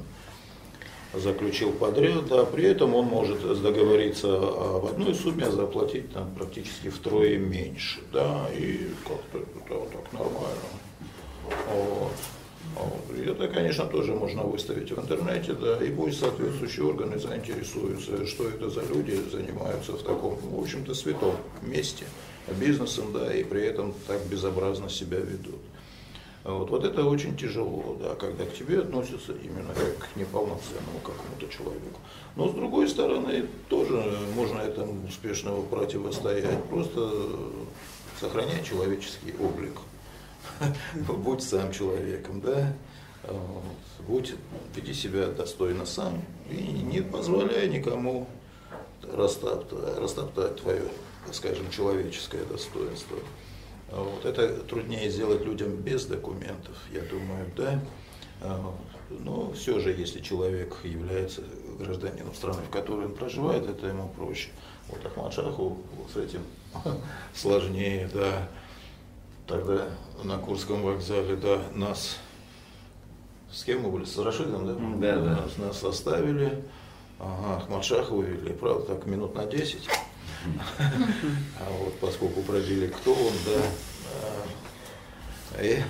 заключил 1.13 1.71
подряд, 1.71 2.27
да, 2.27 2.45
при 2.45 2.65
этом 2.65 2.93
он 2.93 3.05
может 3.05 3.41
договориться 3.61 4.27
об 4.37 4.85
одной 4.85 5.15
сумме, 5.15 5.45
а 5.45 5.51
заплатить 5.51 6.13
там 6.13 6.33
практически 6.35 6.89
втрое 6.89 7.37
меньше, 7.37 7.99
да, 8.13 8.47
и 8.55 8.89
как-то 9.07 9.75
вот 9.75 9.91
так 9.91 10.13
нормально. 10.13 10.69
Вот. 11.73 12.11
Вот. 12.75 13.17
И 13.17 13.27
это, 13.27 13.47
конечно, 13.47 13.85
тоже 13.85 14.13
можно 14.13 14.43
выставить 14.43 14.91
в 14.91 14.99
интернете, 14.99 15.53
да, 15.53 15.83
и 15.83 15.89
пусть 15.89 16.19
соответствующие 16.19 16.85
органы 16.85 17.17
заинтересуются, 17.17 18.27
что 18.27 18.47
это 18.47 18.69
за 18.69 18.81
люди 18.81 19.19
занимаются 19.31 19.93
в 19.93 20.03
таком, 20.03 20.35
в 20.35 20.59
общем-то, 20.59 20.93
святом 20.93 21.35
месте. 21.63 22.05
бизнесом, 22.59 23.11
да, 23.13 23.33
и 23.33 23.43
при 23.43 23.63
этом 23.63 23.93
так 24.07 24.23
безобразно 24.27 24.89
себя 24.89 25.19
ведут. 25.19 25.59
Вот, 26.43 26.69
вот 26.69 26.85
это 26.85 27.03
очень 27.05 27.35
тяжело, 27.35 27.97
да, 28.01 28.15
когда 28.15 28.45
к 28.45 28.53
тебе 28.53 28.79
относятся 28.79 29.33
именно 29.33 29.73
как 29.73 29.97
к 29.97 30.15
неполноценному 30.15 30.99
какому-то 31.03 31.47
человеку. 31.49 31.99
Но 32.35 32.47
с 32.47 32.53
другой 32.53 32.87
стороны, 32.87 33.45
тоже 33.67 34.17
можно 34.35 34.59
этому 34.59 35.05
успешно 35.07 35.51
противостоять, 35.69 36.63
просто 36.65 37.11
сохраняя 38.19 38.63
человеческий 38.63 39.33
облик. 39.39 39.73
Будь 40.95 41.43
сам 41.43 41.71
человеком, 41.73 42.39
да, 42.41 42.73
будь, 44.07 44.33
веди 44.75 44.93
себя 44.93 45.27
достойно 45.27 45.85
сам 45.85 46.21
и 46.49 46.55
не 46.55 47.01
позволяй 47.01 47.67
никому 47.67 48.27
растоптать, 49.01 49.97
растоптать 49.97 50.55
твое, 50.61 50.85
скажем, 51.31 51.69
человеческое 51.69 52.43
достоинство. 52.45 53.17
Вот. 53.91 54.25
Это 54.25 54.49
труднее 54.63 55.09
сделать 55.09 55.43
людям 55.43 55.75
без 55.75 56.05
документов, 56.05 56.75
я 56.91 57.01
думаю, 57.01 57.51
да. 57.55 57.79
А, 58.41 58.73
но 59.09 59.51
все 59.53 59.79
же, 59.79 59.91
если 59.91 60.21
человек 60.21 60.75
является 60.83 61.43
гражданином 61.79 62.33
страны, 62.33 62.61
в 62.61 62.69
которой 62.69 63.07
он 63.07 63.13
проживает, 63.13 63.67
это 63.67 63.87
ему 63.87 64.09
проще. 64.09 64.49
Вот 64.87 65.05
Ахмад 65.05 65.33
Шаху 65.33 65.77
с 66.13 66.17
этим 66.17 66.43
сложнее, 67.33 68.09
да. 68.13 68.47
Тогда 69.47 69.87
на 70.23 70.37
Курском 70.37 70.83
вокзале, 70.83 71.35
да, 71.35 71.63
нас 71.73 72.17
с 73.51 73.63
кем 73.63 73.81
мы 73.81 73.89
были? 73.89 74.05
С 74.05 74.17
Рашидом, 74.17 74.67
да? 74.67 74.73
Да, 75.13 75.21
да. 75.21 75.41
Нас, 75.41 75.57
нас 75.57 75.83
оставили, 75.83 76.63
ага, 77.17 77.57
Ахмад 77.57 77.83
Шаха 77.83 78.13
увели, 78.13 78.53
правда, 78.53 78.93
так 78.93 79.07
минут 79.07 79.33
на 79.33 79.45
10. 79.45 79.89
А 81.59 81.69
вот 81.79 81.99
поскольку 81.99 82.41
пробили, 82.41 82.87
кто 82.87 83.13
он, 83.13 83.33
да, 83.45 83.61
и 85.61 85.81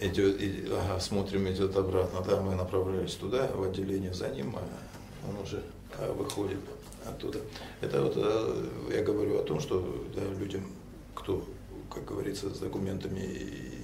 идет, 0.00 0.40
и, 0.40 0.68
ага, 0.70 1.00
смотрим, 1.00 1.48
идет 1.50 1.76
обратно, 1.76 2.20
да, 2.22 2.40
мы 2.40 2.54
направлялись 2.54 3.14
туда, 3.14 3.48
в 3.48 3.62
отделение 3.62 4.14
за 4.14 4.28
ним, 4.28 4.56
а 4.56 5.28
он 5.28 5.42
уже 5.42 5.62
а, 5.98 6.12
выходит 6.12 6.60
оттуда. 7.04 7.40
Это 7.80 8.02
вот 8.02 8.14
а, 8.16 8.92
я 8.92 9.02
говорю 9.02 9.38
о 9.38 9.42
том, 9.42 9.60
что 9.60 10.06
да, 10.14 10.22
людям, 10.38 10.66
кто, 11.14 11.46
как 11.92 12.04
говорится, 12.04 12.54
с 12.54 12.58
документами 12.58 13.20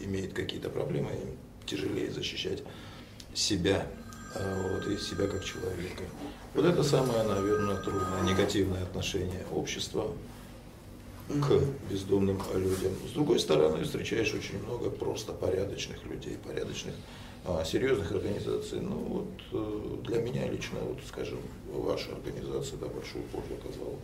имеет 0.05 0.33
какие-то 0.33 0.71
проблемы, 0.71 1.11
им 1.11 1.37
тяжелее 1.67 2.11
защищать 2.11 2.63
себя 3.35 3.87
а, 3.87 4.02
вот, 4.35 4.87
и 4.87 4.97
себя 4.99 5.26
как 5.26 5.45
человека. 5.45 6.05
Вот 6.55 6.64
это 6.64 6.83
самое, 6.83 7.22
наверное, 7.22 7.76
трудное, 7.76 8.22
негативное 8.22 8.83
отношение 8.83 9.45
общества 9.53 10.12
к 11.28 11.91
бездомным 11.91 12.41
людям. 12.55 12.93
С 13.09 13.12
другой 13.12 13.39
стороны, 13.39 13.85
встречаешь 13.85 14.35
очень 14.35 14.62
много 14.64 14.91
просто 14.91 15.33
порядочных 15.33 16.05
людей, 16.05 16.37
порядочных, 16.47 16.95
а, 17.45 17.64
серьезных 17.64 18.11
организаций. 18.12 18.80
Ну 18.80 18.97
вот 18.97 19.28
э, 19.53 19.97
для 20.07 20.20
меня 20.20 20.47
лично, 20.49 20.78
вот 20.80 20.99
скажем, 21.09 21.39
ваша 21.72 22.12
организация 22.12 22.78
да, 22.78 22.87
большую 22.87 23.24
пользу 23.24 23.55
оказала, 23.59 23.97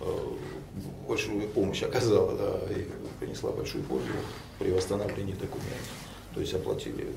э, 0.00 1.06
большую 1.08 1.48
помощь 1.48 1.82
оказала, 1.82 2.36
да, 2.36 2.74
и 2.74 2.86
принесла 3.18 3.50
большую 3.52 3.84
пользу 3.84 4.06
при 4.58 4.70
восстановлении 4.70 5.34
документов. 5.34 5.92
То 6.34 6.40
есть 6.40 6.54
оплатили 6.54 7.08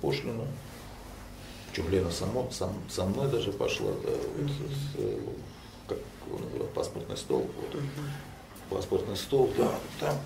пошлину, 0.00 0.46
Лена 1.76 2.10
само, 2.10 2.48
сам, 2.50 2.72
со 2.88 3.04
мной 3.04 3.28
даже 3.30 3.52
пошла, 3.52 3.92
да, 4.02 4.10
вот, 4.10 4.50
с, 4.50 5.88
как 5.88 5.98
он 6.32 6.42
называет, 6.44 6.72
паспортный 6.72 7.16
стол. 7.16 7.50
Вот, 7.56 7.82
паспортный 8.70 9.16
стол, 9.16 9.50
да, 9.56 9.70
там 9.98 10.16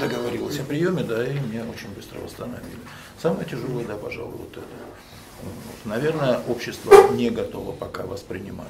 договорилась 0.00 0.58
о 0.58 0.64
приеме, 0.64 1.02
да, 1.04 1.26
и 1.26 1.38
меня 1.38 1.64
очень 1.64 1.90
быстро 1.94 2.18
восстановили. 2.20 2.78
Самое 3.20 3.46
тяжелое, 3.46 3.84
да, 3.84 3.96
пожалуй, 3.96 4.32
вот 4.32 4.52
это. 4.52 4.66
Вот. 5.42 5.84
Наверное, 5.84 6.40
общество 6.48 7.12
не 7.12 7.30
готово 7.30 7.72
пока 7.72 8.04
воспринимать 8.04 8.68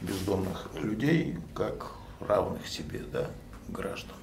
бездомных 0.00 0.68
людей 0.74 1.38
как 1.54 1.92
равных 2.20 2.66
себе, 2.66 3.00
да, 3.12 3.30
граждан. 3.68 4.16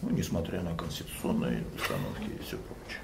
Ну, 0.00 0.10
несмотря 0.10 0.62
на 0.62 0.76
конституционные 0.76 1.64
установки 1.76 2.24
и 2.24 2.42
все 2.42 2.56
прочее. 2.56 3.01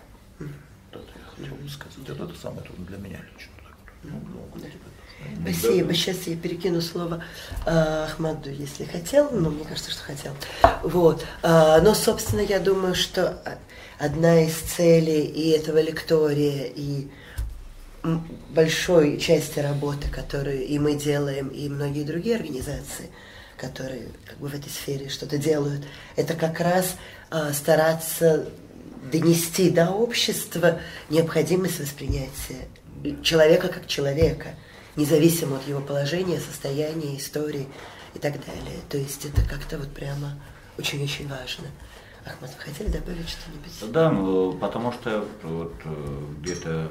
Хотел 1.38 1.56
бы 1.56 1.68
сказать. 1.68 1.98
Вот 1.98 2.30
это 2.30 2.40
самое 2.40 2.62
трудное 2.62 2.86
для 2.86 2.98
меня 2.98 3.20
лично. 3.34 3.52
Ну, 4.04 4.12
ну, 4.32 4.60
Спасибо. 5.42 5.92
Сейчас 5.94 6.26
я 6.26 6.36
перекину 6.36 6.80
слово 6.80 7.24
э, 7.66 8.04
Ахмаду, 8.04 8.50
если 8.50 8.84
хотел, 8.84 9.30
но 9.30 9.50
мне 9.50 9.64
кажется, 9.64 9.90
что 9.90 10.02
хотел. 10.02 10.32
Вот. 10.82 11.24
Э, 11.42 11.80
но, 11.82 11.94
собственно, 11.94 12.40
я 12.40 12.60
думаю, 12.60 12.94
что 12.94 13.42
одна 13.98 14.44
из 14.44 14.54
целей 14.54 15.24
и 15.24 15.50
этого 15.50 15.80
лектория, 15.80 16.70
и 16.74 17.08
большой 18.50 19.18
части 19.18 19.58
работы, 19.58 20.08
которую 20.08 20.64
и 20.64 20.78
мы 20.78 20.94
делаем, 20.94 21.48
и 21.48 21.68
многие 21.68 22.04
другие 22.04 22.36
организации, 22.36 23.10
которые 23.56 24.08
как 24.24 24.38
бы 24.38 24.48
в 24.48 24.54
этой 24.54 24.70
сфере 24.70 25.08
что-то 25.08 25.36
делают, 25.36 25.84
это 26.16 26.34
как 26.34 26.60
раз 26.60 26.96
э, 27.30 27.52
стараться 27.52 28.48
донести 29.10 29.70
до 29.70 29.90
общества 29.90 30.80
необходимость 31.10 31.80
воспринятия 31.80 32.68
человека 33.22 33.68
как 33.68 33.86
человека– 33.86 34.54
независимо 34.98 35.56
от 35.56 35.66
его 35.66 35.80
положения, 35.80 36.40
состояния, 36.40 37.16
истории 37.16 37.68
и 38.14 38.18
так 38.18 38.34
далее. 38.44 38.80
То 38.90 38.98
есть 38.98 39.24
это 39.24 39.42
как-то 39.48 39.78
вот 39.78 39.88
прямо 39.88 40.38
очень-очень 40.76 41.28
важно. 41.28 41.68
Ахмад, 42.26 42.50
вы 42.56 42.60
хотели 42.60 42.88
добавить 42.88 43.28
что-нибудь? 43.28 43.92
Да, 43.92 44.10
ну, 44.10 44.52
потому 44.54 44.92
что 44.92 45.24
вот 45.44 45.74
э, 45.84 46.24
где-то 46.40 46.90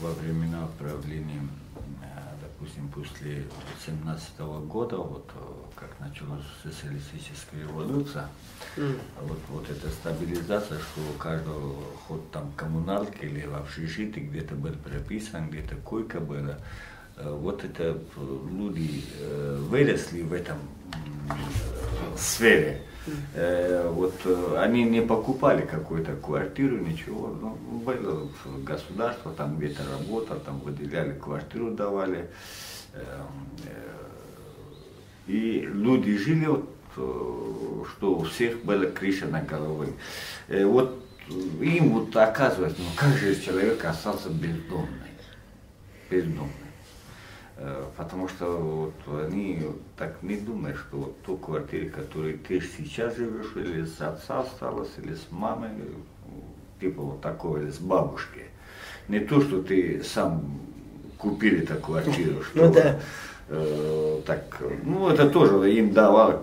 во 0.00 0.10
времена 0.12 0.68
правления, 0.78 1.46
э, 2.02 2.06
допустим, 2.40 2.88
после 2.88 3.44
17 3.84 4.38
года, 4.68 4.96
вот 4.96 5.28
э, 5.34 5.59
как 5.80 5.98
началась 5.98 6.44
социалистическая 6.62 7.62
революция, 7.62 8.28
mm. 8.76 8.98
вот, 9.22 9.38
вот 9.48 9.70
эта 9.70 9.88
стабилизация, 9.88 10.78
что 10.78 11.00
у 11.00 11.18
каждого 11.18 11.82
ход 12.06 12.30
там 12.30 12.52
коммуналки 12.52 13.24
или 13.24 13.46
в 13.46 13.54
общежитии 13.54 14.20
где-то 14.20 14.54
был 14.54 14.74
прописан, 14.74 15.48
где-то 15.48 15.76
койка 15.76 16.20
была, 16.20 16.58
э, 17.16 17.30
вот 17.30 17.64
это 17.64 17.96
э, 18.16 18.38
люди 18.50 19.04
э, 19.18 19.56
выросли 19.68 20.22
в 20.22 20.32
этом 20.34 20.58
сфере. 22.18 22.82
Вот 23.34 24.14
они 24.58 24.84
не 24.84 25.00
покупали 25.00 25.62
какую-то 25.62 26.14
квартиру, 26.16 26.76
ничего. 26.76 27.28
Ну, 27.28 27.56
было 27.84 28.28
государство, 28.58 29.32
там 29.32 29.56
где-то 29.56 29.82
работа, 29.90 30.36
там 30.36 30.60
выделяли 30.60 31.18
квартиру, 31.18 31.70
давали. 31.70 32.28
И 35.30 35.60
люди 35.60 36.16
жили, 36.16 36.46
вот, 36.46 36.68
э, 36.96 37.84
что 37.88 38.18
у 38.18 38.24
всех 38.24 38.64
была 38.64 38.86
крыша 38.86 39.26
на 39.26 39.40
голове. 39.40 39.92
Э, 40.48 40.64
вот 40.64 41.04
им 41.60 41.90
вот 41.90 42.16
оказывается, 42.16 42.80
ну 42.80 42.88
как 42.96 43.10
же 43.10 43.40
человек 43.40 43.84
остался 43.84 44.28
бездомный, 44.28 45.12
бездомный. 46.10 46.50
Э, 47.58 47.84
потому 47.96 48.26
что 48.26 48.56
вот 48.56 49.24
они 49.24 49.62
так 49.96 50.20
не 50.22 50.34
думают, 50.34 50.78
что 50.78 50.96
вот 50.96 51.22
ту 51.22 51.36
квартиру, 51.36 51.90
которой 51.90 52.32
ты 52.32 52.60
сейчас 52.60 53.16
живешь, 53.16 53.52
или 53.54 53.84
с 53.84 54.00
отца 54.00 54.40
осталось, 54.40 54.90
или 54.96 55.14
с 55.14 55.28
мамой, 55.30 55.70
типа 56.80 57.02
вот 57.02 57.20
такого, 57.20 57.58
или 57.58 57.70
с 57.70 57.78
бабушки. 57.78 58.46
Не 59.06 59.20
то, 59.20 59.40
что 59.40 59.62
ты 59.62 60.02
сам 60.02 60.60
купили 61.18 61.62
эту 61.62 61.76
квартиру, 61.76 62.42
что 62.42 62.66
ну, 62.66 62.72
да 62.72 63.00
так, 64.26 64.62
ну 64.84 65.08
это 65.08 65.28
тоже 65.28 65.72
им 65.72 65.92
давал, 65.92 66.40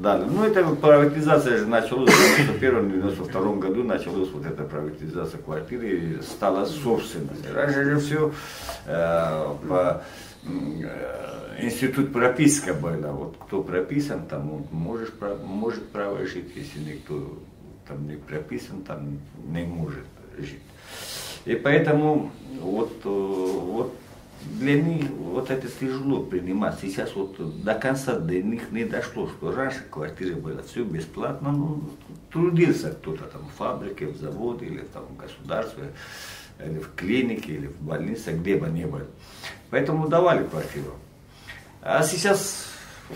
дали. 0.00 0.24
Ну 0.24 0.44
это 0.44 0.64
приватизация 0.64 1.58
же 1.58 1.66
началась 1.66 2.10
в 2.10 2.62
91-92 2.62 3.58
году 3.58 3.84
началась 3.84 4.28
вот 4.30 4.46
эта 4.46 4.64
приватизация 4.64 5.40
квартиры 5.40 6.20
стала 6.22 6.64
собственностью. 6.64 7.54
Раньше 7.54 7.84
же 7.84 8.00
все 8.00 8.32
э, 8.86 9.54
по 9.68 10.02
э, 10.44 11.62
институт 11.62 12.12
прописка 12.12 12.74
была. 12.74 13.12
Вот 13.12 13.36
кто 13.46 13.62
прописан, 13.62 14.26
там 14.26 14.52
он 14.52 14.66
можешь, 14.70 15.12
может 15.44 15.88
право 15.88 16.26
жить, 16.26 16.52
если 16.54 16.80
никто 16.80 17.38
там 17.86 18.06
не 18.08 18.16
прописан, 18.16 18.82
там 18.82 19.18
не 19.46 19.64
может 19.64 20.04
жить. 20.38 20.60
И 21.44 21.54
поэтому 21.54 22.30
вот, 22.60 22.92
э, 23.04 23.08
вот 23.08 23.94
для 24.42 24.80
них 24.80 25.10
вот 25.10 25.50
это 25.50 25.68
тяжело 25.68 26.22
принимать. 26.22 26.78
Сейчас 26.80 27.14
вот 27.14 27.62
до 27.62 27.74
конца 27.74 28.18
до 28.18 28.34
них 28.34 28.70
не 28.70 28.84
дошло, 28.84 29.28
что 29.28 29.52
раньше 29.52 29.82
квартиры 29.90 30.34
было 30.36 30.62
все 30.62 30.84
бесплатно, 30.84 31.52
ну, 31.52 31.90
трудился 32.30 32.90
кто-то 32.90 33.24
там 33.24 33.42
в 33.46 33.58
фабрике, 33.58 34.06
в 34.06 34.16
заводе 34.16 34.66
или 34.66 34.80
там 34.92 35.04
в 35.04 35.16
государстве, 35.16 35.92
или 36.64 36.78
в 36.78 36.94
клинике, 36.94 37.52
или 37.52 37.66
в 37.66 37.80
больнице, 37.82 38.32
где 38.32 38.56
бы 38.56 38.68
ни 38.68 38.84
было. 38.84 39.06
Поэтому 39.70 40.08
давали 40.08 40.46
квартиру. 40.46 40.92
А 41.82 42.02
сейчас 42.02 42.66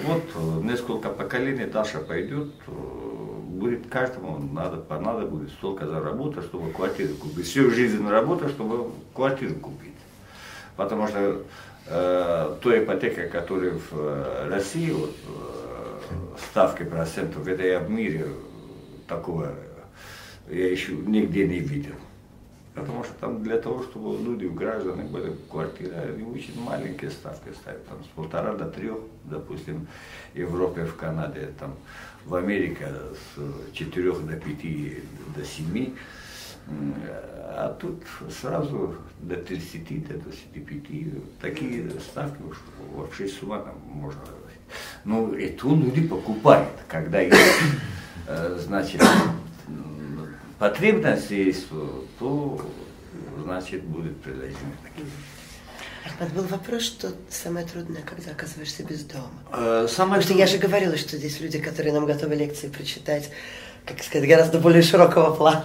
вот 0.02 0.22
несколько 0.62 1.08
поколений 1.08 1.66
дальше 1.66 1.98
пойдет, 1.98 2.52
будет 2.66 3.86
каждому 3.88 4.38
надо, 4.38 4.78
понадо 4.78 5.26
будет 5.26 5.50
столько 5.50 5.86
заработать, 5.86 6.44
чтобы 6.44 6.70
квартиру 6.70 7.14
купить. 7.14 7.46
Всю 7.46 7.70
жизнь 7.70 8.06
работать, 8.06 8.50
чтобы 8.50 8.90
квартиру 9.14 9.54
купить. 9.54 9.93
Потому 10.76 11.06
что 11.08 11.42
э, 11.86 12.56
той 12.60 12.84
ипотека, 12.84 13.28
которая 13.28 13.72
в 13.72 13.92
э, 13.92 14.48
России, 14.48 14.90
вот, 14.90 15.14
э, 15.26 16.38
ставкой 16.50 16.86
процентов, 16.86 17.46
это 17.46 17.64
я 17.64 17.78
в 17.78 17.90
мире 17.90 18.26
такого 19.06 19.54
я 20.48 20.70
еще 20.70 20.92
нигде 20.92 21.46
не 21.46 21.58
видел. 21.58 21.94
Потому 22.74 23.04
что 23.04 23.14
там 23.14 23.42
для 23.42 23.58
того, 23.58 23.84
чтобы 23.84 24.20
люди, 24.20 24.46
граждане 24.46 25.04
были 25.04 25.32
квартиры, 25.48 25.94
они 25.94 26.24
очень 26.24 26.60
маленькие 26.60 27.10
ставки 27.10 27.50
ставят, 27.54 27.86
там 27.86 28.02
с 28.02 28.08
полтора 28.08 28.54
до 28.54 28.68
трех, 28.68 28.98
допустим, 29.24 29.86
в 30.32 30.38
Европе, 30.38 30.84
в 30.84 30.96
Канаде, 30.96 31.50
там 31.60 31.76
в 32.24 32.34
Америке 32.34 32.88
с 33.14 33.72
четырех 33.72 34.26
до 34.26 34.34
пяти, 34.34 35.04
до 35.36 35.44
семи, 35.44 35.94
а 36.66 37.76
тут 37.80 38.02
сразу 38.40 38.96
до 39.20 39.36
30, 39.36 40.08
до 40.08 40.14
25, 40.14 41.40
такие 41.40 41.90
ставки 42.00 42.42
уж 42.42 42.56
вообще 42.94 43.28
с 43.28 43.42
ума 43.42 43.58
там 43.58 43.78
можно 43.86 44.20
Ну, 45.04 45.34
это 45.34 45.68
люди 45.68 46.06
покупают, 46.06 46.68
когда 46.88 47.20
есть, 47.20 47.36
э, 48.26 48.58
значит, 48.60 49.02
потребность 50.58 51.30
есть, 51.30 51.68
то 52.18 52.60
значит 53.42 53.84
будет 53.84 54.20
предложение 54.20 54.76
такие. 54.82 55.06
Ахмад, 56.06 56.32
был 56.34 56.44
вопрос, 56.44 56.82
что 56.82 57.12
самое 57.30 57.66
трудное, 57.66 58.02
когда 58.02 58.32
оказываешься 58.32 58.82
без 58.82 59.04
дома. 59.04 59.30
Э, 59.52 59.86
самое 59.88 60.20
Потому 60.20 60.22
что 60.22 60.34
я 60.34 60.46
же 60.46 60.58
говорила, 60.58 60.96
что 60.96 61.16
здесь 61.16 61.40
люди, 61.40 61.58
которые 61.58 61.94
нам 61.94 62.04
готовы 62.04 62.34
лекции 62.34 62.68
прочитать, 62.68 63.30
как 63.86 64.02
сказать, 64.02 64.28
гораздо 64.28 64.58
более 64.58 64.82
широкого 64.82 65.34
плана. 65.34 65.64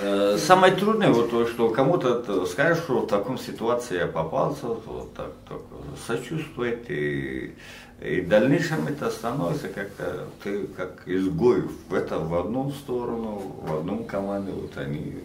Э, 0.00 0.38
Самое 0.38 0.74
трудное, 0.74 1.10
вот 1.10 1.30
то, 1.30 1.46
что 1.46 1.70
кому-то 1.70 2.46
скажешь, 2.46 2.84
что 2.84 3.00
в 3.00 3.06
таком 3.08 3.36
ситуации 3.36 3.98
я 3.98 4.06
попался, 4.06 4.66
вот 4.66 5.12
так, 5.14 5.32
так 5.48 5.60
сочувствовать 6.06 6.88
и, 6.88 7.54
и 8.00 8.20
в 8.20 8.28
дальнейшем 8.28 8.86
это 8.86 9.10
становится 9.10 9.68
как-то 9.68 10.28
ты 10.44 10.66
как 10.68 11.02
изгой 11.06 11.62
в 11.88 11.94
это 11.94 12.18
в 12.20 12.34
одну 12.34 12.70
сторону, 12.70 13.56
в 13.60 13.74
одну 13.78 14.04
команду, 14.04 14.52
вот 14.52 14.76
они 14.76 15.16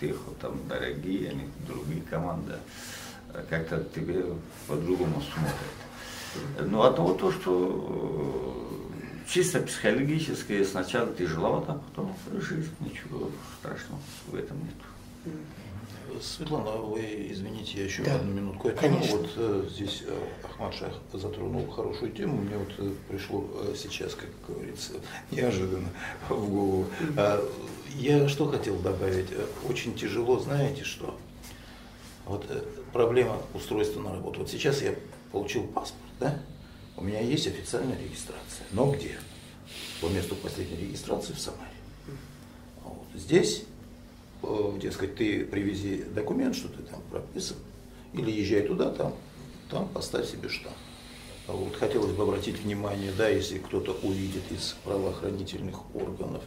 тех 0.00 0.16
вот, 0.26 0.38
там 0.38 0.58
дорогие, 0.68 1.30
они 1.30 1.48
другие 1.66 2.02
команды, 2.02 2.54
как-то 3.48 3.84
тебе 3.94 4.24
по-другому 4.66 5.22
смотрят. 5.32 5.78
Ну, 6.60 6.82
а 6.82 6.92
то, 6.92 7.14
то, 7.14 7.32
что 7.32 8.54
чисто 9.28 9.60
психологически 9.60 10.62
сначала 10.64 11.12
тяжеловато, 11.14 11.72
а 11.72 11.80
потом 11.90 12.14
жизнь, 12.40 12.70
ничего 12.80 13.30
страшного 13.60 14.00
в 14.26 14.34
этом 14.34 14.58
нет. 14.58 15.34
Светлана, 16.22 16.70
вы 16.70 17.28
извините, 17.30 17.78
я 17.78 17.84
еще 17.84 18.02
Да. 18.02 18.16
одну 18.16 18.32
минутку 18.32 18.68
отниму. 18.68 18.96
Конечно. 18.96 19.16
Вот 19.18 19.30
э, 19.36 19.68
здесь 19.70 20.02
э, 20.06 20.18
Ахмад 20.42 20.74
Шах 20.74 20.92
затронул 21.12 21.66
хорошую 21.70 22.10
тему. 22.12 22.38
Мне 22.40 22.56
вот 22.56 22.72
э, 22.78 22.90
пришло 23.08 23.44
э, 23.62 23.74
сейчас, 23.76 24.14
как 24.14 24.30
говорится, 24.48 24.94
неожиданно 25.30 25.88
в 26.30 26.48
голову. 26.50 26.86
А, 27.16 27.46
я 27.96 28.26
что 28.28 28.46
хотел 28.48 28.76
добавить? 28.76 29.30
Э, 29.30 29.44
Очень 29.68 29.94
тяжело, 29.94 30.40
знаете 30.40 30.82
что? 30.82 31.16
Вот 32.24 32.46
э, 32.48 32.62
проблема 32.92 33.36
устройства 33.54 34.00
на 34.00 34.12
работу. 34.12 34.40
Вот 34.40 34.50
сейчас 34.50 34.80
я 34.82 34.94
получил 35.32 35.64
паспорт, 35.64 36.10
да? 36.20 36.38
У 36.96 37.04
меня 37.04 37.20
есть 37.20 37.46
официальная 37.46 37.98
регистрация. 37.98 38.66
Но 38.72 38.92
где? 38.92 39.18
По 40.00 40.06
месту 40.06 40.34
последней 40.36 40.76
регистрации 40.76 41.32
в 41.32 41.40
Самаре. 41.40 41.70
Вот. 42.82 43.06
Здесь, 43.14 43.64
э, 44.42 44.78
дескать, 44.80 45.16
ты 45.16 45.44
привези 45.44 46.04
документ, 46.04 46.56
что 46.56 46.68
ты 46.68 46.82
там 46.82 47.00
прописан, 47.10 47.56
или 48.12 48.30
езжай 48.30 48.62
туда, 48.62 48.90
там, 48.90 49.14
там 49.70 49.88
поставь 49.88 50.28
себе 50.28 50.48
штамп. 50.48 50.76
Вот. 51.46 51.76
Хотелось 51.76 52.12
бы 52.12 52.24
обратить 52.24 52.58
внимание, 52.58 53.12
да, 53.16 53.28
если 53.28 53.58
кто-то 53.58 53.96
увидит 54.02 54.50
из 54.50 54.76
правоохранительных 54.84 55.94
органов, 55.94 56.42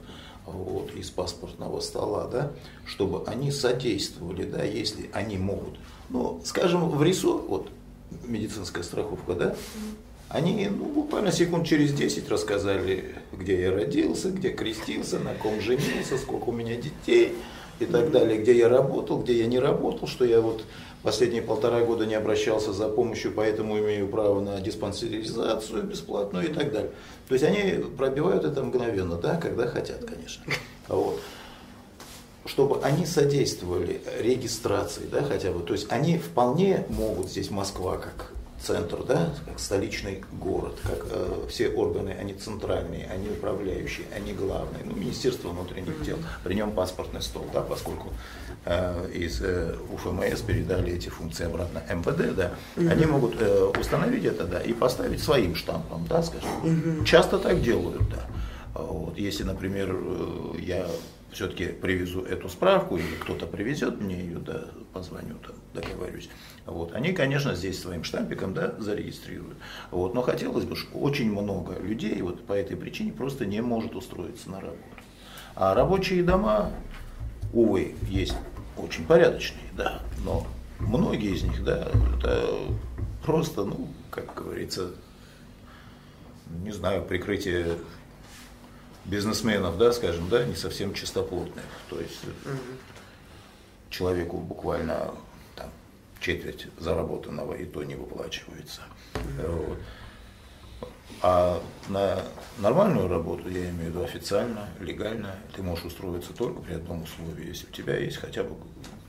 вот, 0.45 0.93
из 0.95 1.09
паспортного 1.09 1.79
стола, 1.79 2.27
да, 2.27 2.51
чтобы 2.85 3.23
они 3.25 3.51
содействовали, 3.51 4.43
да, 4.43 4.63
если 4.63 5.09
они 5.13 5.37
могут. 5.37 5.79
Ну, 6.09 6.41
скажем, 6.43 6.89
в 6.89 7.01
РИСО, 7.01 7.37
вот, 7.37 7.69
медицинская 8.25 8.83
страховка, 8.83 9.33
да, 9.33 9.55
они 10.29 10.67
ну, 10.69 10.85
буквально 10.85 11.31
секунд 11.31 11.67
через 11.67 11.93
10 11.93 12.29
рассказали, 12.29 13.15
где 13.33 13.61
я 13.61 13.71
родился, 13.71 14.29
где 14.29 14.49
крестился, 14.49 15.19
на 15.19 15.33
ком 15.33 15.59
женился, 15.59 16.17
сколько 16.17 16.49
у 16.49 16.51
меня 16.53 16.75
детей 16.75 17.35
и 17.79 17.85
так 17.85 18.11
далее, 18.11 18.39
где 18.39 18.57
я 18.57 18.69
работал, 18.69 19.19
где 19.19 19.37
я 19.37 19.47
не 19.47 19.59
работал, 19.59 20.07
что 20.07 20.23
я 20.23 20.39
вот 20.39 20.63
последние 21.03 21.41
полтора 21.41 21.81
года 21.81 22.05
не 22.05 22.15
обращался 22.15 22.71
за 22.71 22.87
помощью, 22.87 23.33
поэтому 23.33 23.77
имею 23.79 24.07
право 24.07 24.39
на 24.39 24.61
диспансеризацию 24.61 25.83
бесплатную 25.83 26.49
и 26.49 26.53
так 26.53 26.71
далее. 26.71 26.91
То 27.27 27.33
есть 27.33 27.43
они 27.43 27.83
пробивают 27.97 28.45
это 28.45 28.63
мгновенно, 28.63 29.17
да, 29.17 29.35
когда 29.35 29.67
хотят, 29.67 30.05
конечно. 30.05 30.43
Вот 30.87 31.19
чтобы 32.45 32.81
они 32.83 33.05
содействовали 33.05 34.01
регистрации, 34.19 35.07
да, 35.11 35.23
хотя 35.23 35.51
бы. 35.51 35.61
То 35.63 35.73
есть 35.73 35.91
они 35.91 36.17
вполне 36.17 36.85
могут 36.89 37.29
здесь 37.29 37.51
Москва 37.51 37.97
как 37.97 38.31
центр, 38.61 39.03
да, 39.03 39.33
как 39.45 39.59
столичный 39.59 40.23
город, 40.33 40.77
как 40.83 41.05
э, 41.09 41.45
все 41.49 41.69
органы, 41.69 42.15
они 42.19 42.33
центральные, 42.33 43.07
они 43.07 43.29
управляющие, 43.29 44.05
они 44.15 44.33
главные. 44.33 44.83
Ну, 44.85 44.95
Министерство 44.95 45.49
внутренних 45.49 46.03
дел, 46.03 46.17
при 46.43 46.53
нем 46.53 46.71
паспортный 46.71 47.21
стол, 47.21 47.45
да, 47.53 47.61
поскольку 47.61 48.09
э, 48.65 49.09
из 49.13 49.41
э, 49.41 49.75
УФМС 49.93 50.41
передали 50.41 50.93
эти 50.93 51.09
функции 51.09 51.45
обратно 51.45 51.81
МВД, 51.89 52.35
да, 52.35 52.51
они 52.75 53.05
могут 53.05 53.41
э, 53.41 53.71
установить 53.79 54.25
это, 54.25 54.45
да, 54.45 54.61
и 54.61 54.73
поставить 54.73 55.23
своим 55.23 55.55
штампом, 55.55 56.05
да, 56.07 56.21
скажем. 56.21 57.03
Часто 57.05 57.39
так 57.39 57.61
делают, 57.61 58.09
да. 58.09 58.27
Вот, 58.73 59.17
если, 59.17 59.43
например, 59.43 59.89
э, 59.91 60.59
я 60.59 60.87
все-таки 61.31 61.67
привезу 61.67 62.21
эту 62.23 62.49
справку, 62.49 62.97
или 62.97 63.15
кто-то 63.21 63.47
привезет 63.47 64.01
мне 64.01 64.19
ее, 64.19 64.39
да, 64.39 64.65
позвоню, 64.93 65.35
там, 65.35 65.55
договорюсь. 65.73 66.29
Вот, 66.65 66.93
они, 66.93 67.13
конечно, 67.13 67.55
здесь 67.55 67.81
своим 67.81 68.03
штампиком, 68.03 68.53
да, 68.53 68.75
зарегистрируют. 68.79 69.57
Вот, 69.91 70.13
но 70.13 70.21
хотелось 70.21 70.65
бы, 70.65 70.75
что 70.75 70.97
очень 70.97 71.31
много 71.31 71.79
людей 71.79 72.21
вот 72.21 72.45
по 72.45 72.53
этой 72.53 72.75
причине 72.75 73.13
просто 73.13 73.45
не 73.45 73.61
может 73.61 73.95
устроиться 73.95 74.49
на 74.49 74.59
работу. 74.59 74.83
А 75.55 75.73
рабочие 75.73 76.23
дома, 76.23 76.71
увы, 77.53 77.95
есть 78.09 78.35
очень 78.77 79.05
порядочные, 79.05 79.69
да, 79.73 80.01
но 80.23 80.45
многие 80.79 81.33
из 81.33 81.43
них, 81.43 81.63
да, 81.63 81.89
это 82.17 82.49
просто, 83.23 83.63
ну, 83.63 83.87
как 84.09 84.33
говорится, 84.35 84.91
не 86.63 86.71
знаю, 86.71 87.03
прикрытие 87.03 87.77
бизнесменов, 89.05 89.77
да, 89.77 89.91
скажем, 89.91 90.29
да, 90.29 90.45
не 90.45 90.55
совсем 90.55 90.93
чистоплотных. 90.93 91.63
То 91.89 91.99
есть 91.99 92.21
человеку 93.89 94.37
буквально 94.37 95.13
там, 95.55 95.69
четверть 96.19 96.67
заработанного 96.79 97.53
и 97.53 97.65
то 97.65 97.83
не 97.83 97.95
выплачивается. 97.95 98.81
Вот. 99.45 99.77
А 101.23 101.61
на 101.87 102.23
нормальную 102.57 103.07
работу, 103.07 103.47
я 103.49 103.69
имею 103.69 103.91
в 103.91 103.95
виду 103.95 104.03
официально, 104.03 104.67
легально, 104.79 105.35
ты 105.55 105.61
можешь 105.61 105.85
устроиться 105.85 106.33
только 106.33 106.61
при 106.61 106.73
одном 106.73 107.03
условии, 107.03 107.47
если 107.47 107.67
у 107.67 107.71
тебя 107.71 107.97
есть 107.97 108.17
хотя 108.17 108.43
бы 108.43 108.55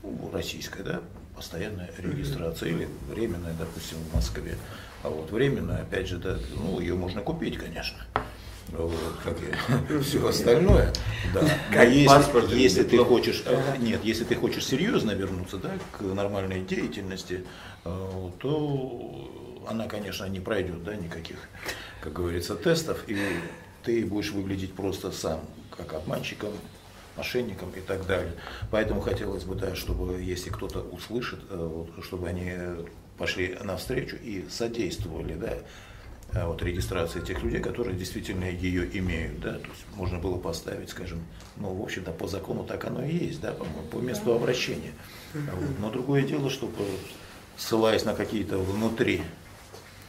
ну, 0.03 0.29
российская, 0.31 0.83
да, 0.83 1.01
постоянная 1.35 1.89
регистрация 1.97 2.69
или 2.69 2.87
временная, 3.09 3.53
допустим, 3.57 3.97
в 3.97 4.13
Москве. 4.13 4.57
А 5.01 5.09
вот 5.09 5.31
временная, 5.31 5.81
опять 5.81 6.07
же, 6.07 6.17
да, 6.17 6.37
ну, 6.55 6.79
ее 6.79 6.93
можно 6.93 7.21
купить, 7.21 7.57
конечно. 7.57 7.97
Вот, 8.69 8.93
как 9.23 9.37
и 9.91 9.99
все 10.01 10.27
остальное. 10.27 10.91
Да. 11.33 11.41
А 11.41 11.73
Как 11.73 11.89
если, 11.89 12.07
паспорт 12.07 12.49
если 12.51 12.83
ты 12.83 12.97
хочешь, 12.97 13.43
нет, 13.79 14.03
если 14.03 14.23
ты 14.23 14.35
хочешь 14.35 14.65
серьезно 14.65 15.11
вернуться 15.11 15.57
да, 15.57 15.71
к 15.91 16.01
нормальной 16.01 16.61
деятельности, 16.61 17.43
э, 17.85 18.29
то 18.39 19.63
она, 19.67 19.87
конечно, 19.87 20.25
не 20.25 20.39
пройдет, 20.39 20.83
да, 20.83 20.95
никаких, 20.95 21.37
как 22.01 22.13
говорится, 22.13 22.55
тестов, 22.55 23.03
и 23.07 23.17
ты 23.83 24.05
будешь 24.05 24.31
выглядеть 24.31 24.73
просто 24.73 25.11
сам, 25.11 25.41
как 25.75 25.93
обманщиком, 25.93 26.51
мошенником 27.15 27.69
и 27.71 27.81
так 27.81 28.07
далее. 28.07 28.33
Поэтому 28.71 29.01
хотелось 29.01 29.43
бы, 29.43 29.55
да, 29.55 29.75
чтобы, 29.75 30.21
если 30.21 30.49
кто-то 30.49 30.79
услышит, 30.79 31.41
э, 31.49 31.85
чтобы 32.01 32.27
они 32.27 32.53
пошли 33.17 33.57
навстречу 33.63 34.15
и 34.15 34.45
содействовали, 34.49 35.35
да, 35.35 35.53
вот, 36.33 36.63
регистрации 36.63 37.21
тех 37.21 37.43
людей, 37.43 37.59
которые 37.59 37.95
действительно 37.95 38.45
ее 38.45 38.89
имеют, 38.97 39.39
да, 39.39 39.53
то 39.53 39.67
есть 39.67 39.85
можно 39.95 40.19
было 40.19 40.37
поставить, 40.37 40.89
скажем, 40.89 41.19
ну, 41.57 41.73
в 41.73 41.81
общем-то, 41.83 42.11
по 42.11 42.27
закону 42.27 42.63
так 42.63 42.85
оно 42.85 43.03
и 43.03 43.13
есть, 43.13 43.39
да, 43.41 43.51
по-моему, 43.51 43.83
по 43.91 43.97
месту 43.97 44.33
обращения. 44.33 44.93
Вот. 45.33 45.79
Но 45.79 45.89
другое 45.91 46.23
дело, 46.23 46.49
что, 46.49 46.67
по- 46.67 46.83
ссылаясь 47.57 48.03
на 48.05 48.13
какие-то 48.15 48.57
внутри 48.57 49.21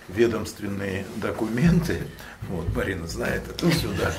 ведомственные 0.08 1.06
документы, 1.16 2.02
вот, 2.48 2.74
Марина 2.74 3.06
знает 3.06 3.42
это 3.48 3.68
все, 3.70 3.88
да, 3.98 4.12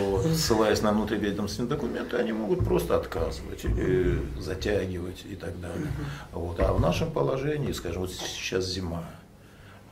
вот, 0.00 0.26
ссылаясь 0.26 0.82
на 0.82 0.92
внутриведомственные 0.92 1.68
документы, 1.70 2.16
они 2.16 2.32
могут 2.32 2.64
просто 2.64 2.96
отказывать 2.96 3.64
или 3.64 4.20
затягивать 4.38 5.24
и 5.28 5.36
так 5.36 5.60
далее. 5.60 5.88
Вот, 6.32 6.58
а 6.60 6.72
в 6.72 6.80
нашем 6.80 7.10
положении, 7.10 7.72
скажем, 7.72 8.02
вот 8.02 8.12
сейчас 8.12 8.66
зима, 8.66 9.04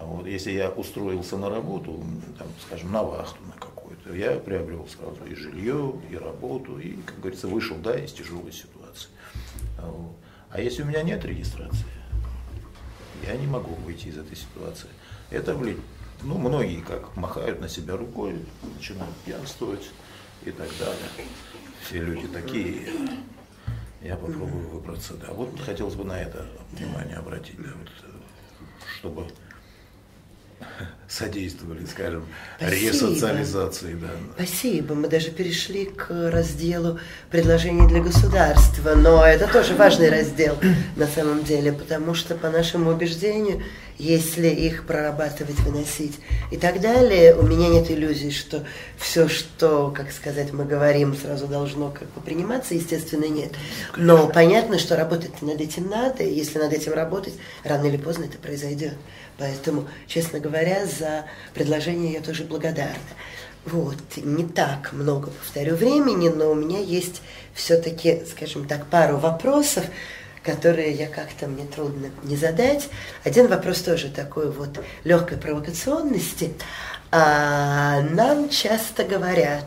вот, 0.04 0.26
если 0.26 0.52
я 0.52 0.70
устроился 0.70 1.36
на 1.36 1.50
работу, 1.50 2.02
там, 2.38 2.48
скажем, 2.66 2.92
на 2.92 3.02
вахту 3.02 3.42
на 3.44 3.52
какую-то, 3.52 4.14
я 4.14 4.38
приобрел 4.38 4.86
сразу 4.88 5.24
и 5.30 5.34
жилье, 5.34 5.94
и 6.10 6.16
работу, 6.16 6.78
и, 6.78 6.96
как 7.02 7.20
говорится, 7.20 7.48
вышел, 7.48 7.76
да, 7.76 7.98
из 7.98 8.12
тяжелой 8.12 8.52
ситуации. 8.52 9.10
А, 9.78 9.90
вот. 9.90 10.16
а 10.50 10.60
если 10.60 10.82
у 10.82 10.86
меня 10.86 11.02
нет 11.02 11.24
регистрации, 11.24 11.86
я 13.26 13.36
не 13.36 13.46
могу 13.46 13.74
выйти 13.74 14.08
из 14.08 14.18
этой 14.18 14.36
ситуации. 14.36 14.88
Это, 15.30 15.54
блин, 15.54 15.80
ну, 16.22 16.38
многие 16.38 16.80
как 16.80 17.16
махают 17.16 17.60
на 17.60 17.68
себя 17.68 17.96
рукой, 17.96 18.38
начинают 18.62 19.14
пьянствовать 19.24 19.90
и 20.44 20.50
так 20.50 20.68
далее. 20.78 21.28
Все 21.84 22.02
люди 22.02 22.26
такие. 22.28 22.88
Я 24.02 24.16
попробую 24.16 24.68
выбраться, 24.68 25.14
да. 25.14 25.32
Вот 25.32 25.60
хотелось 25.60 25.94
бы 25.94 26.04
на 26.04 26.18
это 26.18 26.46
внимание 26.72 27.16
обратить, 27.16 27.60
да, 27.60 27.68
вот, 27.78 27.90
чтобы 28.98 29.26
содействовали, 31.08 31.84
скажем, 31.86 32.24
Спасибо. 32.58 32.92
ресоциализации. 32.92 33.94
Да. 33.94 34.08
Спасибо. 34.36 34.94
Мы 34.94 35.08
даже 35.08 35.30
перешли 35.30 35.86
к 35.86 36.08
разделу 36.30 37.00
предложений 37.30 37.88
для 37.88 38.00
государства, 38.00 38.94
но 38.94 39.24
это 39.24 39.52
тоже 39.52 39.74
важный 39.74 40.08
раздел 40.10 40.56
на 40.96 41.06
самом 41.06 41.42
деле, 41.42 41.72
потому 41.72 42.14
что, 42.14 42.36
по 42.36 42.50
нашему 42.50 42.90
убеждению, 42.90 43.62
если 43.98 44.48
их 44.48 44.86
прорабатывать, 44.86 45.58
выносить 45.60 46.18
и 46.50 46.56
так 46.56 46.80
далее, 46.80 47.34
у 47.34 47.42
меня 47.42 47.68
нет 47.68 47.90
иллюзий, 47.90 48.30
что 48.30 48.64
все, 48.96 49.28
что, 49.28 49.92
как 49.94 50.12
сказать, 50.12 50.52
мы 50.52 50.64
говорим, 50.64 51.16
сразу 51.16 51.46
должно 51.46 51.90
как 51.90 52.08
бы 52.12 52.20
приниматься, 52.20 52.74
естественно, 52.74 53.26
нет. 53.26 53.52
Но 53.96 54.28
понятно, 54.28 54.78
что 54.78 54.96
работать 54.96 55.42
над 55.42 55.60
этим 55.60 55.88
надо, 55.88 56.22
и 56.22 56.34
если 56.34 56.58
над 56.58 56.72
этим 56.72 56.92
работать, 56.92 57.34
рано 57.64 57.86
или 57.86 57.96
поздно 57.96 58.24
это 58.24 58.38
произойдет. 58.38 58.94
Поэтому, 59.38 59.88
честно 60.06 60.38
говоря, 60.38 60.86
за 60.86 61.24
предложение 61.54 62.12
я 62.12 62.20
тоже 62.20 62.44
благодарна. 62.44 62.96
Вот, 63.66 63.98
не 64.16 64.44
так 64.44 64.92
много, 64.92 65.30
повторю, 65.30 65.76
времени, 65.76 66.30
но 66.30 66.50
у 66.50 66.54
меня 66.54 66.78
есть 66.78 67.20
все-таки, 67.52 68.22
скажем 68.26 68.66
так, 68.66 68.86
пару 68.86 69.18
вопросов, 69.18 69.84
которые 70.42 70.92
я 70.92 71.06
как-то 71.06 71.46
мне 71.46 71.64
трудно 71.64 72.10
не 72.22 72.36
задать. 72.36 72.88
Один 73.24 73.48
вопрос 73.48 73.80
тоже 73.80 74.08
такой 74.08 74.50
вот 74.50 74.80
легкой 75.04 75.38
провокационности. 75.38 76.54
А, 77.10 78.00
нам 78.02 78.48
часто 78.48 79.04
говорят, 79.04 79.66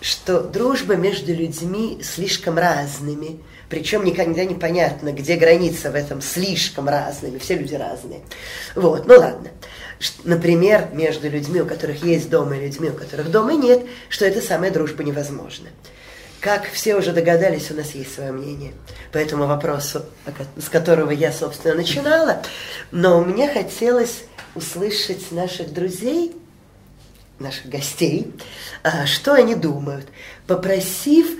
что 0.00 0.40
дружба 0.40 0.96
между 0.96 1.32
людьми 1.32 2.00
слишком 2.02 2.58
разными, 2.58 3.40
причем 3.68 4.04
никогда 4.04 4.44
не 4.44 4.54
понятно, 4.54 5.12
где 5.12 5.36
граница 5.36 5.90
в 5.90 5.94
этом 5.94 6.20
слишком 6.20 6.88
разными, 6.88 7.38
все 7.38 7.56
люди 7.56 7.74
разные. 7.74 8.20
Вот, 8.74 9.06
ну 9.06 9.18
ладно. 9.18 9.50
Например, 10.24 10.88
между 10.92 11.28
людьми, 11.28 11.60
у 11.60 11.66
которых 11.66 12.02
есть 12.02 12.30
дом, 12.30 12.52
и 12.54 12.58
людьми, 12.58 12.88
у 12.88 12.94
которых 12.94 13.30
дома 13.30 13.52
нет, 13.52 13.84
что 14.08 14.24
эта 14.24 14.40
самая 14.40 14.70
дружба 14.70 15.04
невозможна. 15.04 15.68
Как 16.40 16.70
все 16.70 16.96
уже 16.96 17.12
догадались, 17.12 17.70
у 17.70 17.74
нас 17.74 17.90
есть 17.94 18.14
свое 18.14 18.32
мнение 18.32 18.72
по 19.12 19.18
этому 19.18 19.46
вопросу, 19.46 20.06
с 20.56 20.70
которого 20.70 21.10
я, 21.10 21.32
собственно, 21.32 21.74
начинала. 21.74 22.42
Но 22.90 23.20
мне 23.22 23.46
хотелось 23.46 24.24
услышать 24.54 25.32
наших 25.32 25.72
друзей, 25.72 26.34
наших 27.38 27.66
гостей, 27.66 28.32
а, 28.82 29.06
что 29.06 29.34
они 29.34 29.54
думают. 29.54 30.06
Попросив, 30.46 31.38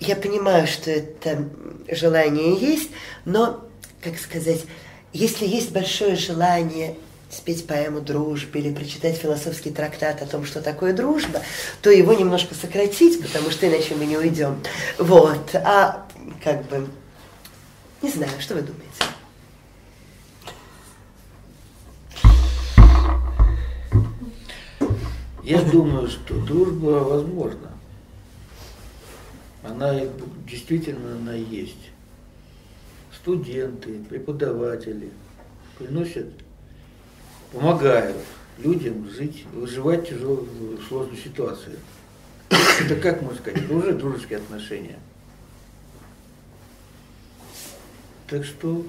я 0.00 0.16
понимаю, 0.16 0.66
что 0.66 0.90
это 0.90 1.46
желание 1.90 2.56
есть, 2.56 2.90
но, 3.26 3.62
как 4.02 4.18
сказать, 4.18 4.62
если 5.12 5.46
есть 5.46 5.70
большое 5.70 6.16
желание 6.16 6.96
спеть 7.34 7.66
поэму 7.66 8.00
«Дружбе» 8.00 8.60
или 8.60 8.74
прочитать 8.74 9.16
философский 9.16 9.70
трактат 9.70 10.22
о 10.22 10.26
том, 10.26 10.44
что 10.44 10.60
такое 10.60 10.92
дружба, 10.92 11.42
то 11.82 11.90
его 11.90 12.12
немножко 12.12 12.54
сократить, 12.54 13.20
потому 13.20 13.50
что 13.50 13.68
иначе 13.68 13.94
мы 13.94 14.06
не 14.06 14.16
уйдем. 14.16 14.62
Вот. 14.98 15.54
А 15.54 16.06
как 16.42 16.66
бы, 16.68 16.86
не 18.02 18.10
знаю, 18.10 18.32
что 18.40 18.54
вы 18.54 18.62
думаете? 18.62 18.84
Я 25.42 25.60
думаю, 25.60 26.08
что 26.08 26.34
дружба 26.40 27.04
возможна. 27.04 27.70
Она 29.62 29.94
действительно 30.48 31.16
она 31.16 31.34
есть. 31.34 31.90
Студенты, 33.14 33.98
преподаватели 34.08 35.10
приносят 35.78 36.28
помогают 37.54 38.16
людям 38.58 39.08
жить, 39.10 39.46
выживать 39.52 40.06
в 40.06 40.10
тяжелой, 40.10 40.46
сложной 40.88 41.16
ситуации. 41.16 41.78
Это 42.50 42.96
как 42.96 43.22
можно 43.22 43.38
сказать? 43.38 43.62
Это 43.62 43.74
уже 43.74 43.92
дружеские 43.92 44.38
отношения. 44.38 44.98
Так 48.28 48.44
что 48.44 48.84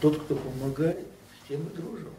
тот, 0.00 0.22
кто 0.22 0.36
помогает, 0.36 0.98
с 1.44 1.48
тем 1.48 1.60
и 1.66 1.76
дружим. 1.76 2.10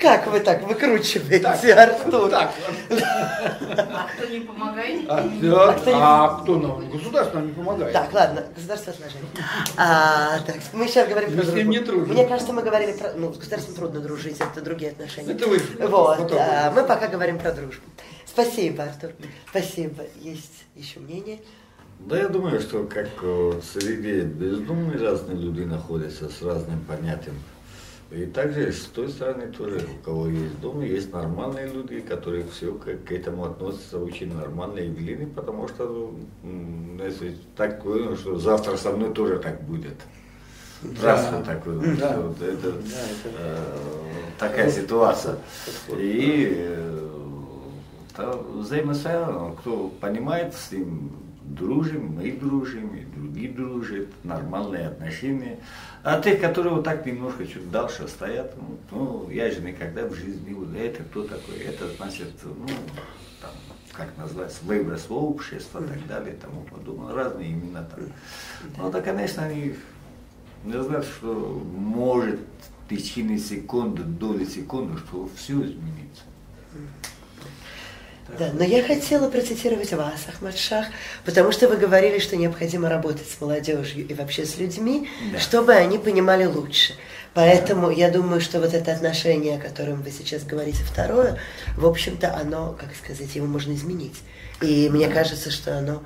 Как 0.00 0.26
вы 0.28 0.40
так 0.40 0.62
выкручиваете, 0.62 1.74
Артур? 1.74 2.30
так. 2.30 2.52
А 2.90 4.06
кто 4.16 4.26
не 4.26 4.40
помогает? 4.40 5.04
А, 5.08 5.22
кто 5.72 5.90
не- 5.90 5.96
а 6.00 6.28
кто 6.42 6.56
нам? 6.58 6.88
Государство 6.90 7.38
нам 7.38 7.48
не 7.48 7.52
помогает. 7.52 7.92
Так, 7.92 8.12
ладно, 8.12 8.44
государство 8.54 8.92
отношения. 8.92 9.28
А, 9.76 10.38
так, 10.46 10.56
мы 10.72 10.86
сейчас 10.86 11.08
говорим 11.08 11.32
про 11.32 11.44
не. 11.44 11.64
Мне 11.64 12.26
кажется, 12.26 12.52
мы 12.52 12.62
говорили 12.62 12.92
про... 12.92 13.12
Ну, 13.14 13.32
с 13.34 13.38
государством 13.38 13.74
трудно 13.74 14.00
дружить, 14.00 14.38
это 14.40 14.60
другие 14.62 14.92
отношения. 14.92 15.32
Это 15.32 15.46
вы. 15.48 15.58
Вот, 15.80 16.32
а, 16.32 16.70
мы 16.70 16.84
пока 16.84 17.08
говорим 17.08 17.38
про 17.38 17.52
дружбу. 17.52 17.82
Спасибо, 18.24 18.84
Артур. 18.84 19.10
Спасибо. 19.50 20.04
Есть 20.20 20.64
еще 20.76 21.00
мнение? 21.00 21.40
Да, 22.00 22.16
я 22.18 22.28
думаю, 22.28 22.60
что 22.60 22.84
как 22.84 23.08
э, 23.22 23.52
среди 23.72 24.22
бездумных 24.22 25.00
разные 25.02 25.36
люди 25.36 25.62
находятся 25.62 26.28
с 26.28 26.40
разным 26.42 26.80
понятием. 26.80 27.34
И 28.10 28.24
также 28.24 28.72
с 28.72 28.84
той 28.86 29.08
стороны 29.08 29.48
тоже, 29.48 29.82
у 30.00 30.04
кого 30.04 30.28
есть 30.28 30.58
дом, 30.60 30.80
есть 30.80 31.12
нормальные 31.12 31.68
люди, 31.68 32.00
которые 32.00 32.44
все 32.50 32.72
к, 32.72 32.84
к 33.04 33.12
этому 33.12 33.44
относятся 33.44 33.98
очень 33.98 34.34
нормально 34.34 34.78
и 34.78 34.88
блины, 34.88 35.26
потому 35.26 35.68
что, 35.68 36.14
ну, 36.42 37.04
если 37.04 37.36
так, 37.56 37.84
ну, 37.84 38.16
что 38.16 38.38
завтра 38.38 38.76
со 38.78 38.92
мной 38.92 39.12
тоже 39.12 39.38
так 39.38 39.62
будет. 39.64 39.96
Здравствуй, 40.82 41.42
такой, 41.42 41.74
ну, 41.74 41.96
Да. 41.98 42.16
вот 42.18 42.40
это, 42.40 42.70
Да, 42.72 42.78
это- 42.78 43.36
э, 43.40 43.58
такая 44.38 44.70
ситуация. 44.70 45.36
И 45.98 46.54
э, 46.56 47.08
взаимосвязано, 48.54 49.54
кто 49.56 49.88
понимает, 50.00 50.54
с 50.54 50.72
ним 50.72 51.10
дружим, 51.54 52.16
мы 52.16 52.32
дружим, 52.32 52.94
и 52.96 53.04
другие 53.04 53.50
дружат, 53.50 54.08
нормальные 54.24 54.88
отношения. 54.88 55.58
А 56.02 56.20
тех, 56.20 56.40
которые 56.40 56.74
вот 56.74 56.84
так 56.84 57.06
немножко 57.06 57.46
чуть 57.46 57.70
дальше 57.70 58.08
стоят, 58.08 58.54
ну, 58.56 58.78
ну, 58.90 59.30
я 59.30 59.50
же 59.50 59.60
никогда 59.60 60.06
в 60.06 60.14
жизни 60.14 60.48
не 60.48 60.54
буду, 60.54 60.76
это 60.76 61.02
кто 61.04 61.24
такой, 61.24 61.56
это 61.58 61.88
значит, 61.96 62.32
ну, 62.44 62.66
там, 63.40 63.50
как 63.92 64.16
называется, 64.16 64.64
выброс 64.64 65.08
в 65.08 65.12
общество 65.12 65.82
и 65.82 65.88
так 65.88 66.06
далее, 66.06 66.36
тому 66.40 66.62
подобное, 66.62 67.14
разные 67.14 67.52
имена 67.52 67.84
там. 67.84 68.04
Ну, 68.76 68.90
да, 68.90 69.00
конечно, 69.00 69.44
они 69.44 69.74
не 70.64 70.82
знаю, 70.82 71.02
что 71.02 71.62
может 71.76 72.40
в 72.84 72.88
течение 72.90 73.38
секунды, 73.38 74.02
доли 74.02 74.44
секунды, 74.44 74.98
что 74.98 75.28
все 75.36 75.54
изменится. 75.54 76.24
Да, 78.38 78.50
но 78.52 78.62
я 78.62 78.82
хотела 78.82 79.30
процитировать 79.30 79.92
вас, 79.92 80.26
Ахмад 80.28 80.56
Шах, 80.58 80.86
потому 81.24 81.50
что 81.50 81.66
вы 81.68 81.76
говорили, 81.76 82.18
что 82.18 82.36
необходимо 82.36 82.88
работать 82.88 83.26
с 83.28 83.40
молодежью 83.40 84.06
и 84.06 84.12
вообще 84.14 84.44
с 84.44 84.58
людьми, 84.58 85.08
Да. 85.32 85.38
чтобы 85.38 85.72
они 85.72 85.98
понимали 85.98 86.44
лучше. 86.44 86.94
Поэтому 87.34 87.90
я 87.90 88.10
думаю, 88.10 88.40
что 88.40 88.60
вот 88.60 88.74
это 88.74 88.92
отношение, 88.92 89.56
о 89.56 89.60
котором 89.60 90.02
вы 90.02 90.10
сейчас 90.10 90.42
говорите, 90.44 90.82
второе, 90.84 91.38
в 91.76 91.86
общем-то, 91.86 92.34
оно, 92.34 92.76
как 92.78 92.90
сказать, 92.96 93.34
его 93.34 93.46
можно 93.46 93.72
изменить. 93.72 94.16
И 94.60 94.88
мне 94.90 95.08
кажется, 95.08 95.50
что 95.50 95.78
оно 95.78 96.02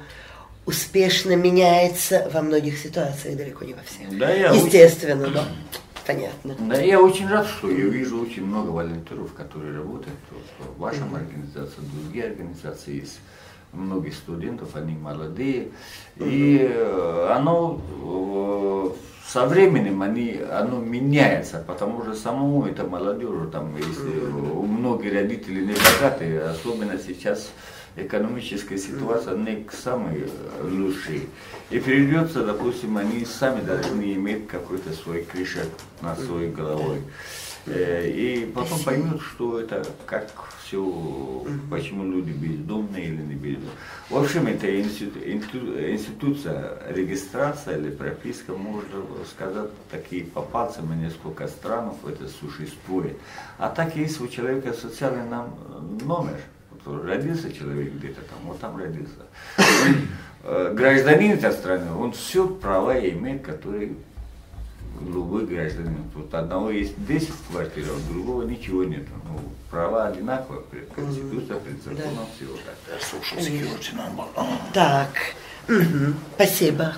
успешно 0.67 1.35
меняется 1.35 2.29
во 2.33 2.43
многих 2.43 2.79
ситуациях, 2.79 3.37
далеко 3.37 3.65
не 3.65 3.75
во 3.75 3.81
всех. 3.83 4.17
Да, 4.19 4.31
я 4.31 4.51
Естественно, 4.53 5.27
но 5.27 5.45
понятно. 6.07 6.57
Да, 6.59 6.81
я 6.81 7.01
очень 7.01 7.29
рад, 7.29 7.47
что 7.47 7.71
я 7.71 7.85
вижу 7.85 8.21
очень 8.21 8.45
много 8.45 8.71
волонтеров, 8.71 9.33
которые 9.33 9.77
работают 9.77 10.19
вот 10.31 10.75
в 10.77 10.81
вашем 10.81 11.15
организации, 11.15 11.81
другие 12.03 12.27
организации 12.27 13.01
есть 13.01 13.21
многие 13.73 14.11
студентов, 14.11 14.77
они 14.77 14.95
молодые. 14.95 15.69
И 16.17 16.59
э, 16.71 17.29
оно 17.35 17.81
э, 18.05 18.91
со 19.27 19.47
временем 19.47 20.03
они, 20.03 20.41
оно 20.51 20.79
меняется, 20.79 21.65
потому 21.67 22.03
что 22.03 22.15
самому 22.15 22.67
это 22.67 22.85
молодежи, 22.85 23.49
там, 23.51 23.75
если 23.77 24.21
у 24.55 24.63
многих 24.63 25.13
родителей 25.15 25.67
не 25.67 25.73
богатые, 25.73 26.43
особенно 26.43 26.99
сейчас 26.99 27.51
экономическая 27.97 28.79
ситуация 28.79 29.37
не 29.37 29.67
самая 29.73 30.19
лучшая. 30.63 31.21
И 31.71 31.79
придется, 31.79 32.45
допустим, 32.45 32.97
они 32.97 33.25
сами 33.25 33.61
должны 33.65 34.15
иметь 34.15 34.47
какой-то 34.49 34.93
свой 34.93 35.23
крышек 35.23 35.67
над 36.01 36.19
своей 36.21 36.51
головой. 36.51 36.99
Э, 37.67 38.11
И 38.11 38.47
потом 38.47 38.81
поймут, 38.81 39.23
что 39.23 39.61
это 39.61 39.87
как 40.05 40.29
все, 40.65 40.83
почему 41.71 42.03
люди 42.11 42.31
бездомные 42.31 43.07
или 43.07 43.23
не 43.23 43.35
бездомные. 43.35 43.71
В 44.11 44.17
общем, 44.17 44.47
это 44.49 44.67
институ- 44.81 45.21
институ- 45.25 45.79
институция 45.93 46.79
регистрация 46.89 47.79
или 47.79 47.91
прописка, 47.91 48.53
можно 48.53 49.05
сказать, 49.31 49.71
такие 49.91 50.25
по 50.25 50.43
пальцам 50.43 50.93
и 50.93 50.97
несколько 50.97 51.47
странах 51.47 51.95
это 52.09 52.27
существует. 52.29 53.17
А 53.59 53.69
так 53.69 53.95
есть 53.97 54.21
у 54.21 54.27
человека 54.29 54.73
социальный 54.73 55.29
нам 55.29 55.55
номер. 56.05 56.41
Вот 56.85 57.05
родился 57.05 57.53
человек 57.53 57.93
где-то 57.95 58.21
там, 58.23 58.39
вот 58.45 58.61
там 58.61 58.77
родился. 58.77 59.11
Он, 59.59 60.09
э, 60.45 60.73
гражданин 60.75 61.33
этой 61.33 61.53
страны, 61.53 61.93
он 61.93 62.13
все 62.13 62.47
права 62.49 62.99
имеет, 62.99 63.43
которые 63.43 63.93
любой 65.01 65.47
гражданин. 65.47 66.11
Тут 66.13 66.33
одного 66.35 66.71
есть 66.71 66.95
10 67.07 67.31
квартир, 67.51 67.87
а 67.89 67.97
у 67.97 68.13
другого 68.13 68.43
ничего 68.43 68.85
нет. 68.85 69.07
Ну, 69.29 69.41
права 69.71 70.07
одинаковые, 70.07 70.63
пред 70.63 70.93
Конституцией, 70.93 71.61
пред 71.61 71.83
законом, 71.83 72.27
все 72.37 72.47
вот 72.47 72.61
так. 72.65 73.01
Social 73.01 73.39
security 73.39 73.95
number. 73.97 74.27
Так, 74.73 75.09
спасибо. 76.35 76.95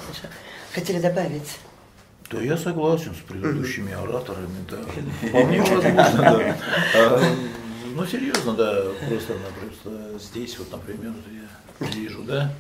Хотели 0.75 1.01
добавить? 1.01 1.59
Да 2.31 2.41
я 2.41 2.57
согласен 2.57 3.15
с 3.15 3.19
предыдущими 3.19 3.93
ораторами, 3.93 4.49
да. 4.69 4.79
Вполне 5.29 5.61
возможно, 5.61 6.57
да. 6.95 7.21
Ну, 7.95 8.05
серьезно, 8.07 8.55
да, 8.55 8.83
просто-напросто 9.09 10.19
здесь 10.19 10.59
вот, 10.59 10.73
например, 10.73 11.13
я 11.81 11.87
вижу, 11.87 12.25
да, 12.25 12.53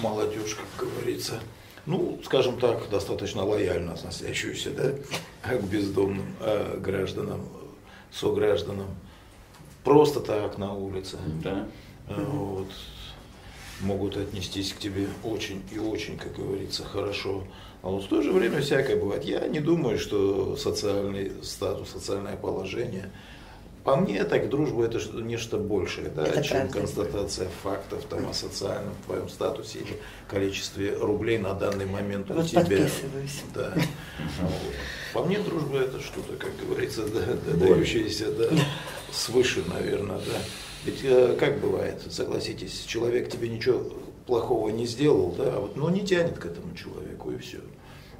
молодежь, 0.00 0.56
как 0.56 0.88
говорится, 0.88 1.38
ну, 1.86 2.20
скажем 2.24 2.58
так, 2.58 2.90
достаточно 2.90 3.44
лояльно 3.44 3.92
относящуюся, 3.92 4.70
да, 4.70 4.94
к 5.56 5.62
бездомным 5.62 6.34
э, 6.40 6.78
гражданам, 6.80 7.48
согражданам, 8.12 8.88
просто 9.84 10.18
так 10.18 10.58
на 10.58 10.74
улице. 10.74 11.16
Да. 11.44 11.68
Э, 12.08 12.20
Вот, 12.20 12.72
могут 13.82 14.16
отнестись 14.16 14.72
к 14.72 14.78
тебе 14.78 15.06
очень 15.22 15.62
и 15.70 15.78
очень, 15.78 16.18
как 16.18 16.34
говорится, 16.34 16.84
хорошо. 16.84 17.44
А 17.82 17.88
вот 17.88 18.02
в 18.02 18.08
то 18.08 18.20
же 18.20 18.32
время 18.32 18.60
всякое 18.60 18.96
бывает. 18.96 19.24
Я 19.24 19.46
не 19.46 19.60
думаю, 19.60 20.00
что 20.00 20.56
социальный 20.56 21.32
статус, 21.44 21.90
социальное 21.90 22.36
положение, 22.36 23.12
по 23.84 23.96
мне, 23.96 24.22
так 24.24 24.48
дружба 24.48 24.84
это 24.84 25.00
что- 25.00 25.20
нечто 25.20 25.58
большее, 25.58 26.08
да, 26.10 26.24
Это 26.24 26.42
чем 26.42 26.58
правда. 26.58 26.78
констатация 26.78 27.48
фактов 27.62 28.04
там, 28.08 28.28
о 28.28 28.32
социальном 28.32 28.94
твоем 29.06 29.28
статусе 29.28 29.80
или 29.80 29.98
количестве 30.28 30.94
рублей 30.96 31.38
на 31.38 31.54
данный 31.54 31.86
момент 31.86 32.30
у 32.30 32.34
Вот 32.34 32.46
тебя. 32.46 32.60
подписываюсь. 32.60 33.42
Да. 33.54 33.74
По 35.12 35.22
мне, 35.24 35.38
дружба 35.40 35.78
это 35.78 36.00
что-то, 36.00 36.34
как 36.38 36.50
говорится, 36.64 37.06
да, 37.06 37.20
да, 37.46 37.56
дающееся 37.56 38.32
да, 38.32 38.48
свыше, 39.12 39.62
наверное, 39.72 40.18
да. 40.18 40.38
Ведь 40.84 41.00
э, 41.04 41.36
как 41.38 41.60
бывает, 41.60 42.00
согласитесь, 42.10 42.84
человек 42.86 43.30
тебе 43.30 43.48
ничего 43.48 43.84
плохого 44.26 44.68
не 44.70 44.86
сделал, 44.86 45.32
да, 45.36 45.54
а 45.56 45.60
вот, 45.60 45.76
но 45.76 45.90
не 45.90 46.00
тянет 46.06 46.38
к 46.38 46.46
этому 46.46 46.74
человеку 46.76 47.30
и 47.30 47.38
все. 47.38 47.58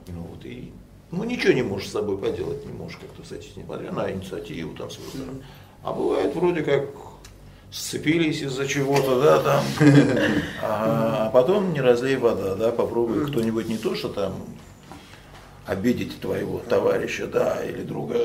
Ну 0.08 0.22
вот 0.22 0.44
и 0.44 0.72
ну 1.12 1.24
ничего 1.24 1.52
не 1.52 1.62
можешь 1.62 1.88
с 1.88 1.92
собой 1.92 2.18
поделать, 2.18 2.66
не 2.66 2.72
можешь 2.72 2.98
как-то 2.98 3.26
с 3.26 3.32
этим, 3.32 3.50
несмотря 3.56 3.92
на 3.92 4.10
инициативу 4.10 4.74
там 4.74 4.90
свою 4.90 5.10
сторону. 5.10 5.42
А 5.84 5.92
бывает 5.92 6.34
вроде 6.34 6.62
как 6.62 6.88
сцепились 7.70 8.42
из-за 8.42 8.66
чего-то, 8.66 9.20
да, 9.20 9.38
там, 9.40 9.64
а 10.62 11.30
потом 11.30 11.72
не 11.72 11.80
разлей 11.80 12.16
вода, 12.16 12.54
да, 12.54 12.72
попробуй 12.72 13.26
кто-нибудь 13.26 13.68
не 13.68 13.78
то, 13.78 13.94
что 13.94 14.08
там 14.08 14.34
обидеть 15.66 16.20
твоего 16.20 16.58
товарища, 16.58 17.26
да, 17.26 17.64
или 17.64 17.82
друга, 17.82 18.18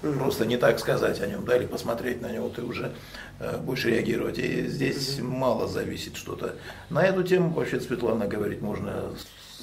просто 0.00 0.46
не 0.46 0.56
так 0.56 0.78
сказать 0.78 1.20
о 1.20 1.26
нем, 1.26 1.44
да, 1.44 1.56
или 1.56 1.66
посмотреть 1.66 2.20
на 2.20 2.30
него, 2.30 2.48
ты 2.48 2.62
уже 2.62 2.92
э, 3.38 3.58
будешь 3.58 3.84
реагировать. 3.84 4.38
И 4.38 4.66
здесь 4.66 5.18
мало 5.20 5.68
зависит 5.68 6.16
что-то. 6.16 6.56
На 6.90 7.04
эту 7.04 7.22
тему 7.22 7.50
вообще, 7.50 7.80
Светлана, 7.80 8.26
говорить 8.26 8.60
можно 8.62 9.10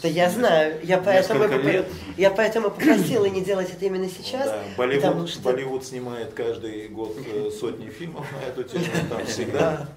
Да 0.01 0.07
я 0.07 0.29
знаю, 0.29 0.79
я 0.83 0.97
поэтому, 0.97 1.45
лет. 1.45 1.85
я 2.17 2.29
поэтому 2.29 2.69
попросила 2.69 3.25
не 3.25 3.41
делать 3.41 3.69
это 3.69 3.85
именно 3.85 4.07
сейчас, 4.09 4.45
Да, 4.47 4.59
потому 4.77 4.77
Болливуд, 4.77 5.29
что 5.29 5.41
Болливуд 5.41 5.85
снимает 5.85 6.33
каждый 6.33 6.87
год 6.87 7.17
э, 7.17 7.49
сотни 7.51 7.89
фильмов 7.89 8.25
на 8.31 8.47
эту 8.47 8.63
тему. 8.63 8.85
Там 9.09 9.25
всегда 9.25 9.87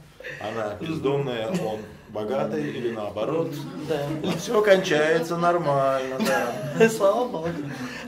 она 0.40 0.76
бездомная, 0.80 1.48
он 1.48 1.80
богатый 2.08 2.68
или 2.70 2.90
наоборот. 2.90 3.52
да. 3.88 4.06
Все 4.38 4.60
кончается 4.62 5.36
нормально, 5.36 6.18
да. 6.20 6.88
Слава 6.90 7.26
Богу. 7.26 7.48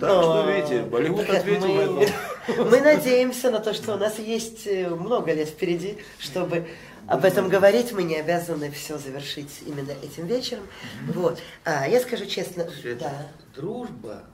Так 0.01 0.11
что, 0.11 0.45
А, 0.45 0.53
видите, 0.53 0.83
Болливуд 0.83 1.29
ответил 1.29 1.69
мы, 1.69 1.83
этому. 1.83 2.05
мы 2.71 2.81
надеемся 2.81 3.51
на 3.51 3.61
то, 3.61 3.73
что 3.73 3.95
у 3.95 3.97
нас 3.97 4.19
есть 4.19 4.67
э, 4.67 4.89
много 4.89 5.33
лет 5.33 5.49
впереди, 5.49 5.99
чтобы 6.19 6.67
об 7.09 7.25
этом 7.25 7.49
говорить. 7.49 7.93
Мы 7.93 8.03
не 8.05 8.17
обязаны 8.17 8.71
все 8.71 8.99
завершить 8.99 9.63
именно 9.67 9.93
этим 10.03 10.27
вечером. 10.27 10.65
Вот. 11.09 11.41
А, 11.65 11.87
я 11.89 12.01
скажу 12.01 12.27
честно, 12.27 12.69
Света, 12.71 13.11
да. 13.11 13.61
дружба, 13.61 14.25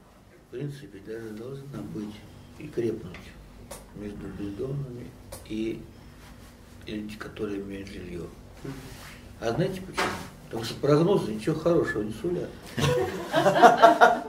в 0.47 0.51
принципе, 0.51 0.99
даже 0.99 1.29
должна 1.29 1.79
быть 1.93 2.15
и 2.59 2.67
крепнуть 2.67 3.17
между 3.95 4.27
бездомными 4.27 5.09
и 5.47 5.81
люди, 6.87 7.17
которые 7.17 7.61
имеют 7.61 7.87
жилье. 7.87 8.23
А 9.39 9.51
знаете 9.51 9.81
почему? 9.81 10.05
Потому 10.51 10.65
что 10.65 10.73
прогнозы 10.75 11.31
ничего 11.31 11.57
хорошего 11.57 12.03
не 12.03 12.13
сулят. 12.21 12.49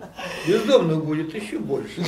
Бездомных 0.46 1.04
будет 1.04 1.34
еще 1.34 1.58
больше. 1.58 2.04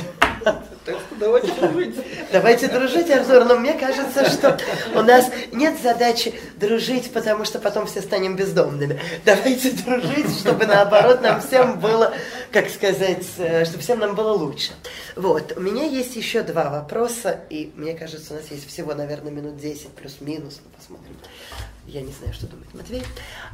Так 0.85 0.99
что 0.99 1.15
давайте 1.19 1.51
дружить. 1.51 1.95
Давайте 2.31 2.67
дружить, 2.69 3.09
Артур, 3.09 3.43
но 3.43 3.57
мне 3.57 3.73
кажется, 3.73 4.29
что 4.29 4.57
у 4.93 5.01
нас 5.01 5.29
нет 5.51 5.77
задачи 5.81 6.33
дружить, 6.55 7.11
потому 7.11 7.43
что 7.43 7.59
потом 7.59 7.87
все 7.87 8.01
станем 8.01 8.37
бездомными. 8.37 9.01
Давайте 9.25 9.71
дружить, 9.71 10.39
чтобы 10.39 10.65
наоборот 10.65 11.21
нам 11.21 11.41
всем 11.41 11.79
было, 11.79 12.13
как 12.53 12.69
сказать, 12.69 13.25
э, 13.37 13.65
чтобы 13.65 13.81
всем 13.81 13.99
нам 13.99 14.15
было 14.15 14.31
лучше. 14.31 14.73
Вот, 15.17 15.53
у 15.57 15.59
меня 15.59 15.83
есть 15.83 16.15
еще 16.15 16.43
два 16.43 16.69
вопроса, 16.69 17.41
и 17.49 17.73
мне 17.75 17.95
кажется, 17.95 18.33
у 18.33 18.37
нас 18.37 18.45
есть 18.49 18.67
всего, 18.67 18.93
наверное, 18.93 19.31
минут 19.31 19.57
10 19.57 19.89
плюс-минус, 19.89 20.61
ну, 20.63 20.71
посмотрим. 20.77 21.17
Я 21.95 22.01
не 22.01 22.11
знаю, 22.11 22.33
что 22.33 22.45
думает 22.47 22.73
Матвей. 22.73 23.03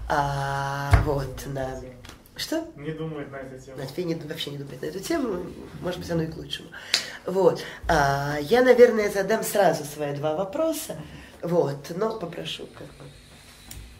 А, 0.10 0.90
вот, 1.06 1.46
на... 1.46 1.80
Что? 2.36 2.68
Не 2.76 2.90
думает 2.90 3.32
на 3.32 3.36
эту 3.36 3.64
тему. 3.64 3.78
Матвей 3.78 4.04
не- 4.04 4.16
вообще 4.16 4.50
не 4.50 4.58
думает 4.58 4.82
на 4.82 4.88
эту 4.88 5.00
тему, 5.00 5.46
может 5.80 6.00
быть, 6.00 6.10
оно 6.10 6.24
и 6.24 6.28
к 6.28 6.36
лучшему. 6.36 6.70
Вот. 7.28 7.62
А, 7.88 8.40
я, 8.42 8.64
наверное, 8.64 9.12
задам 9.12 9.44
сразу 9.44 9.86
свои 9.86 10.16
два 10.16 10.36
вопроса, 10.36 10.98
вот, 11.44 11.92
но 11.96 12.18
попрошу 12.18 12.66
как 12.66 12.88
бы 12.88 13.06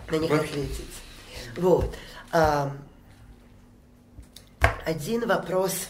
на 0.10 0.20
них 0.20 0.32
ответить. 0.32 0.96
Вот. 1.56 1.94
А, 2.32 2.76
один 4.88 5.28
вопрос 5.28 5.90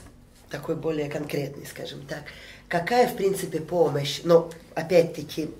такой 0.50 0.76
более 0.76 1.10
конкретный, 1.10 1.66
скажем 1.66 2.06
так. 2.06 2.24
Какая, 2.68 3.08
в 3.08 3.16
принципе, 3.16 3.62
помощь, 3.62 4.20
но, 4.26 4.50
опять-таки, 4.76 5.52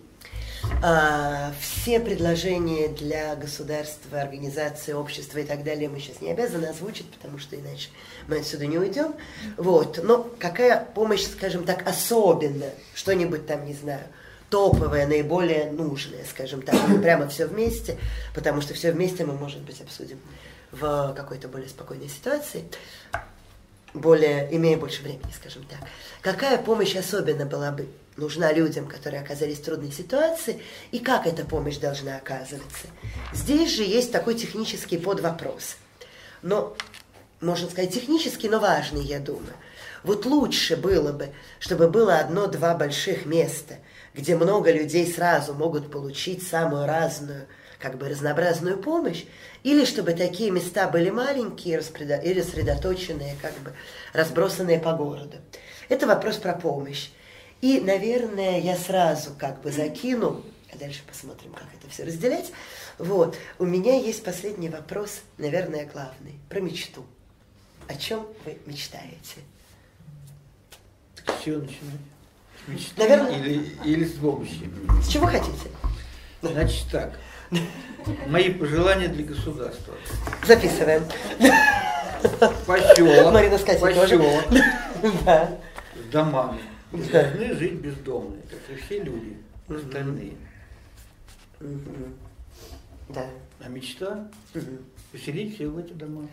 все 1.60 2.00
предложения 2.00 2.88
для 2.88 3.36
государства, 3.36 4.22
организации, 4.22 4.94
общества 4.94 5.40
и 5.40 5.44
так 5.44 5.64
далее 5.64 5.90
мы 5.90 6.00
сейчас 6.00 6.22
не 6.22 6.32
обязаны 6.32 6.66
озвучить, 6.66 7.10
потому 7.12 7.40
что 7.40 7.56
иначе 7.56 7.90
мы 8.28 8.40
отсюда 8.40 8.66
не 8.68 8.78
уйдем. 8.78 9.14
Вот. 9.58 10.00
Но 10.04 10.30
какая 10.40 10.84
помощь, 10.84 11.24
скажем 11.24 11.64
так, 11.64 11.88
особенная, 11.88 12.74
что-нибудь 12.94 13.46
там, 13.48 13.66
не 13.66 13.74
знаю, 13.74 14.04
топовое, 14.50 15.08
наиболее 15.08 15.72
нужное, 15.72 16.24
скажем 16.30 16.62
так, 16.62 16.76
прямо 17.02 17.28
все 17.28 17.48
вместе, 17.48 17.98
потому 18.36 18.62
что 18.62 18.74
все 18.74 18.92
вместе 18.92 19.26
мы, 19.26 19.34
может 19.34 19.62
быть, 19.62 19.82
обсудим 19.82 20.20
в 20.72 21.14
какой-то 21.16 21.48
более 21.48 21.70
спокойной 21.70 22.10
ситуации 22.10 22.64
более, 23.94 24.48
имея 24.56 24.78
больше 24.78 25.02
времени, 25.04 25.32
скажем 25.36 25.64
так. 25.64 25.80
Какая 26.22 26.58
помощь 26.58 26.96
особенно 26.96 27.46
была 27.46 27.72
бы 27.72 27.88
нужна 28.22 28.54
людям, 28.54 28.88
которые 28.88 29.22
оказались 29.22 29.58
в 29.58 29.64
трудной 29.64 29.92
ситуации, 29.92 30.62
и 30.92 31.00
как 31.00 31.28
эта 31.28 31.44
помощь 31.44 31.78
должна 31.78 32.16
оказываться? 32.16 32.88
Здесь 33.34 33.72
же 33.76 33.84
есть 33.84 34.12
такой 34.12 34.36
технический 34.36 34.98
подвопрос. 34.98 35.76
Но, 36.42 36.78
можно 37.42 37.70
сказать, 37.70 37.94
технический, 37.94 38.48
но 38.48 38.60
важный, 38.60 39.04
я 39.04 39.20
думаю. 39.20 39.54
Вот 40.04 40.26
лучше 40.26 40.78
было 40.78 41.12
бы, 41.12 41.30
чтобы 41.60 41.88
было 41.88 42.18
одно-два 42.18 42.76
больших 42.76 43.26
места, 43.26 43.76
где 44.14 44.36
много 44.36 44.72
людей 44.72 45.12
сразу 45.12 45.54
могут 45.54 45.92
получить 45.92 46.48
самую 46.48 46.86
разную, 46.88 47.48
как 47.80 47.98
бы 47.98 48.10
разнообразную 48.10 48.78
помощь, 48.78 49.26
или 49.64 49.86
чтобы 49.86 50.14
такие 50.14 50.52
места 50.52 50.88
были 50.88 51.10
маленькие 51.10 51.76
и 51.76 52.34
рассредоточенные, 52.34 53.36
как 53.42 53.54
бы 53.60 53.74
разбросанные 54.14 54.80
по 54.80 54.94
городу. 54.94 55.38
Это 55.90 56.08
вопрос 56.08 56.38
про 56.38 56.54
помощь. 56.54 57.10
И, 57.62 57.80
наверное, 57.80 58.60
я 58.60 58.76
сразу 58.76 59.32
как 59.38 59.62
бы 59.62 59.72
закину, 59.72 60.44
а 60.74 60.78
дальше 60.78 61.02
посмотрим, 61.08 61.52
как 61.54 61.68
это 61.80 61.90
все 61.92 62.04
разделять. 62.04 62.52
Вот, 62.98 63.38
у 63.60 63.66
меня 63.66 63.96
есть 63.96 64.24
последний 64.24 64.70
вопрос, 64.70 65.22
наверное, 65.38 65.86
главный, 65.86 66.40
про 66.50 66.60
мечту. 66.60 67.06
О 67.88 67.96
чем 67.96 68.26
вы 68.46 68.58
мечтаете? 68.66 69.42
С 71.26 71.44
чего 71.44 71.58
начинать? 71.60 72.02
С 72.66 72.68
мечты 72.68 72.94
Наверное- 72.98 73.38
или, 73.40 73.76
или 73.86 74.06
с 74.06 74.14
помощи? 74.14 74.70
С 75.04 75.08
чего 75.08 75.28
хотите? 75.28 75.70
Значит 76.42 76.86
так. 76.92 77.14
Мои 78.28 78.50
пожелания 78.52 79.08
для 79.08 79.26
государства. 79.26 79.94
Записываем. 80.48 81.04
Поселок, 82.66 83.34
Марина 83.34 83.58
тоже. 83.58 83.78
поселок 83.80 84.44
Да. 85.26 85.58
с 85.96 86.12
домами. 86.12 86.60
Должны 86.92 87.56
жить 87.56 87.74
бездомные, 87.74 88.42
как 88.44 88.60
и 88.76 88.82
все 88.82 89.02
люди 89.02 89.38
остальные. 89.70 90.34
Да. 93.10 93.26
А 93.60 93.68
мечта 93.68 94.28
поселить 95.12 95.56
всех 95.56 95.70
в 95.70 95.78
эти 95.78 95.94
дома. 95.94 96.28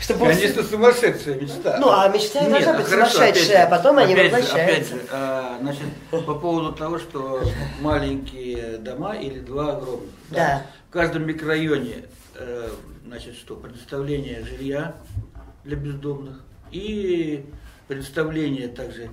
Чтобы 0.00 0.26
Конечно, 0.26 0.62
сумасшедшая 0.62 1.40
мечта. 1.40 1.78
Ну, 1.78 1.90
а 1.90 2.08
мечта 2.08 2.48
должна 2.48 2.74
а 2.74 2.78
быть 2.78 2.88
сумасшедшая, 2.88 3.66
а 3.66 3.70
потом 3.70 3.98
они 3.98 4.14
воплощаются. 4.14 4.54
Опять 4.54 4.88
же, 4.88 5.00
а, 5.12 5.58
значит, 5.60 5.86
по 6.10 6.34
поводу 6.34 6.72
того, 6.72 6.98
что 6.98 7.42
маленькие 7.80 8.78
дома 8.78 9.14
или 9.14 9.38
два 9.38 9.76
огромных. 9.76 10.10
Да. 10.30 10.66
В 10.88 10.92
каждом 10.92 11.26
микрорайоне, 11.26 12.04
э, 12.34 12.70
значит, 13.06 13.36
что, 13.36 13.54
предоставление 13.54 14.44
жилья 14.44 14.96
для 15.64 15.76
бездомных 15.76 16.40
и 16.72 17.46
предоставление 17.90 18.68
также 18.68 19.10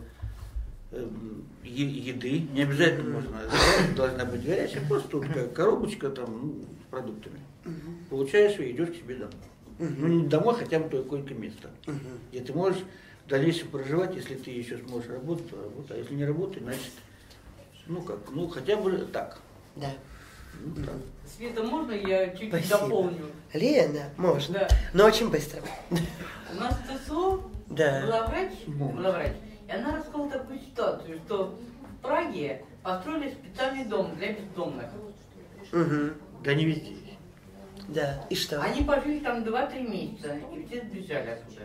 эм, 0.92 1.44
еды. 1.64 2.42
Не 2.54 2.62
обязательно 2.62 3.10
можно, 3.16 3.42
должна 3.96 4.24
быть 4.24 4.46
горячая, 4.46 4.88
просто 4.88 5.10
тут 5.10 5.26
как 5.26 5.52
коробочка 5.54 6.12
там 6.12 6.40
ну, 6.44 6.66
с 6.86 6.92
продуктами. 6.92 7.40
Получаешь 8.12 8.60
и 8.60 8.70
идешь 8.72 8.90
к 8.90 8.96
себе 8.96 9.16
домой. 9.16 9.34
Ну, 9.80 10.08
не 10.08 10.28
домой, 10.28 10.54
хотя 10.54 10.80
бы 10.80 10.90
какое-то 10.90 11.34
место. 11.34 11.72
Где 12.30 12.42
ты 12.42 12.54
можешь 12.54 12.84
в 13.26 13.30
дальнейшем 13.30 13.70
проживать, 13.70 14.16
если 14.16 14.36
ты 14.36 14.52
еще 14.52 14.78
сможешь 14.78 15.10
работать, 15.10 15.50
то 15.50 15.56
работай. 15.60 15.98
А 15.98 16.00
если 16.00 16.14
не 16.14 16.26
работать, 16.26 16.62
значит, 16.62 16.92
ну 17.88 18.04
как, 18.04 18.20
ну 18.32 18.48
хотя 18.48 18.78
бы 18.78 18.92
так. 19.12 19.42
Да. 19.76 19.92
Ну, 20.64 20.86
так. 20.86 20.96
Света, 21.36 21.64
можно 21.64 21.94
я 21.94 22.30
чуть-чуть 22.30 22.70
дополню? 22.70 23.26
Лена, 23.54 24.12
можно. 24.18 24.60
Да. 24.60 24.68
Но 24.94 25.06
очень 25.06 25.32
быстро. 25.32 25.62
У 25.90 26.60
нас 26.60 26.80
ТСО 26.88 27.42
Да. 27.70 28.02
была 28.06 28.28
врач, 28.28 28.52
была 28.68 29.12
врач, 29.12 29.34
и 29.68 29.72
она 29.72 29.96
рассказала 29.96 30.30
такую 30.30 30.60
ситуацию, 30.60 31.20
что 31.26 31.56
в 31.98 32.02
Праге 32.02 32.64
построили 32.84 33.32
специальный 33.32 33.86
дом 33.86 34.16
для 34.16 34.34
бездомных. 34.34 34.86
Мгм. 35.72 36.14
Да 36.44 36.54
не 36.54 36.66
везде. 36.66 36.96
Да. 37.90 38.26
И 38.30 38.36
что? 38.36 38.62
Они 38.62 38.84
пожили 38.84 39.20
там 39.20 39.44
2-3 39.44 39.90
месяца, 39.90 40.36
и 40.56 40.66
все 40.66 40.82
сбежали 40.82 41.30
оттуда. 41.32 41.62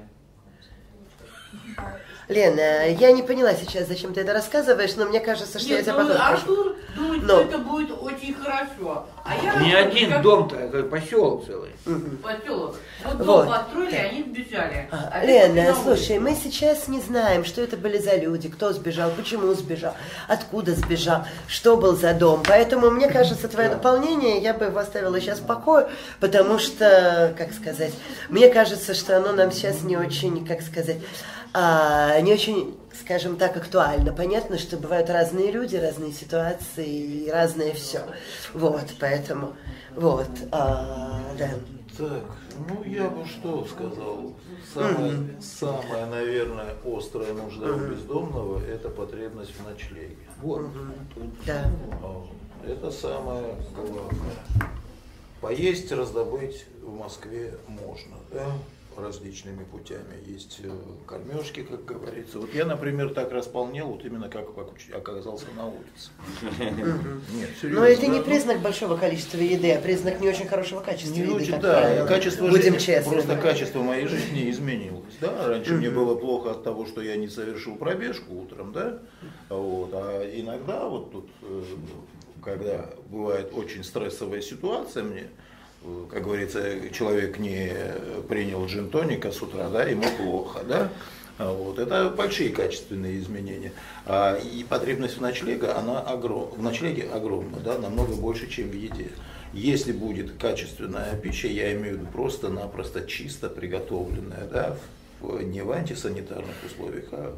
Лена, 2.29 2.89
я 2.89 3.13
не 3.13 3.23
поняла 3.23 3.53
сейчас, 3.55 3.89
зачем 3.89 4.15
ты 4.15 4.21
это 4.21 4.33
рассказываешь, 4.33 4.95
но 4.97 5.05
мне 5.07 5.21
кажется, 5.21 5.59
что 5.59 5.69
я 5.71 5.77
Нет, 5.77 5.85
тебя 5.85 5.95
ну, 6.03 6.09
потом. 6.09 6.23
Артур 6.23 6.77
думает, 6.97 7.23
Но. 7.25 7.29
что 7.29 7.41
это 7.49 7.59
будет 7.59 7.91
очень 8.01 8.35
хорошо. 8.35 9.07
А 9.25 9.35
я 9.37 9.57
Не 9.57 9.75
один 9.75 10.11
как 10.11 10.23
дом-то, 10.23 10.57
а 10.57 10.83
поселок 10.85 11.45
целый. 11.47 11.71
Поселок. 12.23 12.77
Вот 13.05 13.17
дом 13.19 13.27
Вот. 13.27 13.49
построили, 13.49 13.95
они 13.97 14.23
сбежали. 14.23 14.89
А, 14.93 15.11
А 15.13 15.25
Лена, 15.25 15.59
это 15.59 15.73
на 15.79 15.83
слушай, 15.83 16.19
мы 16.21 16.35
сейчас 16.37 16.89
не 16.89 17.01
знаем, 17.01 17.45
что 17.45 17.61
это 17.61 17.77
были 17.77 17.99
за 17.99 18.17
люди, 18.17 18.49
кто 18.49 18.73
сбежал, 18.73 19.11
почему 19.11 19.53
сбежал, 19.55 19.95
откуда 20.29 20.75
сбежал, 20.75 21.27
что 21.49 21.77
был 21.77 21.97
за 21.97 22.15
дом. 22.15 22.43
Поэтому, 22.47 22.91
мне 22.91 23.09
кажется, 23.11 23.49
твое 23.49 23.69
дополнение 23.69 24.39
я 24.39 24.55
бы 24.55 24.67
его 24.67 24.79
оставила 24.79 25.21
сейчас 25.21 25.41
в 25.41 25.47
покое, 25.47 25.89
потому 26.21 26.59
что, 26.59 27.35
как 27.37 27.53
сказать, 27.53 27.93
мне 28.29 28.49
кажется, 28.49 28.95
что 28.95 29.17
оно 29.17 29.33
нам 29.33 29.51
сейчас 29.51 29.83
не 29.83 29.97
очень, 29.97 30.47
как 30.47 30.63
сказать, 30.63 30.99
а, 31.55 32.21
не 32.21 32.33
очень, 32.33 32.79
скажем 32.99 33.37
так, 33.37 33.57
актуально. 33.57 34.13
Понятно, 34.13 34.59
что 34.59 34.77
бывают 34.77 35.11
разные 35.11 35.51
люди, 35.51 35.77
разные 35.77 36.13
ситуации 36.13 36.89
и 37.27 37.31
разное 37.31 37.73
все. 37.75 38.03
Вот, 38.55 38.87
поэтому, 38.99 39.55
вот, 39.95 40.29
а, 40.51 41.21
да. 41.39 41.51
Так, 41.99 42.25
ну 42.69 42.83
я 42.85 43.09
бы 43.09 43.27
что 43.27 43.67
сказал. 43.67 44.33
Самая, 44.73 45.19
самая 45.41 46.07
наверное, 46.07 46.75
острая 46.87 47.35
нужда 47.35 47.75
у 47.75 47.79
бездомного– 47.79 48.65
это 48.67 48.89
потребность 48.89 49.53
в 49.55 49.69
ночлеге. 49.69 50.17
Вот. 50.41 50.71
Да. 51.47 51.71
А, 52.03 52.27
Это 52.67 52.91
самое 52.91 53.57
главное. 53.75 54.37
Поесть, 55.43 55.91
раздобыть 55.93 56.65
в 56.81 56.95
Москве 56.95 57.55
можно, 57.67 58.17
да, 58.33 58.47
различными 58.97 59.65
путями. 59.65 60.15
Есть 60.27 60.61
э, 60.63 60.71
кормежки, 61.07 61.63
как 61.63 61.85
говорится. 61.85 62.39
Вот 62.39 62.55
я, 62.55 62.65
например, 62.65 63.13
так 63.15 63.33
располнел, 63.33 63.89
вот 63.89 64.05
именно 64.05 64.29
как 64.29 64.51
оку- 64.51 64.75
оказался 64.95 65.47
на 65.57 65.67
улице. 65.67 66.11
Нет, 66.59 67.51
серьезно. 67.61 67.81
Но 67.81 67.87
это 67.87 68.07
не 68.07 68.19
ну, 68.19 68.25
признак 68.25 68.61
большого 68.61 68.97
количества 68.97 69.39
еды, 69.39 69.73
а 69.73 69.81
признак 69.81 70.21
не 70.21 70.29
очень 70.29 70.47
хорошего 70.47 70.81
качества 70.81 71.15
Не 71.15 71.23
еды, 71.23 71.33
очень, 71.33 71.53
как 71.53 71.61
да, 71.61 72.07
качество 72.07 72.47
Будем 72.49 72.63
жизни, 72.63 72.79
честны. 72.79 73.13
просто 73.13 73.37
качество 73.37 73.83
моей 73.83 74.07
жизни 74.07 74.51
изменилось, 74.51 75.15
да, 75.21 75.49
раньше 75.49 75.75
мне 75.75 75.91
было 75.91 76.15
плохо 76.15 76.53
от 76.53 76.65
того, 76.65 76.87
что 76.87 77.01
я 77.03 77.17
не 77.17 77.29
совершил 77.29 77.77
пробежку 77.77 78.35
утром, 78.35 78.73
да, 78.73 78.99
вот, 79.49 79.91
а 79.93 80.23
иногда 80.35 80.87
вот 80.89 81.13
тут, 81.13 81.29
э, 81.43 81.63
когда 82.43 82.91
бывает 83.09 83.53
очень 83.55 83.85
стрессовая 83.85 84.41
ситуация 84.41 85.03
мне, 85.03 85.29
как 86.11 86.25
говорится, 86.25 86.91
человек 86.91 87.39
не 87.39 87.73
принял 88.29 88.65
джин-тоника 88.67 89.31
с 89.33 89.43
утра, 89.43 89.69
да, 89.69 89.85
ему 89.85 90.05
плохо, 90.19 90.61
да, 90.67 90.89
а 91.39 91.53
Вот, 91.53 91.79
это 91.79 92.11
большие 92.11 92.51
качественные 92.51 93.19
изменения. 93.19 93.73
А, 94.07 94.37
и 94.37 94.63
потребность 94.65 95.17
в 95.17 95.21
ночлеге, 95.21 95.69
она 95.69 96.01
огром, 96.01 96.51
в 96.57 96.63
ночлеге 96.63 97.09
огромна, 97.11 97.59
да, 97.59 97.79
намного 97.79 98.15
больше, 98.15 98.49
чем 98.49 98.69
в 98.69 98.75
еде. 98.75 99.09
Если 99.53 99.93
будет 99.93 100.33
качественная 100.39 101.17
пища, 101.17 101.49
я 101.49 101.73
имею 101.75 101.97
в 101.97 102.01
виду 102.01 102.07
просто-напросто 102.13 103.07
чисто 103.07 103.49
приготовленная, 103.49 104.47
да, 104.47 104.77
в- 105.21 105.43
не 105.43 105.63
в 105.63 105.73
антисанитарных 105.73 106.55
условиях, 106.67 107.05
а 107.13 107.35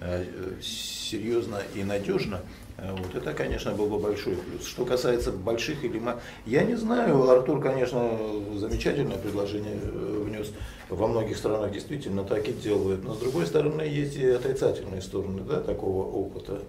э, 0.00 0.24
серьезно 0.62 1.60
и 1.74 1.82
надежно, 1.82 2.36
э, 2.36 2.67
вот 2.78 3.14
это, 3.14 3.32
конечно, 3.32 3.72
был 3.72 3.86
бы 3.86 3.98
большой 3.98 4.36
плюс. 4.36 4.66
Что 4.66 4.84
касается 4.84 5.32
больших 5.32 5.84
или 5.84 6.00
я 6.46 6.62
не 6.62 6.76
знаю, 6.76 7.28
Артур, 7.28 7.60
конечно, 7.60 8.16
замечательное 8.56 9.18
предложение 9.18 9.80
э, 9.82 10.22
внес. 10.24 10.52
Во 10.88 11.08
многих 11.08 11.36
странах 11.36 11.72
действительно 11.72 12.22
так 12.24 12.48
и 12.48 12.52
делают, 12.52 13.04
но 13.04 13.14
с 13.14 13.18
другой 13.18 13.46
стороны 13.46 13.82
есть 13.82 14.16
и 14.16 14.26
отрицательные 14.28 15.02
стороны 15.02 15.42
да, 15.42 15.60
такого 15.60 16.04
опыта. 16.04 16.60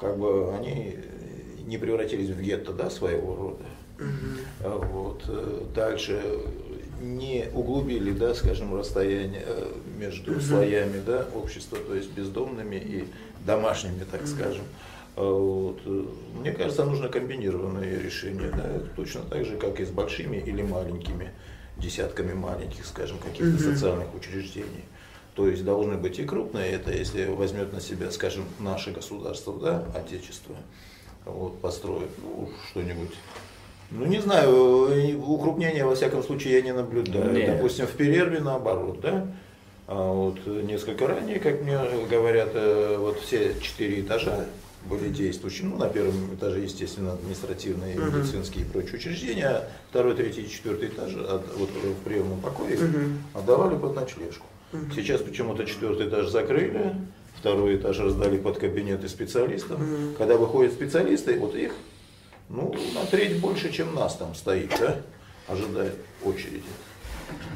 Как 0.00 0.18
бы 0.18 0.52
они 0.54 0.96
не 1.64 1.78
превратились 1.78 2.30
в 2.30 2.42
гетто 2.42 2.72
да, 2.72 2.90
своего 2.90 3.36
рода. 3.36 3.64
А 4.60 4.78
Вот. 4.78 5.22
э, 5.28 5.64
Дальше 5.74 6.20
не 7.00 7.46
углубили, 7.54 8.12
да, 8.12 8.34
скажем, 8.34 8.74
расстояние 8.74 9.44
э, 9.46 9.72
между 9.98 10.40
слоями 10.40 11.00
да, 11.04 11.26
общества, 11.34 11.78
то 11.78 11.94
есть 11.94 12.10
бездомными 12.10 12.76
и 12.76 13.04
домашними, 13.44 14.04
так 14.10 14.26
скажем. 14.26 14.64
А 15.16 15.22
Вот. 15.22 15.80
э, 15.84 16.04
Мне 16.38 16.52
кажется, 16.52 16.84
нужно 16.84 17.08
комбинированное 17.08 17.98
решение, 17.98 18.50
да, 18.50 18.80
точно 18.96 19.22
так 19.22 19.44
же, 19.44 19.56
как 19.56 19.78
и 19.80 19.84
с 19.84 19.90
большими 19.90 20.38
или 20.38 20.62
маленькими, 20.62 21.30
десятками 21.76 22.32
маленьких, 22.32 22.86
скажем, 22.86 23.18
каких-то 23.18 23.62
социальных 23.62 24.14
учреждений. 24.14 24.84
То 25.34 25.48
есть 25.48 25.64
должны 25.64 25.96
быть 25.96 26.18
и 26.18 26.24
крупные, 26.24 26.72
это 26.72 26.92
если 26.92 27.26
возьмет 27.26 27.72
на 27.72 27.80
себя, 27.80 28.10
скажем, 28.10 28.44
наше 28.58 28.90
государство, 28.90 29.58
да, 29.58 29.84
отечество, 29.94 30.54
вот, 31.24 31.60
построит 31.60 32.10
ну, 32.22 32.50
что-нибудь. 32.70 33.12
Ну, 33.90 34.06
не 34.06 34.20
знаю, 34.20 34.88
э, 34.90 35.14
укрупнения, 35.14 35.84
во 35.84 35.94
всяком 35.94 36.22
случае, 36.22 36.54
я 36.54 36.62
не 36.62 36.72
наблюдаю. 36.72 37.32
Нет. 37.32 37.56
Допустим, 37.56 37.86
в 37.86 37.92
перерве 37.92 38.40
наоборот, 38.40 39.00
да? 39.00 39.26
А 39.86 40.12
вот 40.12 40.46
несколько 40.46 41.06
ранее, 41.06 41.38
как 41.38 41.60
мне 41.60 41.78
говорят, 42.10 42.50
э, 42.54 42.96
вот 42.98 43.20
все 43.20 43.54
четыре 43.60 44.00
этажа 44.00 44.46
были 44.88 45.08
действующие. 45.08 45.68
Ну, 45.68 45.76
на 45.78 45.88
первом 45.88 46.34
этаже, 46.34 46.60
естественно, 46.60 47.12
административные, 47.12 47.96
медицинские 48.18 48.64
и 48.64 48.68
прочие 48.68 48.96
учреждения, 48.96 49.46
а 49.46 49.68
второй, 49.90 50.14
третий 50.14 50.42
и 50.42 50.50
четвертый 50.50 50.88
этаж 50.88 51.14
от- 51.14 51.56
вот 51.56 51.70
в 51.70 51.94
приемном 52.04 52.40
покое 52.40 52.78
отдавали 53.34 53.76
под 53.78 53.94
ночлежку. 53.94 54.46
Сейчас 54.94 55.20
почему-то 55.20 55.64
четвертый 55.64 56.08
этаж 56.08 56.28
закрыли, 56.28 56.94
второй 57.38 57.76
этаж 57.76 57.98
раздали 58.00 58.38
под 58.38 58.58
кабинеты 58.58 59.08
специалистов. 59.08 59.78
Когда 60.18 60.36
выходят 60.36 60.72
специалисты, 60.72 61.38
вот 61.38 61.54
их 61.54 61.72
ну, 62.48 62.74
на 62.94 63.06
треть 63.06 63.38
больше, 63.40 63.70
чем 63.72 63.94
нас 63.94 64.16
там 64.16 64.34
стоит, 64.34 64.70
да, 64.80 65.00
ожидает 65.48 65.94
очереди. 66.24 66.62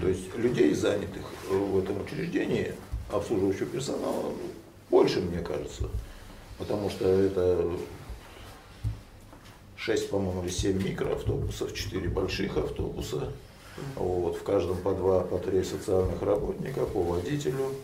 То 0.00 0.08
есть 0.08 0.34
людей, 0.36 0.72
занятых 0.74 1.22
в 1.50 1.78
этом 1.78 2.00
учреждении, 2.02 2.72
обслуживающего 3.12 3.66
персонала, 3.66 4.32
больше, 4.90 5.20
мне 5.20 5.40
кажется. 5.42 5.88
Потому 6.58 6.90
что 6.90 7.06
это 7.06 7.70
6, 9.76 10.10
по-моему, 10.10 10.42
или 10.42 10.50
7 10.50 10.82
микроавтобусов, 10.82 11.74
4 11.74 12.08
больших 12.08 12.56
автобуса. 12.56 13.32
Вот, 13.94 14.36
в 14.36 14.42
каждом 14.42 14.78
по 14.78 14.92
два, 14.94 15.20
по 15.20 15.38
три 15.38 15.62
социальных 15.62 16.22
работника, 16.22 16.86
по 16.86 17.02
водителю. 17.02 17.74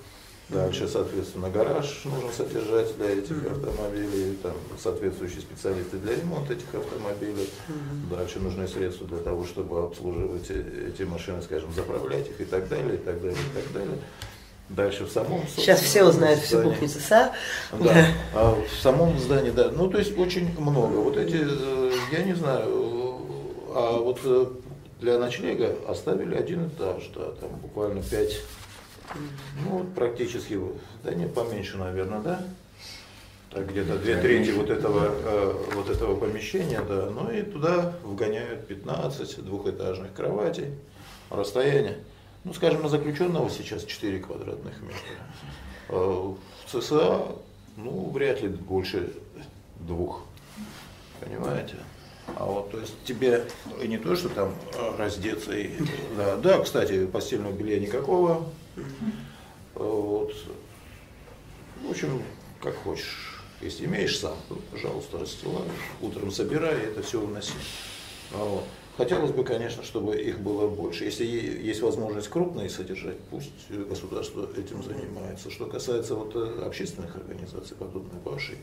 Дальше, 0.49 0.87
соответственно, 0.89 1.49
гараж 1.49 2.03
нужно 2.05 2.31
содержать 2.33 2.95
для 2.97 3.11
этих 3.11 3.45
автомобилей, 3.47 4.37
там 4.43 4.53
соответствующие 4.79 5.41
специалисты 5.41 5.97
для 5.99 6.15
ремонта 6.17 6.55
этих 6.55 6.75
автомобилей. 6.75 7.49
Дальше 8.11 8.39
нужны 8.41 8.69
средства 8.69 9.07
для 9.07 9.19
того, 9.19 9.45
чтобы 9.47 9.83
обслуживать 9.83 10.51
э- 10.51 10.89
эти 10.89 11.05
машины, 11.05 11.41
скажем, 11.43 11.73
заправлять 11.73 12.29
их 12.29 12.41
и 12.41 12.45
так 12.45 12.69
далее, 12.69 12.95
и 12.95 12.99
так 12.99 13.21
далее, 13.23 13.39
и 13.39 13.63
так 13.63 13.73
далее. 13.73 13.99
Дальше 14.69 15.05
в 15.05 15.11
самом 15.11 15.43
Сейчас 15.55 15.81
все 15.81 16.03
узнают 16.05 16.41
всю 16.41 16.59
здании. 16.59 16.71
буквицу 16.73 16.99
СА. 17.01 17.33
Да. 17.73 18.07
А 18.35 18.55
в 18.55 18.83
самом 18.83 19.19
здании, 19.19 19.51
да. 19.51 19.71
Ну, 19.71 19.91
то 19.91 19.99
есть 19.99 20.17
очень 20.17 20.49
много. 20.59 20.97
Вот 20.97 21.17
эти, 21.17 21.41
э, 21.43 21.93
я 22.11 22.23
не 22.23 22.35
знаю, 22.35 22.65
э, 22.67 23.73
а 23.75 23.99
вот 23.99 24.21
э, 24.25 24.47
для 25.01 25.19
ночлега 25.19 25.77
оставили 25.89 26.35
один 26.35 26.69
этаж, 26.69 27.11
да, 27.15 27.33
там 27.33 27.51
буквально 27.61 28.03
пять, 28.03 28.41
ну, 29.65 29.79
вот 29.79 29.95
практически, 29.95 30.59
да 31.05 31.13
нет, 31.13 31.35
поменьше, 31.35 31.77
наверное, 31.77 32.21
да? 32.21 32.41
Так, 33.51 33.71
где-то 33.71 33.99
две 33.99 34.17
трети 34.17 34.53
вот 34.53 34.71
этого, 34.71 35.13
вот 35.75 35.91
этого 35.91 36.17
помещения, 36.17 36.81
да, 36.89 37.11
ну 37.11 37.31
и 37.31 37.43
туда 37.43 37.93
вгоняют 38.03 38.67
15 38.67 39.45
двухэтажных 39.45 40.15
кроватей, 40.15 40.69
расстояние, 41.29 41.99
ну, 42.45 42.53
скажем, 42.55 42.83
на 42.83 42.89
заключенного 42.89 43.49
сейчас 43.51 43.85
4 43.85 44.19
квадратных 44.21 44.81
метра. 44.83 44.99
Э, 45.89 45.95
В 45.95 46.37
ЦСА, 46.71 47.37
ну, 47.77 48.11
вряд 48.11 48.41
ли 48.43 48.49
больше 48.49 49.13
двух, 49.81 50.23
понимаете? 51.21 51.77
А 52.37 52.45
вот, 52.45 52.71
то 52.71 52.79
есть 52.79 52.95
тебе 53.05 53.45
и 53.83 53.89
не 53.89 53.99
то, 53.99 54.15
что 54.17 54.29
там 54.29 54.55
э, 54.75 54.97
раздеться 54.97 55.53
и, 55.57 55.71
да, 56.17 56.37
да, 56.37 56.61
кстати, 56.61 57.07
постельного 57.07 57.53
белья 57.53 57.79
никакого, 57.81 58.47
Э, 58.77 58.81
вот, 59.79 60.35
в 61.83 61.91
общем, 61.91 62.23
как 62.61 62.75
хочешь. 62.77 63.41
Если 63.61 63.87
имеешь 63.87 64.19
сам, 64.19 64.37
то, 64.49 64.57
пожалуйста, 64.71 65.19
расстилай, 65.19 65.63
утром 66.01 66.31
собирай 66.31 66.75
это 66.75 67.03
все 67.03 67.21
уноси. 67.21 67.55
А 68.33 68.37
вот. 68.45 68.65
Хотелось 68.97 69.31
бы, 69.31 69.43
конечно, 69.43 69.83
чтобы 69.83 70.17
их 70.17 70.41
было 70.41 70.69
больше. 70.69 71.05
Если 71.05 71.25
есть 71.25 71.81
возможность 71.81 72.29
крупные 72.29 72.69
содержать, 72.69 73.19
пусть 73.31 73.51
э, 73.71 73.85
государство 73.89 74.47
этим 74.55 74.83
занимается. 74.83 75.51
Что 75.51 75.65
касается 75.65 76.15
вот 76.15 76.33
э, 76.37 76.63
общественных 76.67 77.17
организаций, 77.17 77.75
подобной 77.75 78.21
вашей, 78.23 78.59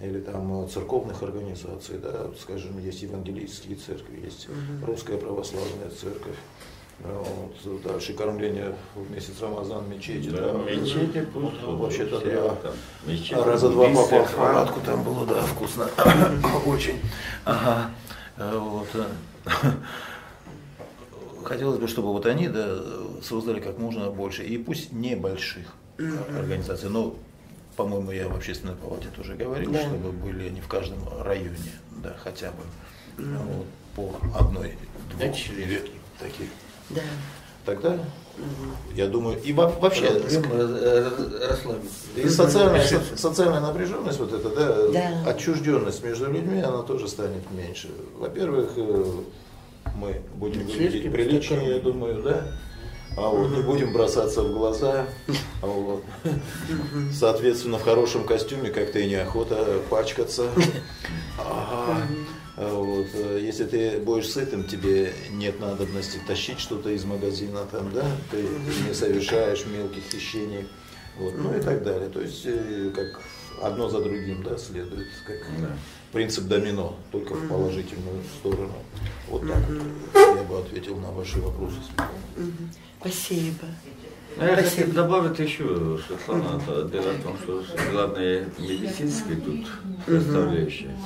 или 0.00 0.20
там 0.20 0.64
э, 0.64 0.68
церковных 0.68 1.22
организаций, 1.22 1.98
да, 1.98 2.30
скажем, 2.40 2.78
есть 2.78 3.02
евангелийские 3.02 3.76
церкви, 3.76 4.24
есть 4.24 4.48
русская 4.86 5.18
православная 5.18 5.90
церковь, 6.00 6.36
а 7.04 7.22
вот, 7.64 7.82
дальше 7.82 8.14
кормление 8.14 8.74
в 8.94 9.10
месяц 9.10 9.34
Рамазан 9.40 9.88
мечети, 9.90 10.28
Да, 10.28 10.52
мечети 10.52 11.26
пусть 11.32 11.60
Ну, 11.62 11.76
вообще-то 11.76 12.20
да. 12.20 12.54
там, 12.54 12.72
мечети, 13.06 13.34
Раза 13.34 13.68
два 13.68 13.88
попал 13.88 14.24
в 14.24 14.34
палатку, 14.34 14.80
там 14.80 15.02
было, 15.02 15.26
да, 15.26 15.42
вкусно. 15.42 15.90
Очень. 16.64 16.98
Ага. 17.44 17.90
Э, 18.38 18.58
Вот. 18.58 18.88
Хотелось 21.44 21.78
бы, 21.78 21.88
чтобы 21.88 22.12
вот 22.12 22.26
они 22.26 22.48
да, 22.48 22.78
создали 23.22 23.60
как 23.60 23.78
можно 23.78 24.10
больше, 24.10 24.44
и 24.44 24.58
пусть 24.58 24.92
небольших 24.92 25.66
организаций, 25.98 26.88
но, 26.88 27.16
по-моему, 27.76 28.12
я 28.12 28.28
в 28.28 28.36
общественной 28.36 28.74
палате 28.74 29.08
тоже 29.14 29.34
говорил, 29.34 29.72
Да. 29.72 29.80
чтобы 29.80 30.12
были 30.12 30.48
они 30.48 30.60
в 30.60 30.68
каждом 30.68 30.98
районе, 31.22 31.56
да, 32.02 32.14
хотя 32.22 32.52
бы 32.52 32.62
вот, 33.18 33.66
по 33.94 34.14
одной, 34.38 34.76
двух, 35.10 35.34
две 35.48 35.82
таких. 36.18 36.48
Да. 36.90 37.02
Тогда, 37.64 37.96
я 38.96 39.06
думаю, 39.06 39.40
и 39.40 39.52
во- 39.52 39.68
вообще, 39.68 40.08
расслабиться. 41.48 42.06
и 42.16 42.28
социальная, 42.28 42.84
со- 42.84 43.16
социальная 43.16 43.60
напряженность, 43.60 44.18
вот 44.18 44.32
эта, 44.32 44.48
да, 44.48 44.88
Да. 44.88 45.30
отчужденность 45.30 46.02
между 46.02 46.30
людьми, 46.30 46.60
она 46.60 46.82
тоже 46.82 47.06
станет 47.08 47.48
меньше. 47.52 47.88
Во-первых, 48.18 48.70
э, 48.76 49.04
мы 49.94 50.22
будем 50.34 50.66
выглядеть 50.66 51.12
приличнее, 51.12 51.76
я 51.76 51.80
думаю, 51.80 52.22
да. 52.22 52.42
А 53.16 53.28
вот 53.28 53.50
не 53.50 53.62
будем 53.62 53.92
бросаться 53.92 54.42
в 54.42 54.52
глаза. 54.52 55.04
А 55.60 55.66
вот. 55.66 56.02
Соответственно, 57.12 57.78
в 57.78 57.82
хорошем 57.84 58.24
костюме 58.24 58.70
как-то 58.70 58.98
и 58.98 59.08
неохота 59.08 59.78
пачкаться. 59.90 60.46
Ага. 61.38 61.98
А 62.64 62.74
Вот. 62.74 63.06
э, 63.14 63.40
Если 63.42 63.64
ты 63.64 63.98
будешь 63.98 64.28
сытым, 64.30 64.64
тебе 64.64 65.12
нет 65.32 65.58
надобности 65.60 66.20
тащить 66.26 66.60
что-то 66.60 66.90
из 66.90 67.04
магазина, 67.04 67.64
там, 67.70 67.92
да, 67.92 68.06
ты 68.30 68.42
не 68.86 68.94
совершаешь 68.94 69.64
мелких 69.66 70.02
хищений, 70.12 70.66
вот, 71.18 71.34
ну 71.36 71.56
и 71.56 71.60
так 71.60 71.82
далее. 71.82 72.08
То 72.08 72.20
есть, 72.20 72.42
э, 72.44 72.90
как 72.94 73.20
одно 73.62 73.88
за 73.88 74.00
другим, 74.00 74.42
да, 74.42 74.56
следует, 74.56 75.08
как 75.26 75.38
принцип 76.12 76.44
домино, 76.44 76.96
только 77.10 77.34
в 77.34 77.48
положительную 77.48 78.22
сторону. 78.38 78.74
Вот 79.28 79.42
так 79.48 79.62
вот 79.68 80.36
я 80.36 80.42
бы 80.44 80.58
ответил 80.58 80.96
на 80.96 81.10
ваши 81.10 81.40
вопросы. 81.40 81.76
Спасибо. 83.00 83.66
Ну, 84.36 84.44
Я 84.44 84.54
Спасибо. 84.56 84.70
хотел 84.86 84.94
добавить 84.94 85.38
еще, 85.38 85.98
Светлана, 86.06 86.60
это 86.62 86.84
дело 86.88 87.12
в 87.12 87.22
том, 87.22 87.36
что 87.42 87.64
главное 87.90 88.48
медицинское 88.58 89.36
тут 89.36 89.66
составляющая. 90.06 90.96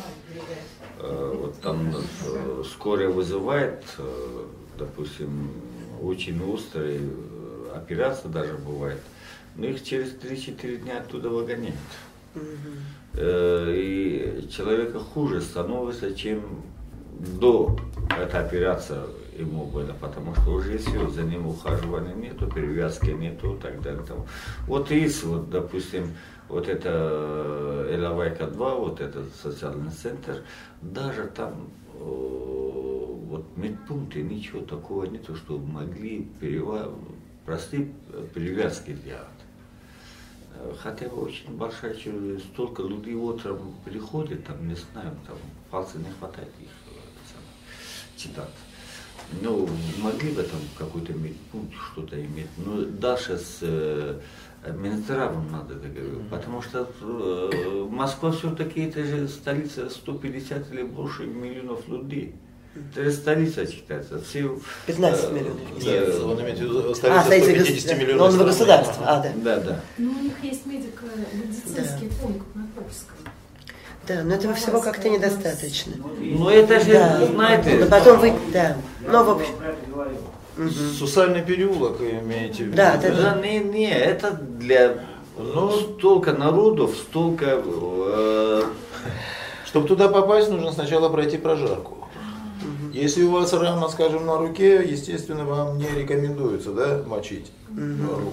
Там 1.62 1.94
э, 1.94 2.62
скорая 2.72 3.08
вызывает, 3.08 3.82
э, 3.98 4.44
допустим, 4.78 5.50
очень 6.02 6.42
острые 6.52 7.00
э, 7.00 7.72
операции 7.74 8.28
даже 8.28 8.54
бывает, 8.54 9.00
но 9.56 9.66
их 9.66 9.82
через 9.82 10.10
3-4 10.14 10.76
дня 10.78 10.98
оттуда 10.98 11.28
выгоняют. 11.28 11.76
Э, 13.14 13.72
И 13.74 14.48
человека 14.50 14.98
хуже 15.00 15.40
становится, 15.40 16.14
чем 16.14 16.42
до 17.18 17.76
этой 18.10 18.40
операции 18.40 18.98
ему 19.38 19.66
было, 19.66 19.92
потому 20.00 20.34
что 20.34 20.50
уже 20.50 20.78
все, 20.78 21.08
за 21.08 21.22
ним 21.22 21.46
ухаживания 21.46 22.14
нету, 22.14 22.46
перевязки 22.50 23.10
нету 23.10 23.58
так 23.62 23.80
далее. 23.82 24.02
Там. 24.04 24.26
Вот 24.66 24.90
есть, 24.90 25.24
вот, 25.24 25.50
допустим, 25.50 26.14
вот 26.48 26.68
это 26.68 27.86
Элавайка 27.90 28.46
2, 28.46 28.74
вот 28.74 29.00
этот 29.00 29.34
социальный 29.34 29.90
центр, 29.90 30.42
даже 30.82 31.24
там 31.26 31.68
э, 31.94 31.98
вот 31.98 33.44
медпункты, 33.56 34.22
ничего 34.22 34.62
такого 34.62 35.04
нету, 35.04 35.34
чтобы 35.36 35.66
могли 35.66 36.22
перева... 36.40 36.92
простые 37.44 37.92
перевязки 38.34 38.92
делать. 38.92 39.40
Э, 40.54 40.72
Хотя 40.82 41.08
бы 41.08 41.22
очень 41.22 41.56
большая 41.56 41.94
чё- 41.94 42.38
столько 42.38 42.82
людей 42.82 43.14
утром 43.14 43.74
приходит, 43.84 44.44
там, 44.44 44.68
не 44.68 44.74
знаю, 44.76 45.10
там 45.26 45.36
пальцы 45.70 45.98
не 45.98 46.10
хватает 46.18 46.48
их 46.60 46.68
э, 46.86 48.18
читать. 48.18 48.48
Ну, 49.42 49.68
могли 49.98 50.30
бы 50.30 50.42
там 50.42 50.60
какой-то 50.78 51.12
медпункт 51.12 51.74
что-то 51.92 52.16
иметь. 52.18 52.48
Но 52.58 52.82
дальше 52.82 53.38
с 53.38 53.58
э, 53.60 54.20
Минздравом 54.72 55.50
надо 55.50 55.74
договориться, 55.74 56.24
потому 56.30 56.62
что 56.62 56.90
э, 57.00 57.86
Москва 57.90 58.30
все-таки 58.32 58.82
это 58.84 59.04
же 59.04 59.28
столица 59.28 59.90
150 59.90 60.72
или 60.72 60.82
больше 60.82 61.24
миллионов 61.24 61.86
людей. 61.88 62.34
Это 62.92 63.04
же 63.04 63.12
столица 63.12 63.66
считается. 63.66 64.20
Все, 64.20 64.58
15 64.86 65.24
э, 65.24 65.32
миллионов. 65.32 65.60
Нет, 65.82 66.18
да, 66.18 66.26
он 66.26 66.40
имеет 66.42 66.58
в 66.58 66.62
виду 66.62 66.90
А, 66.90 66.94
столица 66.94 67.24
столица 67.24 67.50
150 67.50 67.66
государства. 67.66 67.94
миллионов 67.94 68.34
Но 68.34 68.40
он 68.40 68.46
государстве. 68.46 69.04
А, 69.06 69.22
да. 69.22 69.32
Да, 69.36 69.56
да. 69.60 69.80
Ну, 69.98 70.10
у 70.10 70.22
них 70.22 70.32
есть 70.42 70.66
медико-медицинский 70.66 72.10
пункт 72.20 72.46
на 72.54 72.66
Курском. 72.76 73.16
Да, 74.06 74.22
но 74.22 74.34
этого 74.34 74.54
всего 74.54 74.80
как-то 74.80 75.08
недостаточно. 75.08 75.94
Ну 76.20 76.48
это 76.48 76.78
же, 76.80 76.92
Да. 76.92 77.26
знаете, 77.26 77.76
Но 77.80 77.86
потом 77.86 78.20
вы, 78.20 78.32
да. 78.52 78.76
Ну, 79.08 79.24
в 79.24 79.30
общем, 79.30 79.54
Сусальный 80.98 81.42
переулок 81.42 82.00
имеете 82.00 82.64
в 82.64 82.66
виду? 82.68 82.76
Да, 82.76 82.96
да, 82.96 83.10
Да, 83.10 83.40
не, 83.40 83.58
не, 83.58 83.90
это 83.90 84.32
для 84.32 85.00
ну, 85.36 85.70
столько 85.70 86.32
народов, 86.32 86.96
столько 86.96 87.60
э, 87.62 88.62
Чтобы 89.66 89.86
туда 89.86 90.08
попасть, 90.08 90.50
нужно 90.50 90.72
сначала 90.72 91.10
пройти 91.10 91.36
прожарку. 91.36 91.98
Если 92.92 93.22
у 93.24 93.32
вас 93.32 93.52
рана, 93.52 93.88
скажем, 93.88 94.24
на 94.24 94.38
руке, 94.38 94.82
естественно, 94.82 95.44
вам 95.44 95.76
не 95.76 95.88
рекомендуется 95.94 96.72
да, 96.72 97.02
мочить 97.06 97.52
руку. 97.68 98.32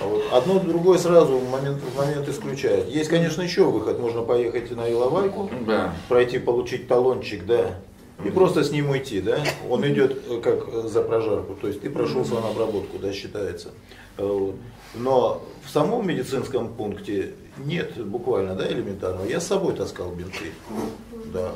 А 0.00 0.06
вот 0.06 0.22
одно 0.32 0.58
другое 0.58 0.98
сразу 0.98 1.36
в 1.36 1.50
момент, 1.50 1.80
в 1.82 1.96
момент 1.96 2.28
исключает. 2.28 2.88
Есть, 2.88 3.10
конечно, 3.10 3.42
еще 3.42 3.64
выход. 3.64 4.00
Можно 4.00 4.22
поехать 4.22 4.70
на 4.74 4.90
Иловайку, 4.90 5.50
Да. 5.66 5.94
пройти, 6.08 6.38
получить 6.38 6.88
талончик, 6.88 7.44
да, 7.44 7.76
и 8.22 8.30
просто 8.30 8.62
с 8.62 8.70
ним 8.70 8.90
уйти, 8.90 9.20
да. 9.20 9.38
Он 9.68 9.86
идет 9.86 10.22
э, 10.28 10.40
как 10.40 10.68
э, 10.68 10.88
за 10.88 11.02
прожарку, 11.02 11.54
то 11.54 11.66
есть 11.66 11.80
ты 11.80 11.90
прошел 11.90 12.24
свою 12.24 12.44
обработку, 12.46 12.98
да, 12.98 13.12
считается. 13.12 13.70
Э, 14.16 14.26
вот. 14.26 14.56
Но 14.94 15.42
в 15.64 15.70
самом 15.70 16.06
медицинском 16.06 16.72
пункте 16.72 17.34
нет 17.58 17.96
буквально, 18.06 18.54
да, 18.54 18.68
элементарного. 18.68 19.26
Я 19.26 19.40
с 19.40 19.46
собой 19.46 19.74
таскал 19.74 20.12
бинты, 20.12 20.52
да. 21.32 21.54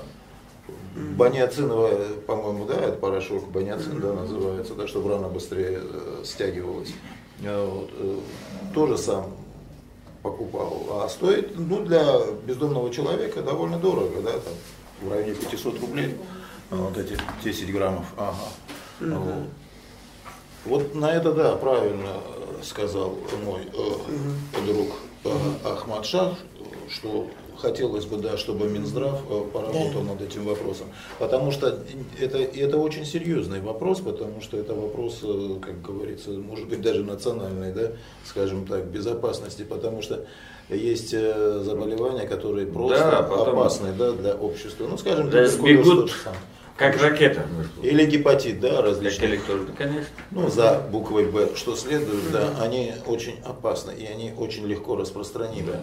Баниоциновая, 1.17 2.15
по-моему, 2.27 2.67
да, 2.67 2.75
это 2.75 2.99
порошок 2.99 3.49
баниоцин, 3.51 4.01
да, 4.01 4.13
называется, 4.13 4.75
да, 4.75 4.89
чтобы 4.89 5.11
рана 5.11 5.29
быстрее 5.29 5.81
стягивалась. 6.25 6.93
Вот, 7.41 7.91
тоже 8.75 8.99
сам 8.99 9.33
покупал. 10.23 11.03
А 11.03 11.09
стоит, 11.09 11.57
ну, 11.57 11.85
для 11.85 12.05
бездомного 12.45 12.91
человека 12.93 13.43
довольно 13.43 13.79
дорого, 13.79 14.21
да, 14.23 14.33
там, 14.33 14.55
в 15.03 15.13
районе 15.13 15.35
500 15.35 15.81
рублей, 15.81 16.17
вот 16.71 16.97
эти 16.99 17.17
10 17.43 17.73
граммов. 17.73 18.07
Ага. 18.17 18.35
Вот. 19.01 19.45
Вот 20.65 20.95
на 20.95 21.13
это, 21.13 21.33
да, 21.33 21.55
правильно 21.57 22.09
э, 22.27 22.63
сказал 22.63 23.17
мой 23.45 23.61
э, 23.73 24.67
друг 24.67 24.89
э, 25.25 25.31
Ахмад 25.65 26.05
Шах, 26.05 26.35
что 26.91 27.29
хотелось 27.57 28.05
бы, 28.05 28.19
да, 28.19 28.37
чтобы 28.37 28.67
Минздрав 28.69 29.21
э, 29.31 29.45
поработал 29.53 30.03
над 30.03 30.21
этим 30.21 30.45
вопросом. 30.45 30.89
Потому 31.19 31.53
что 31.53 31.79
это, 32.21 32.39
это 32.39 32.77
очень 32.77 33.07
серьезный 33.07 33.61
вопрос, 33.61 34.01
потому 34.01 34.41
что 34.43 34.57
это 34.59 34.75
вопрос, 34.75 35.21
как 35.63 35.81
говорится, 35.81 36.31
может 36.31 36.67
быть 36.69 36.83
даже 36.83 37.03
национальной, 37.03 37.73
да, 37.73 37.93
скажем 38.27 38.67
так, 38.67 38.85
безопасности, 38.87 39.63
потому 39.63 40.03
что 40.03 40.27
есть 40.69 41.13
заболевания, 41.13 42.27
которые 42.27 42.67
просто 42.67 42.99
Да, 42.99 43.23
потом- 43.23 43.59
опасны 43.61 43.93
да, 43.97 44.13
для 44.13 44.35
общества. 44.35 44.87
Ну, 44.91 44.99
скажем, 44.99 45.31
Да, 45.31 45.47
сбегут, 45.47 46.11
самый. 46.11 46.39
Как 46.79 47.03
ракета. 47.03 47.45
Или 47.83 48.07
гепатит, 48.07 48.61
да, 48.61 48.77
Как 48.77 48.85
различные. 48.85 49.31
электрон, 49.31 49.67
конечно. 49.77 50.09
Ну, 50.31 50.49
за 50.49 50.79
буквой 50.91 51.27
Б, 51.31 51.55
что 51.57 51.75
следует, 51.77 52.31
да, 52.31 52.57
они 52.63 52.95
очень 53.07 53.39
опасны 53.45 53.91
и 53.91 54.07
они 54.07 54.33
очень 54.37 54.65
легко 54.67 54.97
распространимы. 54.97 55.75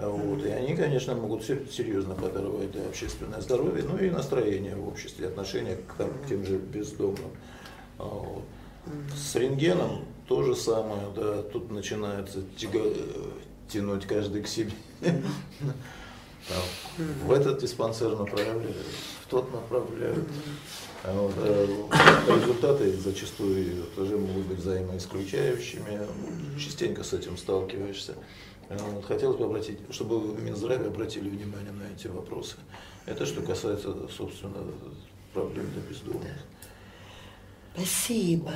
Вот, 0.00 0.44
и 0.44 0.48
они, 0.50 0.74
конечно, 0.76 1.14
могут 1.14 1.44
сер- 1.44 1.66
серьезно 1.70 2.14
подорвать 2.14 2.70
да, 2.72 2.80
общественное 2.88 3.40
здоровье, 3.40 3.84
ну 3.84 3.98
и 3.98 4.10
настроение 4.10 4.74
в 4.76 4.88
обществе, 4.88 5.26
отношение 5.26 5.76
к, 5.76 5.94
там, 5.98 6.10
к 6.24 6.28
тем 6.28 6.44
же 6.46 6.56
бездомным. 6.56 7.30
А 7.98 8.04
Вот. 8.04 8.42
С 9.16 9.34
рентгеном 9.36 10.04
то 10.26 10.42
же 10.42 10.54
самое, 10.56 11.02
да, 11.14 11.42
тут 11.42 11.70
начинается 11.70 12.40
тяга- 12.56 12.80
э, 12.84 13.30
тянуть 13.68 14.06
каждый 14.06 14.42
к 14.42 14.48
себе. 14.48 14.72
Там, 16.48 17.06
В 17.24 17.32
этот 17.32 17.60
диспансер 17.60 18.16
направляют, 18.16 18.76
в 19.24 19.30
тот 19.30 19.52
направляют. 19.52 20.26
А 21.04 21.12
вот, 21.12 21.34
э, 21.36 21.66
результаты 22.28 22.96
зачастую 22.96 23.84
тоже 23.96 24.16
могут 24.16 24.46
быть 24.46 24.58
взаимоисключающими. 24.58 26.00
Частенько 26.58 27.02
с 27.02 27.12
этим 27.12 27.36
сталкиваешься. 27.36 28.14
А 28.68 28.76
вот, 28.78 29.04
Хотелось 29.04 29.36
бы 29.36 29.44
обратить, 29.44 29.78
чтобы 29.90 30.18
в 30.20 30.42
Минздраве 30.42 30.86
обратили 30.86 31.28
внимание 31.28 31.72
на 31.72 31.92
эти 31.94 32.06
вопросы. 32.06 32.56
Это 33.06 33.26
что 33.26 33.42
касается, 33.42 33.94
собственно, 34.16 34.64
проблем 35.32 35.70
для 35.72 35.82
бездомных. 35.82 36.30
Спасибо, 37.74 38.52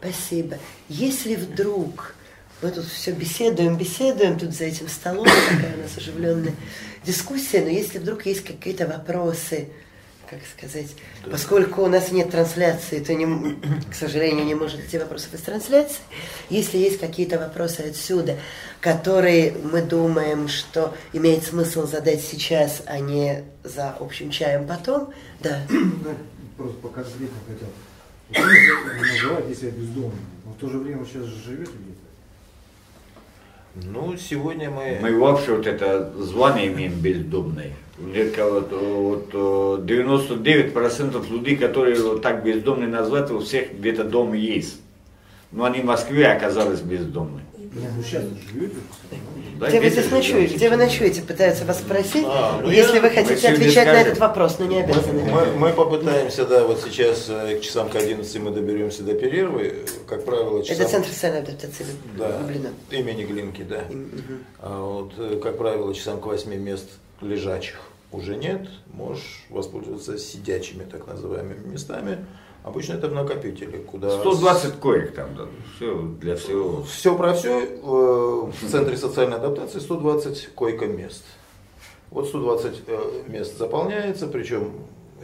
спасибо. 0.00 0.58
Если 0.88 1.36
вдруг 1.36 2.14
мы 2.60 2.70
тут 2.72 2.86
все 2.86 3.12
беседуем, 3.12 3.76
беседуем 3.76 4.38
тут 4.38 4.52
за 4.52 4.64
этим 4.64 4.88
столом, 4.88 5.26
такая 5.26 5.76
у 5.76 5.82
нас 5.82 5.96
оживленная 5.96 6.54
дискуссия, 7.04 7.62
но 7.62 7.68
если 7.68 7.98
вдруг 7.98 8.26
есть 8.26 8.44
какие-то 8.44 8.86
вопросы, 8.86 9.68
как 10.28 10.40
сказать, 10.56 10.94
поскольку 11.30 11.82
у 11.82 11.86
нас 11.86 12.12
нет 12.12 12.30
трансляции, 12.30 12.98
то, 13.00 13.14
не, 13.14 13.56
к 13.90 13.94
сожалению, 13.94 14.44
не 14.44 14.54
может 14.54 14.80
идти 14.80 14.98
вопросов 14.98 15.32
из 15.34 15.40
трансляции. 15.40 16.00
Если 16.50 16.76
есть 16.76 17.00
какие-то 17.00 17.38
вопросы 17.38 17.80
отсюда, 17.80 18.36
которые 18.80 19.52
мы 19.52 19.82
думаем, 19.82 20.48
что 20.48 20.94
имеет 21.12 21.44
смысл 21.44 21.86
задать 21.86 22.20
сейчас, 22.20 22.82
а 22.86 22.98
не 22.98 23.44
за 23.64 23.90
общим 23.90 24.30
чаем 24.30 24.66
потом, 24.66 25.12
да. 25.40 25.62
Да, 25.68 26.14
просто 26.56 26.76
по 26.78 26.88
конкретно 26.88 27.38
хотел. 27.46 27.68
Вот 28.28 28.38
вы 28.38 29.06
называете 29.06 29.54
себя 29.58 29.70
бездомным, 29.70 30.26
но 30.44 30.52
в 30.52 30.56
то 30.58 30.68
же 30.68 30.78
время 30.78 30.98
вы 30.98 31.06
сейчас 31.06 31.24
же 31.24 31.42
живете 31.42 31.72
где-то. 31.72 32.07
Ну, 33.74 34.16
сегодня 34.16 34.70
мы... 34.70 34.98
Мы 35.00 35.18
вообще 35.18 35.56
вот 35.56 35.66
это 35.66 36.12
звание 36.18 36.68
имеем 36.68 36.94
бездомный. 37.00 37.72
Вот, 37.98 38.70
вот, 38.70 39.30
э, 39.32 39.84
99% 39.84 41.30
людей, 41.30 41.56
которые 41.56 42.00
вот 42.00 42.22
так 42.22 42.44
бездомные 42.44 42.88
назвать, 42.88 43.30
у 43.30 43.40
всех 43.40 43.72
где-то 43.78 44.04
дом 44.04 44.32
есть. 44.34 44.80
Но 45.50 45.64
они 45.64 45.80
в 45.80 45.84
Москве 45.84 46.28
оказались 46.28 46.80
бездомными. 46.80 47.47
Нет, 47.80 47.90
ну 47.96 48.02
сейчас 48.02 48.22
же 48.22 48.30
живете. 48.52 48.76
Да, 49.58 49.68
Где 49.68 49.80
вы 49.80 49.90
здесь 49.90 50.10
ночуете? 50.10 50.54
Где 50.56 50.70
вы 50.70 50.76
ночуете? 50.76 51.22
Пытаются 51.22 51.64
вас 51.64 51.78
спросить. 51.78 52.24
А, 52.26 52.60
ну 52.62 52.70
Если 52.70 52.96
я- 52.96 53.00
вы 53.02 53.10
хотите 53.10 53.48
отвечать 53.48 53.86
на 53.86 54.00
этот 54.02 54.18
вопрос, 54.18 54.58
но 54.58 54.66
не 54.66 54.80
обязаны. 54.82 55.24
Мы, 55.24 55.46
мы 55.52 55.72
попытаемся, 55.72 56.44
да, 56.44 56.64
вот 56.64 56.80
сейчас 56.80 57.26
э, 57.28 57.58
к 57.58 57.62
часам 57.62 57.88
к 57.88 57.96
11 57.96 58.36
мы 58.40 58.50
доберемся 58.50 59.02
до 59.02 59.14
перервы. 59.14 59.84
Как 60.06 60.24
правило, 60.24 60.62
часам... 60.62 60.82
Это 60.82 60.90
Центр 60.92 61.08
социальной 61.08 61.40
адаптации 61.40 61.86
Да, 62.16 62.38
Люблина. 62.40 62.70
имени 62.90 63.24
Глинки, 63.24 63.62
да. 63.62 63.84
А 64.60 64.80
вот, 64.82 65.12
э, 65.18 65.40
как 65.42 65.58
правило, 65.58 65.92
часам 65.94 66.20
к 66.20 66.26
8 66.26 66.54
мест 66.56 66.88
лежачих 67.20 67.80
уже 68.12 68.36
нет. 68.36 68.68
Можешь 68.92 69.44
воспользоваться 69.50 70.18
сидячими, 70.18 70.84
так 70.84 71.06
называемыми 71.06 71.66
местами. 71.72 72.18
Обычно 72.64 72.94
это 72.94 73.08
в 73.08 73.14
накопителе, 73.14 73.78
куда... 73.78 74.10
120 74.10 74.74
коек 74.80 75.14
там, 75.14 75.34
да, 75.36 75.44
все 75.76 76.02
для 76.20 76.36
всего. 76.36 76.82
Все 76.82 77.16
про 77.16 77.32
все. 77.32 77.66
В 77.82 78.52
Центре 78.68 78.96
социальной 78.96 79.36
адаптации 79.36 79.78
120 79.78 80.54
койко-мест. 80.54 81.24
Вот 82.10 82.28
120 82.28 82.82
э, 82.86 83.22
мест 83.28 83.58
заполняется, 83.58 84.26
причем 84.26 84.72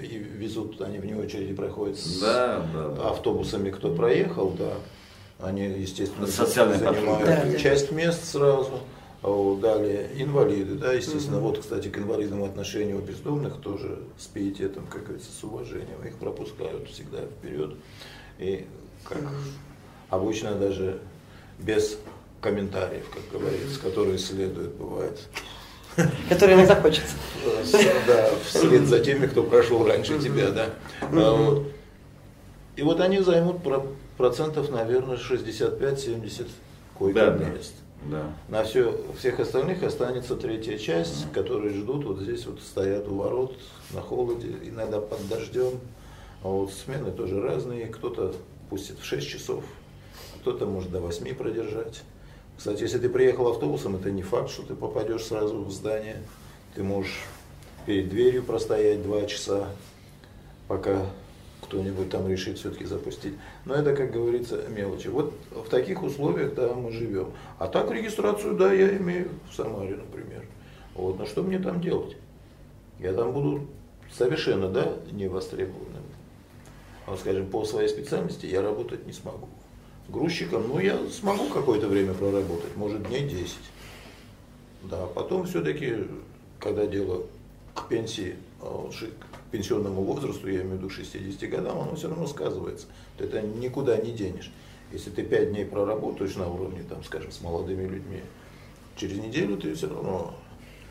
и 0.01 0.19
везут 0.19 0.81
они 0.81 0.99
вне 0.99 1.17
очереди 1.17 1.55
проходят 1.55 1.99
с 1.99 2.21
Да, 2.21 2.67
да, 2.73 2.89
да. 2.89 3.11
автобусами, 3.11 3.71
кто 3.71 3.95
проехал, 3.95 4.51
да. 4.51 4.75
Они, 5.41 5.63
естественно, 5.63 6.27
Социальный 6.27 6.79
занимают 6.79 7.27
да. 7.27 7.59
часть 7.59 7.91
мест 7.91 8.25
сразу. 8.25 8.81
А 9.25 9.29
вот 9.29 9.61
Далее 9.63 10.11
инвалиды, 10.19 10.75
да, 10.75 10.93
естественно. 10.93 11.41
Вот, 11.41 11.59
кстати, 11.59 11.89
к 11.89 11.97
инвалидам 11.97 12.45
отношение 12.45 12.95
у 12.95 12.99
бездомных 13.01 13.59
тоже 13.63 14.01
с 14.19 14.27
пиететом, 14.27 14.87
как 14.87 15.05
говорится, 15.05 15.31
с 15.33 15.43
уважением. 15.43 16.05
Их 16.05 16.17
пропускают 16.17 16.91
всегда 16.91 17.21
вперед. 17.23 17.75
И 18.39 18.67
как 19.03 19.23
обычно 20.11 20.55
даже 20.57 21.01
без 21.59 21.97
комментариев, 22.43 23.07
как 23.09 23.41
говорится, 23.41 23.81
которые 23.81 24.19
следует, 24.19 24.75
бывает. 24.75 25.19
Которые 26.29 26.59
иногда 26.59 26.79
хочется. 26.79 27.15
Да, 28.07 28.29
вслед 28.45 28.87
за 28.87 29.01
теми, 29.01 29.27
кто 29.27 29.43
прошел 29.43 29.87
раньше 29.87 30.19
тебя, 30.19 30.51
да. 30.51 30.69
А. 31.01 31.65
И 32.77 32.83
вот 32.83 33.01
они 33.01 33.21
займут 33.21 33.63
про- 33.63 33.87
процентов, 34.19 34.69
наверное, 34.69 35.17
65-70 35.17 36.47
койко 36.99 37.19
Да, 37.21 37.31
да. 37.31 37.45
мест. 37.47 37.73
Да. 38.11 38.35
На 38.49 38.65
все, 38.65 39.01
всех 39.19 39.41
остальных 39.41 39.83
останется 39.83 40.37
третья 40.37 40.77
часть, 40.77 41.31
которые 41.33 41.73
ждут, 41.73 42.05
вот 42.05 42.21
здесь 42.21 42.45
вот 42.47 42.61
стоят 42.61 43.09
у 43.09 43.17
ворот 43.17 43.57
на 43.93 44.03
холоде, 44.03 44.55
иногда 44.63 45.01
под 45.01 45.27
дождем. 45.29 45.81
А 46.43 46.49
вот 46.49 46.73
смены 46.73 47.11
тоже 47.11 47.41
разные, 47.41 47.87
кто-то 47.87 48.35
пустит 48.69 48.99
в 48.99 49.05
6 49.05 49.27
часов, 49.27 49.65
кто-то 50.41 50.67
может 50.67 50.91
до 50.91 51.01
8 51.01 51.35
продержать. 51.35 52.03
Кстати, 52.59 52.83
если 52.83 52.99
ты 52.99 53.09
приехал 53.09 53.49
автобусом, 53.49 53.97
это 53.97 54.11
не 54.11 54.23
факт, 54.23 54.51
что 54.51 54.63
ты 54.63 54.75
попадешь 54.75 55.25
сразу 55.25 55.63
в 55.63 55.73
здание. 55.73 56.23
Ты 56.75 56.83
можешь 56.83 57.25
перед 57.87 58.11
дверью 58.11 58.43
простоять 58.43 59.03
2 59.03 59.27
часа, 59.27 59.69
пока 60.69 61.07
кто-нибудь 61.65 62.11
там 62.11 62.29
решит 62.29 62.59
все-таки 62.59 62.85
запустить. 62.85 63.35
Но 63.65 63.75
это, 63.75 63.95
как 63.95 64.13
говорится, 64.13 64.63
мелочи. 64.69 65.09
Вот 65.09 65.35
в 65.51 65.69
таких 65.69 66.03
условиях, 66.03 66.55
да, 66.55 66.75
мы 66.75 66.91
живем. 66.93 67.33
А 67.59 67.67
так 67.67 67.91
регистрацию, 67.91 68.55
да, 68.55 68.73
я 68.73 68.97
имею 68.97 69.31
в 69.51 69.55
Самаре, 69.55 69.97
например. 69.97 70.45
Вот, 70.95 71.19
но 71.19 71.27
что 71.27 71.43
мне 71.43 71.59
там 71.59 71.81
делать? 71.81 72.17
Я 73.01 73.13
там 73.13 73.33
буду 73.33 73.67
совершенно, 74.13 74.69
да, 74.69 74.93
невостребованным. 75.11 76.03
Вот, 77.07 77.19
скажем, 77.21 77.47
по 77.47 77.65
своей 77.65 77.89
специальности 77.89 78.47
я 78.47 78.63
работать 78.63 79.07
не 79.07 79.13
смогу. 79.13 79.49
Грузчиком, 80.09 80.69
ну, 80.69 80.79
я 80.79 80.99
смогу 81.11 81.49
какое-то 81.49 81.89
время 81.89 82.15
проработать, 82.15 82.77
может, 82.77 83.07
дней 83.09 83.29
10. 83.29 83.57
Да, 84.83 85.07
потом 85.07 85.47
все-таки, 85.47 85.97
когда 86.61 86.87
дело 86.87 87.27
к 87.75 87.89
пенсии, 87.89 88.37
а 88.61 88.71
вот, 88.71 88.95
ши- 88.95 89.11
к 89.11 89.44
пенсионному 89.55 90.03
возрасту, 90.03 90.49
я 90.49 90.63
имею 90.63 90.71
в 90.71 90.79
виду 90.79 90.91
60 90.91 91.49
годам, 91.49 91.79
оно 91.79 91.95
все 91.95 92.09
равно 92.09 92.27
сказывается. 92.27 92.89
Это 93.19 93.41
никуда 93.41 93.97
не 93.99 94.11
денешь. 94.11 94.51
Если 94.93 95.11
ты 95.11 95.23
пять 95.23 95.53
дней 95.53 95.65
проработаешь 95.65 96.35
на 96.35 96.49
уровне, 96.49 96.83
там, 96.89 97.05
скажем, 97.05 97.31
с 97.31 97.41
молодыми 97.41 97.87
людьми, 97.87 98.21
через 98.97 99.19
неделю 99.19 99.57
ты 99.57 99.75
все 99.75 99.89
равно 99.89 100.35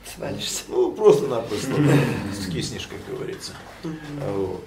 Свалишься. 0.06 0.64
ну, 0.70 0.94
просто-напросто 0.94 1.74
скиснешь, 2.42 2.88
как 2.88 3.00
говорится. 3.14 3.52
Вот. 3.84 4.64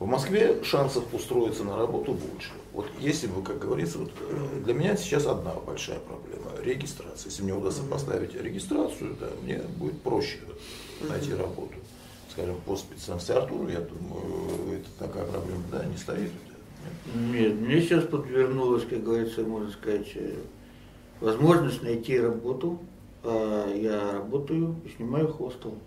В 0.00 0.06
Москве 0.06 0.60
шансов 0.64 1.04
устроиться 1.14 1.62
на 1.62 1.76
работу 1.76 2.12
больше. 2.12 2.50
Вот 2.72 2.86
если 2.98 3.28
бы, 3.28 3.40
как 3.44 3.60
говорится, 3.60 3.98
вот, 3.98 4.10
э, 4.18 4.60
для 4.64 4.74
меня 4.74 4.96
сейчас 4.96 5.26
одна 5.26 5.54
большая 5.54 6.00
проблема– 6.00 6.50
регистрация. 6.64 7.30
Если 7.30 7.44
мне 7.44 7.54
удастся 7.54 7.84
поставить 7.84 8.34
регистрацию, 8.34 9.16
да, 9.20 9.28
мне 9.44 9.58
будет 9.76 10.02
проще 10.02 10.40
найти 11.08 11.32
работу. 11.34 11.74
Скажем, 12.34 12.56
по 12.66 12.74
специальности 12.74 13.30
Артура, 13.30 13.70
я 13.70 13.80
думаю, 13.80 14.76
это 14.76 14.88
такая 14.98 15.24
проблема, 15.24 15.62
да, 15.70 15.84
не 15.84 15.96
стоит. 15.96 16.32
Нет, 17.14 17.54
мне 17.54 17.80
сейчас 17.80 18.04
подвернулась, 18.04 18.84
как 18.84 19.04
говорится, 19.04 19.42
можно 19.42 19.70
сказать, 19.70 20.10
э, 20.16 20.34
возможность 21.20 21.82
найти 21.82 22.18
работу. 22.18 22.80
А 23.22 23.72
Я 23.72 24.12
работаю 24.12 24.76
и 24.84 24.88
снимаю 24.90 25.28
хостел. 25.28 25.78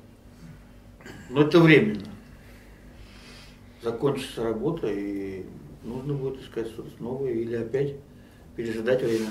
Но 1.30 1.44
это 1.44 1.60
временно. 1.60 2.08
Закончится 3.84 4.44
работа 4.44 4.88
и 4.88 5.46
нужно 5.84 6.14
будет 6.14 6.42
искать 6.42 6.68
что-то 6.68 6.90
новое 7.00 7.34
или 7.34 7.56
опять 7.56 7.96
пережидать 8.56 9.04
время. 9.04 9.30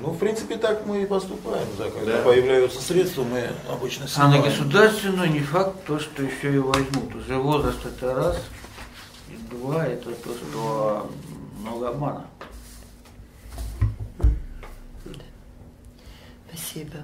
Ну, 0.00 0.10
в 0.10 0.18
принципе, 0.18 0.56
так 0.56 0.84
мы 0.86 1.02
и 1.02 1.06
поступаем, 1.06 1.66
да, 1.78 1.88
когда 1.90 2.18
Да. 2.18 2.22
появляются 2.24 2.80
средства, 2.82 3.22
мы 3.22 3.48
обычно 3.70 4.06
А 4.16 4.26
на 4.28 4.32
снимаем. 4.32 4.42
государственную 4.42 5.30
не 5.30 5.40
факт 5.40 5.84
то, 5.86 5.98
что 6.00 6.22
еще 6.24 6.54
и 6.54 6.58
возьмут. 6.58 7.14
Уже 7.14 7.36
возраст 7.36 7.84
это 7.86 8.14
раз, 8.14 8.38
и 9.28 9.36
два 9.54 9.86
это 9.86 10.10
то, 10.12 10.34
что 10.34 11.10
много 11.60 11.88
обмана. 11.90 12.26
Спасибо. 16.48 16.98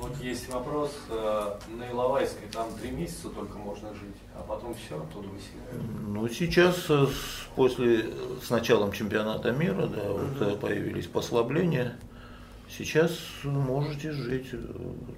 Вот 0.00 0.16
есть 0.22 0.48
вопрос, 0.48 0.96
э, 1.10 1.58
на 1.76 1.90
Иловайской 1.90 2.48
там 2.50 2.72
три 2.80 2.90
месяца 2.90 3.28
только 3.28 3.58
можно 3.58 3.92
жить, 3.92 4.16
а 4.34 4.42
потом 4.42 4.74
все, 4.74 4.96
оттуда 4.96 5.28
выселяют. 5.28 5.82
Ну, 6.08 6.26
сейчас 6.26 6.86
э, 6.88 7.06
после, 7.54 8.06
с 8.42 8.48
началом 8.48 8.92
чемпионата 8.92 9.52
мира, 9.52 9.86
да, 9.86 10.10
вот, 10.10 10.40
э, 10.40 10.56
появились 10.56 11.06
послабления. 11.06 11.98
Сейчас 12.70 13.10
можете 13.44 14.12
жить 14.12 14.48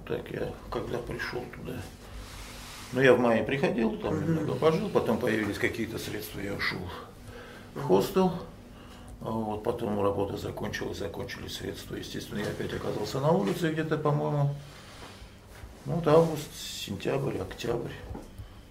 так, 0.05 0.29
я 0.31 0.51
когда 0.69 0.97
пришел 0.97 1.41
туда. 1.55 1.77
Ну, 2.91 2.99
я 2.99 3.13
в 3.13 3.19
мае 3.19 3.43
приходил, 3.43 3.95
там 3.97 4.19
немного 4.21 4.53
пожил, 4.55 4.89
потом 4.89 5.17
появились 5.17 5.59
какие-то 5.59 5.97
средства, 5.97 6.41
я 6.41 6.53
ушел 6.55 6.81
в 7.73 7.81
хостел. 7.83 8.33
А 9.25 9.29
Вот, 9.29 9.63
потом 9.63 10.01
работа 10.03 10.37
закончилась, 10.37 10.97
закончились 10.97 11.55
средства. 11.57 11.95
Естественно, 11.95 12.39
я 12.39 12.47
опять 12.47 12.73
оказался 12.73 13.19
на 13.19 13.31
улице 13.31 13.71
где-то, 13.71 13.97
по-моему, 13.97 14.49
ну, 15.85 15.93
вот 15.95 16.07
август, 16.07 16.49
сентябрь, 16.55 17.37
октябрь. 17.37 17.91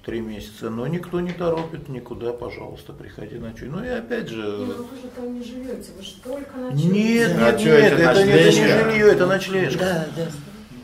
Три 0.04 0.20
месяца. 0.20 0.68
Но 0.68 0.86
никто 0.88 1.20
не 1.20 1.30
торопит 1.32 1.88
никуда, 1.88 2.32
пожалуйста, 2.32 2.92
приходи 2.92 3.36
ночуй. 3.36 3.68
Ну 3.68 3.84
и 3.84 3.88
опять 3.88 4.28
же. 4.28 4.42
ну 4.42 4.66
вы 4.66 4.96
же 4.96 5.08
там 5.14 5.32
не 5.32 5.44
живете, 5.44 5.92
вы 5.96 6.02
же 6.02 6.14
только 6.22 6.56
ночуете. 6.58 6.88
Нет, 6.88 7.30
А 7.38 7.50
нет, 7.52 7.60
чё, 7.60 7.80
нет, 7.80 7.92
это 7.92 8.02
это, 8.02 8.24
не- 8.24 8.32
это 8.32 8.44
не 8.44 8.50
жилье, 8.90 9.12
это 9.12 9.26
ночлежка. 9.26 9.78
Да, 9.78 10.06
да. 10.16 10.28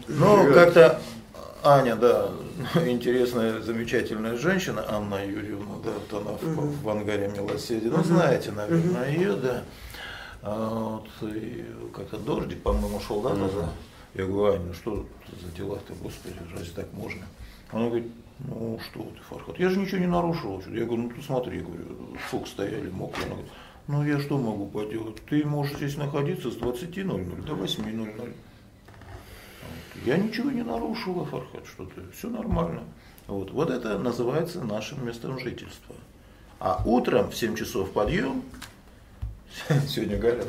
Ну, 0.07 0.55
как-то 0.55 1.01
Аня, 1.65 1.97
да, 1.97 2.31
интересная, 2.87 3.61
замечательная 3.61 4.37
женщина, 4.37 4.85
Анна 4.89 5.25
Юрьевна, 5.25 5.77
да, 5.85 5.91
вот 5.91 6.21
она 6.21 6.33
в, 6.37 6.83
в 6.83 6.89
ангаре 6.89 7.29
милосердия. 7.29 7.91
Ну, 7.91 8.03
знаете, 8.05 8.53
наверное, 8.53 9.11
ее, 9.11 9.35
да. 9.35 9.65
А 10.43 11.01
вот, 11.01 11.09
как-то 11.95 12.17
дождик, 12.19 12.63
по-моему, 12.63 13.01
шел, 13.01 13.21
да, 13.23 13.31
тогда? 13.31 13.69
Я 14.15 14.25
говорю, 14.27 14.55
Аня, 14.55 14.67
ну 14.67 14.75
что 14.75 15.07
за 15.41 15.57
дела-то, 15.57 15.93
господи, 16.01 16.37
разве 16.55 16.73
так 16.75 16.93
можно? 16.93 17.23
Она 17.71 17.87
говорит, 17.87 18.11
ну 18.39 18.79
что 18.83 19.01
ты, 19.01 19.21
Фархат, 19.29 19.59
я 19.59 19.69
же 19.69 19.79
ничего 19.79 19.99
не 19.99 20.07
нарушил. 20.07 20.63
Я 20.69 20.85
говорю, 20.85 21.03
ну 21.03 21.11
ты 21.11 21.23
смотри, 21.23 21.61
говорю, 21.61 21.85
сколько 22.29 22.49
стояли, 22.49 22.89
мокрые. 22.89 23.27
Она 23.27 23.35
говорит, 23.35 23.53
ну 23.89 24.05
я 24.05 24.21
что 24.21 24.39
могу 24.39 24.67
поделать? 24.67 25.17
Ты 25.29 25.45
можешь 25.45 25.77
здесь 25.77 25.97
находиться 25.97 26.51
с 26.51 26.57
20.00 26.57 27.45
до 27.45 27.53
8.00. 27.53 28.35
Я 30.05 30.17
ничего 30.17 30.51
не 30.51 30.63
нарушила, 30.63 31.25
Фархат, 31.25 31.67
что 31.67 31.85
ты, 31.87 32.03
все 32.17 32.29
нормально. 32.29 32.85
Вот, 33.27 33.51
вот 33.51 33.71
это 33.71 33.99
называется 33.99 34.63
нашим 34.65 35.05
местом 35.07 35.39
жительства. 35.39 35.95
А 36.61 36.83
утром 36.85 37.31
в 37.31 37.37
7 37.37 37.55
часов 37.57 37.93
подъем, 37.93 38.43
сегодня 39.89 40.19
говорят, 40.19 40.47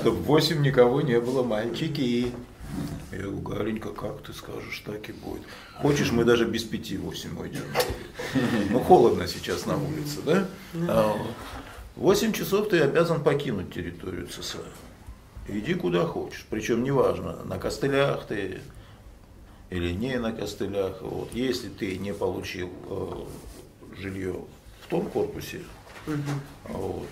чтобы 0.00 0.16
в 0.16 0.22
8 0.24 0.62
никого 0.62 1.00
не 1.02 1.20
было, 1.20 1.42
мальчики. 1.42 2.32
Я 3.10 3.18
говорю, 3.18 3.40
Галенька, 3.40 3.90
как 3.90 4.22
ты 4.22 4.32
скажешь, 4.32 4.82
так 4.86 5.08
и 5.08 5.12
будет. 5.12 5.42
Хочешь, 5.76 6.12
мы 6.12 6.24
даже 6.24 6.44
без 6.46 6.62
пяти 6.62 6.96
восемь 6.96 7.36
уйдем. 7.38 7.64
Ну, 8.70 8.78
холодно 8.80 9.26
сейчас 9.26 9.66
на 9.66 9.76
улице, 9.76 10.20
да? 10.24 10.46
А, 10.88 11.16
В 11.96 12.00
8 12.00 12.32
часов 12.32 12.68
ты 12.68 12.80
обязан 12.80 13.22
покинуть 13.24 13.74
территорию 13.74 14.28
ЦСА. 14.28 14.58
Иди 15.52 15.74
куда 15.74 16.06
хочешь. 16.06 16.46
Причем 16.48 16.82
неважно, 16.84 17.42
на 17.44 17.58
костылях 17.58 18.26
ты 18.26 18.60
или 19.70 19.92
не 19.92 20.18
на 20.18 20.32
костылях. 20.32 21.00
Вот. 21.02 21.32
Если 21.32 21.68
ты 21.68 21.96
не 21.98 22.12
получил 22.12 22.70
э, 22.88 23.24
жилье 23.98 24.36
в 24.82 24.86
том 24.88 25.06
корпусе, 25.06 25.60
вот, 26.64 27.08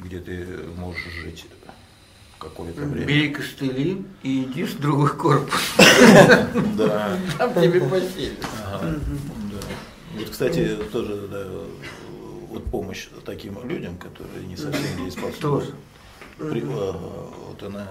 где 0.00 0.18
ты 0.20 0.46
можешь 0.76 1.12
жить 1.12 1.46
какое-то 2.38 2.82
время. 2.82 3.06
Бери 3.06 3.28
костыли 3.30 4.04
и 4.22 4.44
иди 4.44 4.64
в 4.64 4.78
другой 4.80 5.10
корпус. 5.16 5.74
Да. 6.76 7.18
Там 7.38 7.54
тебе 7.54 7.80
да. 7.80 8.94
Вот, 10.14 10.30
кстати, 10.30 10.78
тоже 10.92 11.66
вот 12.48 12.64
помощь 12.70 13.08
таким 13.24 13.68
людям, 13.68 13.98
которые 13.98 14.46
не 14.46 14.56
совсем 14.56 14.96
дееспособны. 14.98 15.40
Тоже. 15.40 15.74
При- 16.38 16.62
а, 16.64 16.92
вот 17.48 17.62
она, 17.62 17.88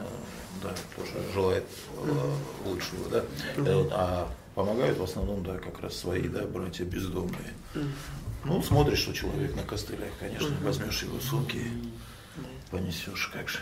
да, 0.64 0.74
тоже 0.95 1.11
желает 1.34 1.65
а, 1.98 2.34
лучшего, 2.65 3.10
да. 3.11 3.24
Э, 3.57 3.84
А 3.91 4.30
помогают 4.56 4.98
в 4.98 5.03
основном, 5.03 5.44
да, 5.44 5.57
как 5.57 5.80
раз 5.82 5.95
свои, 5.98 6.28
да, 6.28 6.44
братья 6.44 6.86
бездомные. 6.86 7.53
Ну, 8.45 8.61
смотришь, 8.64 8.99
что 8.99 9.14
человек 9.14 9.56
на 9.56 9.64
костылях, 9.64 10.10
конечно, 10.19 10.49
возьмешь 10.64 11.03
его 11.03 11.19
сумки, 11.19 11.61
понесешь, 12.72 13.30
как 13.34 13.49
же. 13.49 13.60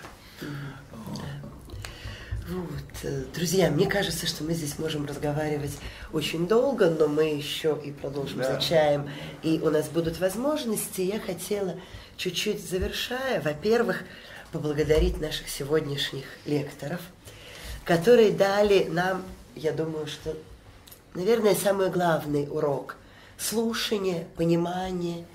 Вот, 2.47 2.69
э, 3.03 3.23
друзья, 3.33 3.71
мне 3.71 3.87
кажется, 3.87 4.27
что 4.27 4.43
мы 4.43 4.53
здесь 4.53 4.77
можем 4.77 5.07
разговаривать 5.07 5.75
очень 6.13 6.47
долго, 6.47 6.91
но 6.91 7.07
мы 7.07 7.23
еще 7.35 7.75
и 7.83 7.91
продолжим 7.91 8.43
за 8.43 8.61
чаем, 8.61 9.09
и 9.41 9.59
у 9.63 9.71
нас 9.71 9.89
будут 9.89 10.19
возможности. 10.19 11.01
Я 11.01 11.19
хотела, 11.19 11.73
чуть-чуть 12.17 12.63
завершая, 12.63 13.41
во-первых, 13.41 14.03
поблагодарить 14.55 15.19
наших 15.19 15.49
сегодняшних 15.49 16.23
лекторов, 16.45 17.01
которые 17.83 18.31
дали 18.31 18.85
нам, 18.85 19.21
я 19.53 19.73
думаю, 19.73 20.07
что, 20.07 20.33
наверное, 21.13 21.55
самый 21.55 21.89
главный 21.89 22.47
урок– 22.49 22.95
слушание, 23.37 24.27
понимание, 24.37 25.25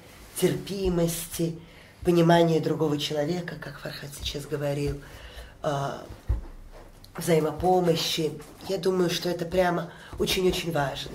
терпимости, 0.41 1.59
понимание 2.03 2.61
другого 2.61 2.97
человека, 2.97 3.57
как 3.61 3.79
Фархад 3.81 4.09
сейчас 4.19 4.47
говорил, 4.47 4.99
а, 5.61 6.03
взаимопомощи. 7.15 8.33
Я 8.71 8.79
думаю, 8.79 9.11
что 9.11 9.29
это 9.29 9.45
прямо 9.45 9.93
очень-очень 10.19 10.73
важно. 10.73 11.13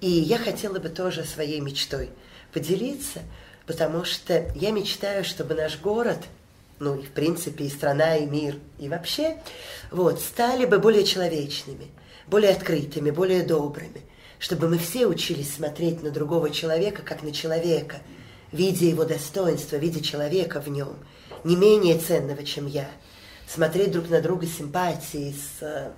И 0.00 0.10
я 0.10 0.38
хотела 0.38 0.80
бы 0.80 0.88
тоже 0.88 1.22
своей 1.22 1.60
мечтой 1.60 2.10
поделиться, 2.52 3.20
потому 3.66 4.04
что 4.04 4.50
я 4.56 4.72
мечтаю, 4.72 5.24
чтобы 5.24 5.54
наш 5.54 5.78
город, 5.78 6.18
ну 6.78 6.98
и 6.98 7.04
в 7.04 7.10
принципе 7.10 7.64
и 7.64 7.70
страна, 7.70 8.16
и 8.16 8.26
мир, 8.26 8.56
и 8.78 8.88
вообще, 8.88 9.38
вот, 9.90 10.20
стали 10.20 10.66
бы 10.66 10.78
более 10.78 11.04
человечными, 11.04 11.88
более 12.26 12.50
открытыми, 12.50 13.10
более 13.10 13.42
добрыми, 13.42 14.02
чтобы 14.38 14.68
мы 14.68 14.78
все 14.78 15.06
учились 15.06 15.54
смотреть 15.54 16.02
на 16.02 16.10
другого 16.10 16.50
человека, 16.50 17.02
как 17.02 17.22
на 17.22 17.32
человека, 17.32 17.98
видя 18.52 18.86
его 18.86 19.04
достоинство, 19.04 19.76
видя 19.76 20.02
человека 20.02 20.60
в 20.60 20.68
нем, 20.68 20.96
не 21.44 21.56
менее 21.56 21.98
ценного, 21.98 22.44
чем 22.44 22.66
я– 22.66 22.88
смотреть 23.46 23.92
друг 23.92 24.10
на 24.10 24.20
друга 24.20 24.46
с 24.46 24.56
симпатией, 24.56 25.32
с 25.32 25.62
э, 25.62 25.90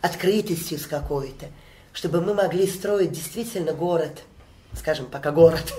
открытостью 0.00 0.78
с 0.78 0.86
какой-то, 0.86 1.46
чтобы 1.92 2.20
мы 2.20 2.34
могли 2.34 2.66
строить 2.66 3.12
действительно 3.12 3.72
город, 3.72 4.22
скажем, 4.76 5.06
пока 5.06 5.30
город, 5.30 5.72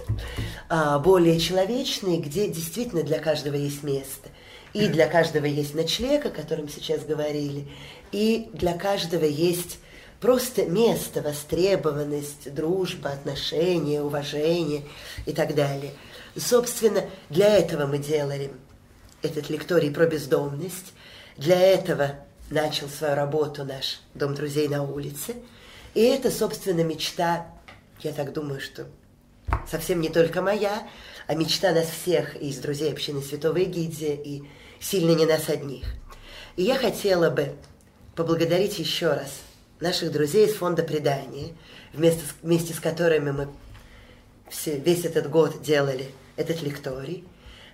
а, 0.70 1.00
более 1.00 1.40
человечный, 1.40 2.18
где 2.18 2.48
действительно 2.48 3.04
для 3.04 3.20
каждого 3.20 3.56
есть 3.56 3.84
место. 3.84 4.30
И 4.74 4.88
для 4.88 5.08
каждого 5.08 5.46
есть 5.46 5.74
ночлег, 5.74 6.26
о 6.26 6.30
котором 6.30 6.68
сейчас 6.68 7.06
говорили, 7.06 7.68
и 8.12 8.50
для 8.52 8.74
каждого 8.74 9.24
есть 9.24 9.80
просто 10.20 10.66
место, 10.66 11.22
востребованность, 11.22 12.54
дружба, 12.54 13.12
отношения, 13.12 14.02
уважение 14.02 14.84
и 15.26 15.32
так 15.32 15.56
далее. 15.56 15.94
Собственно, 16.36 17.06
для 17.30 17.58
этого 17.58 17.86
мы 17.86 18.00
делали 18.00 18.52
этот 19.22 19.50
лекторий 19.50 19.92
про 19.92 20.08
бездомность. 20.08 20.94
Для 21.38 21.60
этого 21.60 22.16
начал 22.50 22.90
свою 22.90 23.16
работу 23.16 23.64
наш 23.64 24.02
Дом 24.14 24.36
друзей 24.36 24.68
на 24.68 24.84
улице. 24.84 25.36
И 25.94 26.02
это, 26.02 26.30
собственно, 26.32 26.82
мечта, 26.82 27.48
я 28.06 28.14
так 28.14 28.34
думаю, 28.34 28.62
что 28.62 28.88
совсем 29.70 30.00
не 30.00 30.10
только 30.10 30.42
моя, 30.42 30.88
а 31.28 31.34
мечта 31.34 31.72
нас 31.72 31.88
всех 31.88 32.36
из 32.36 32.58
друзей 32.58 32.92
общины 32.92 33.22
Святого 33.22 33.64
Эгидия 33.64 34.16
и 34.16 34.44
сильно 34.80 35.12
не 35.12 35.26
нас 35.26 35.50
одних. 35.50 35.86
И 36.56 36.64
я 36.64 36.78
хотела 36.78 37.30
бы 37.30 37.56
поблагодарить 38.16 38.80
еще 38.80 39.10
раз 39.10 39.42
наших 39.80 40.12
друзей 40.12 40.48
из 40.48 40.56
фонда 40.56 40.84
предания, 40.84 41.54
вместе 41.94 42.22
вместе 42.42 42.74
с 42.74 42.80
которыми 42.80 43.32
мы 43.32 43.48
все, 44.50 44.78
весь 44.78 45.06
этот 45.06 45.30
год 45.30 45.62
делали 45.64 46.12
этот 46.38 46.62
лекторий. 46.62 47.26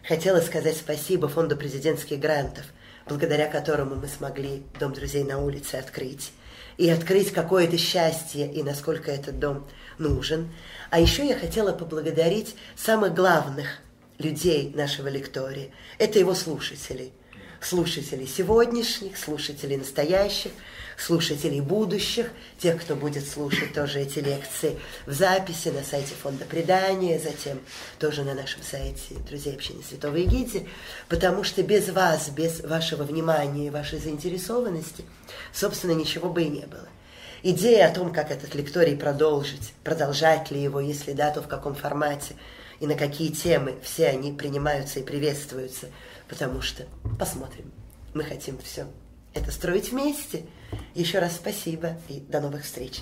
Хотела 0.08 0.40
сказать 0.40 0.78
спасибо 0.78 1.28
фонду 1.28 1.58
президентских 1.58 2.20
грантов, 2.20 2.66
благодаря 3.06 3.48
которому 3.48 3.96
мы 3.96 4.08
смогли 4.08 4.64
Дом 4.80 4.94
друзей 4.94 5.24
на 5.24 5.40
улице 5.40 5.76
открыть. 5.76 6.32
И 6.78 6.90
открыть 6.90 7.32
какое-то 7.32 7.78
счастье, 7.78 8.52
и 8.52 8.64
насколько 8.64 9.12
этот 9.12 9.38
дом 9.38 9.68
нужен. 10.02 10.52
А 10.90 11.00
еще 11.00 11.26
я 11.26 11.38
хотела 11.38 11.72
поблагодарить 11.72 12.56
самых 12.76 13.14
главных 13.14 13.80
людей 14.18 14.72
нашего 14.76 15.08
лектория. 15.08 15.70
Это 15.98 16.20
его 16.20 16.36
слушателей. 16.36 17.14
Слушателей 17.62 18.28
сегодняшних, 18.28 19.18
слушателей 19.18 19.78
настоящих, 19.78 20.52
слушателей 20.98 21.62
будущих, 21.62 22.32
тех, 22.58 22.82
кто 22.82 22.96
будет 22.96 23.28
слушать 23.28 23.74
тоже 23.74 24.02
эти 24.02 24.18
лекции 24.18 24.80
в 25.06 25.14
записи 25.14 25.70
на 25.70 25.84
сайте 25.84 26.14
Фонда 26.22 26.46
предания, 26.46 27.20
затем 27.20 27.60
тоже 28.00 28.24
на 28.24 28.34
нашем 28.34 28.64
сайте 28.64 29.16
Друзей 29.30 29.54
общины 29.54 29.84
Святого 29.84 30.16
Егиди, 30.16 30.68
потому 31.08 31.44
что 31.44 31.62
без 31.64 31.90
вас, 31.90 32.30
без 32.30 32.62
вашего 32.62 33.04
внимания 33.04 33.68
и 33.68 33.72
вашей 33.72 34.00
заинтересованности, 34.00 35.06
собственно, 35.54 35.92
ничего 35.92 36.30
бы 36.30 36.44
и 36.44 36.50
не 36.50 36.66
было. 36.66 36.88
Идея 37.44 37.88
о 37.88 37.94
том, 37.94 38.14
как 38.14 38.30
этот 38.30 38.54
лекторий 38.54 38.96
продолжить, 38.96 39.74
продолжать 39.84 40.52
ли 40.52 40.62
его, 40.62 40.80
если 40.80 41.14
да, 41.14 41.32
то 41.32 41.42
в 41.42 41.48
каком 41.48 41.74
формате 41.74 42.36
и 42.80 42.86
на 42.86 42.96
какие 42.96 43.32
темы, 43.32 43.76
все 43.82 44.08
они 44.08 44.32
принимаются 44.32 45.00
и 45.00 45.04
приветствуются, 45.04 45.88
потому 46.30 46.62
что 46.62 46.86
посмотрим. 47.20 47.72
Мы 48.14 48.24
хотим 48.24 48.60
все 48.60 48.86
это 49.34 49.52
строить 49.52 49.92
вместе. 49.92 50.46
Еще 50.94 51.20
раз 51.20 51.36
спасибо 51.36 51.98
и 52.10 52.20
до 52.20 52.42
новых 52.42 52.64
встреч. 52.64 53.02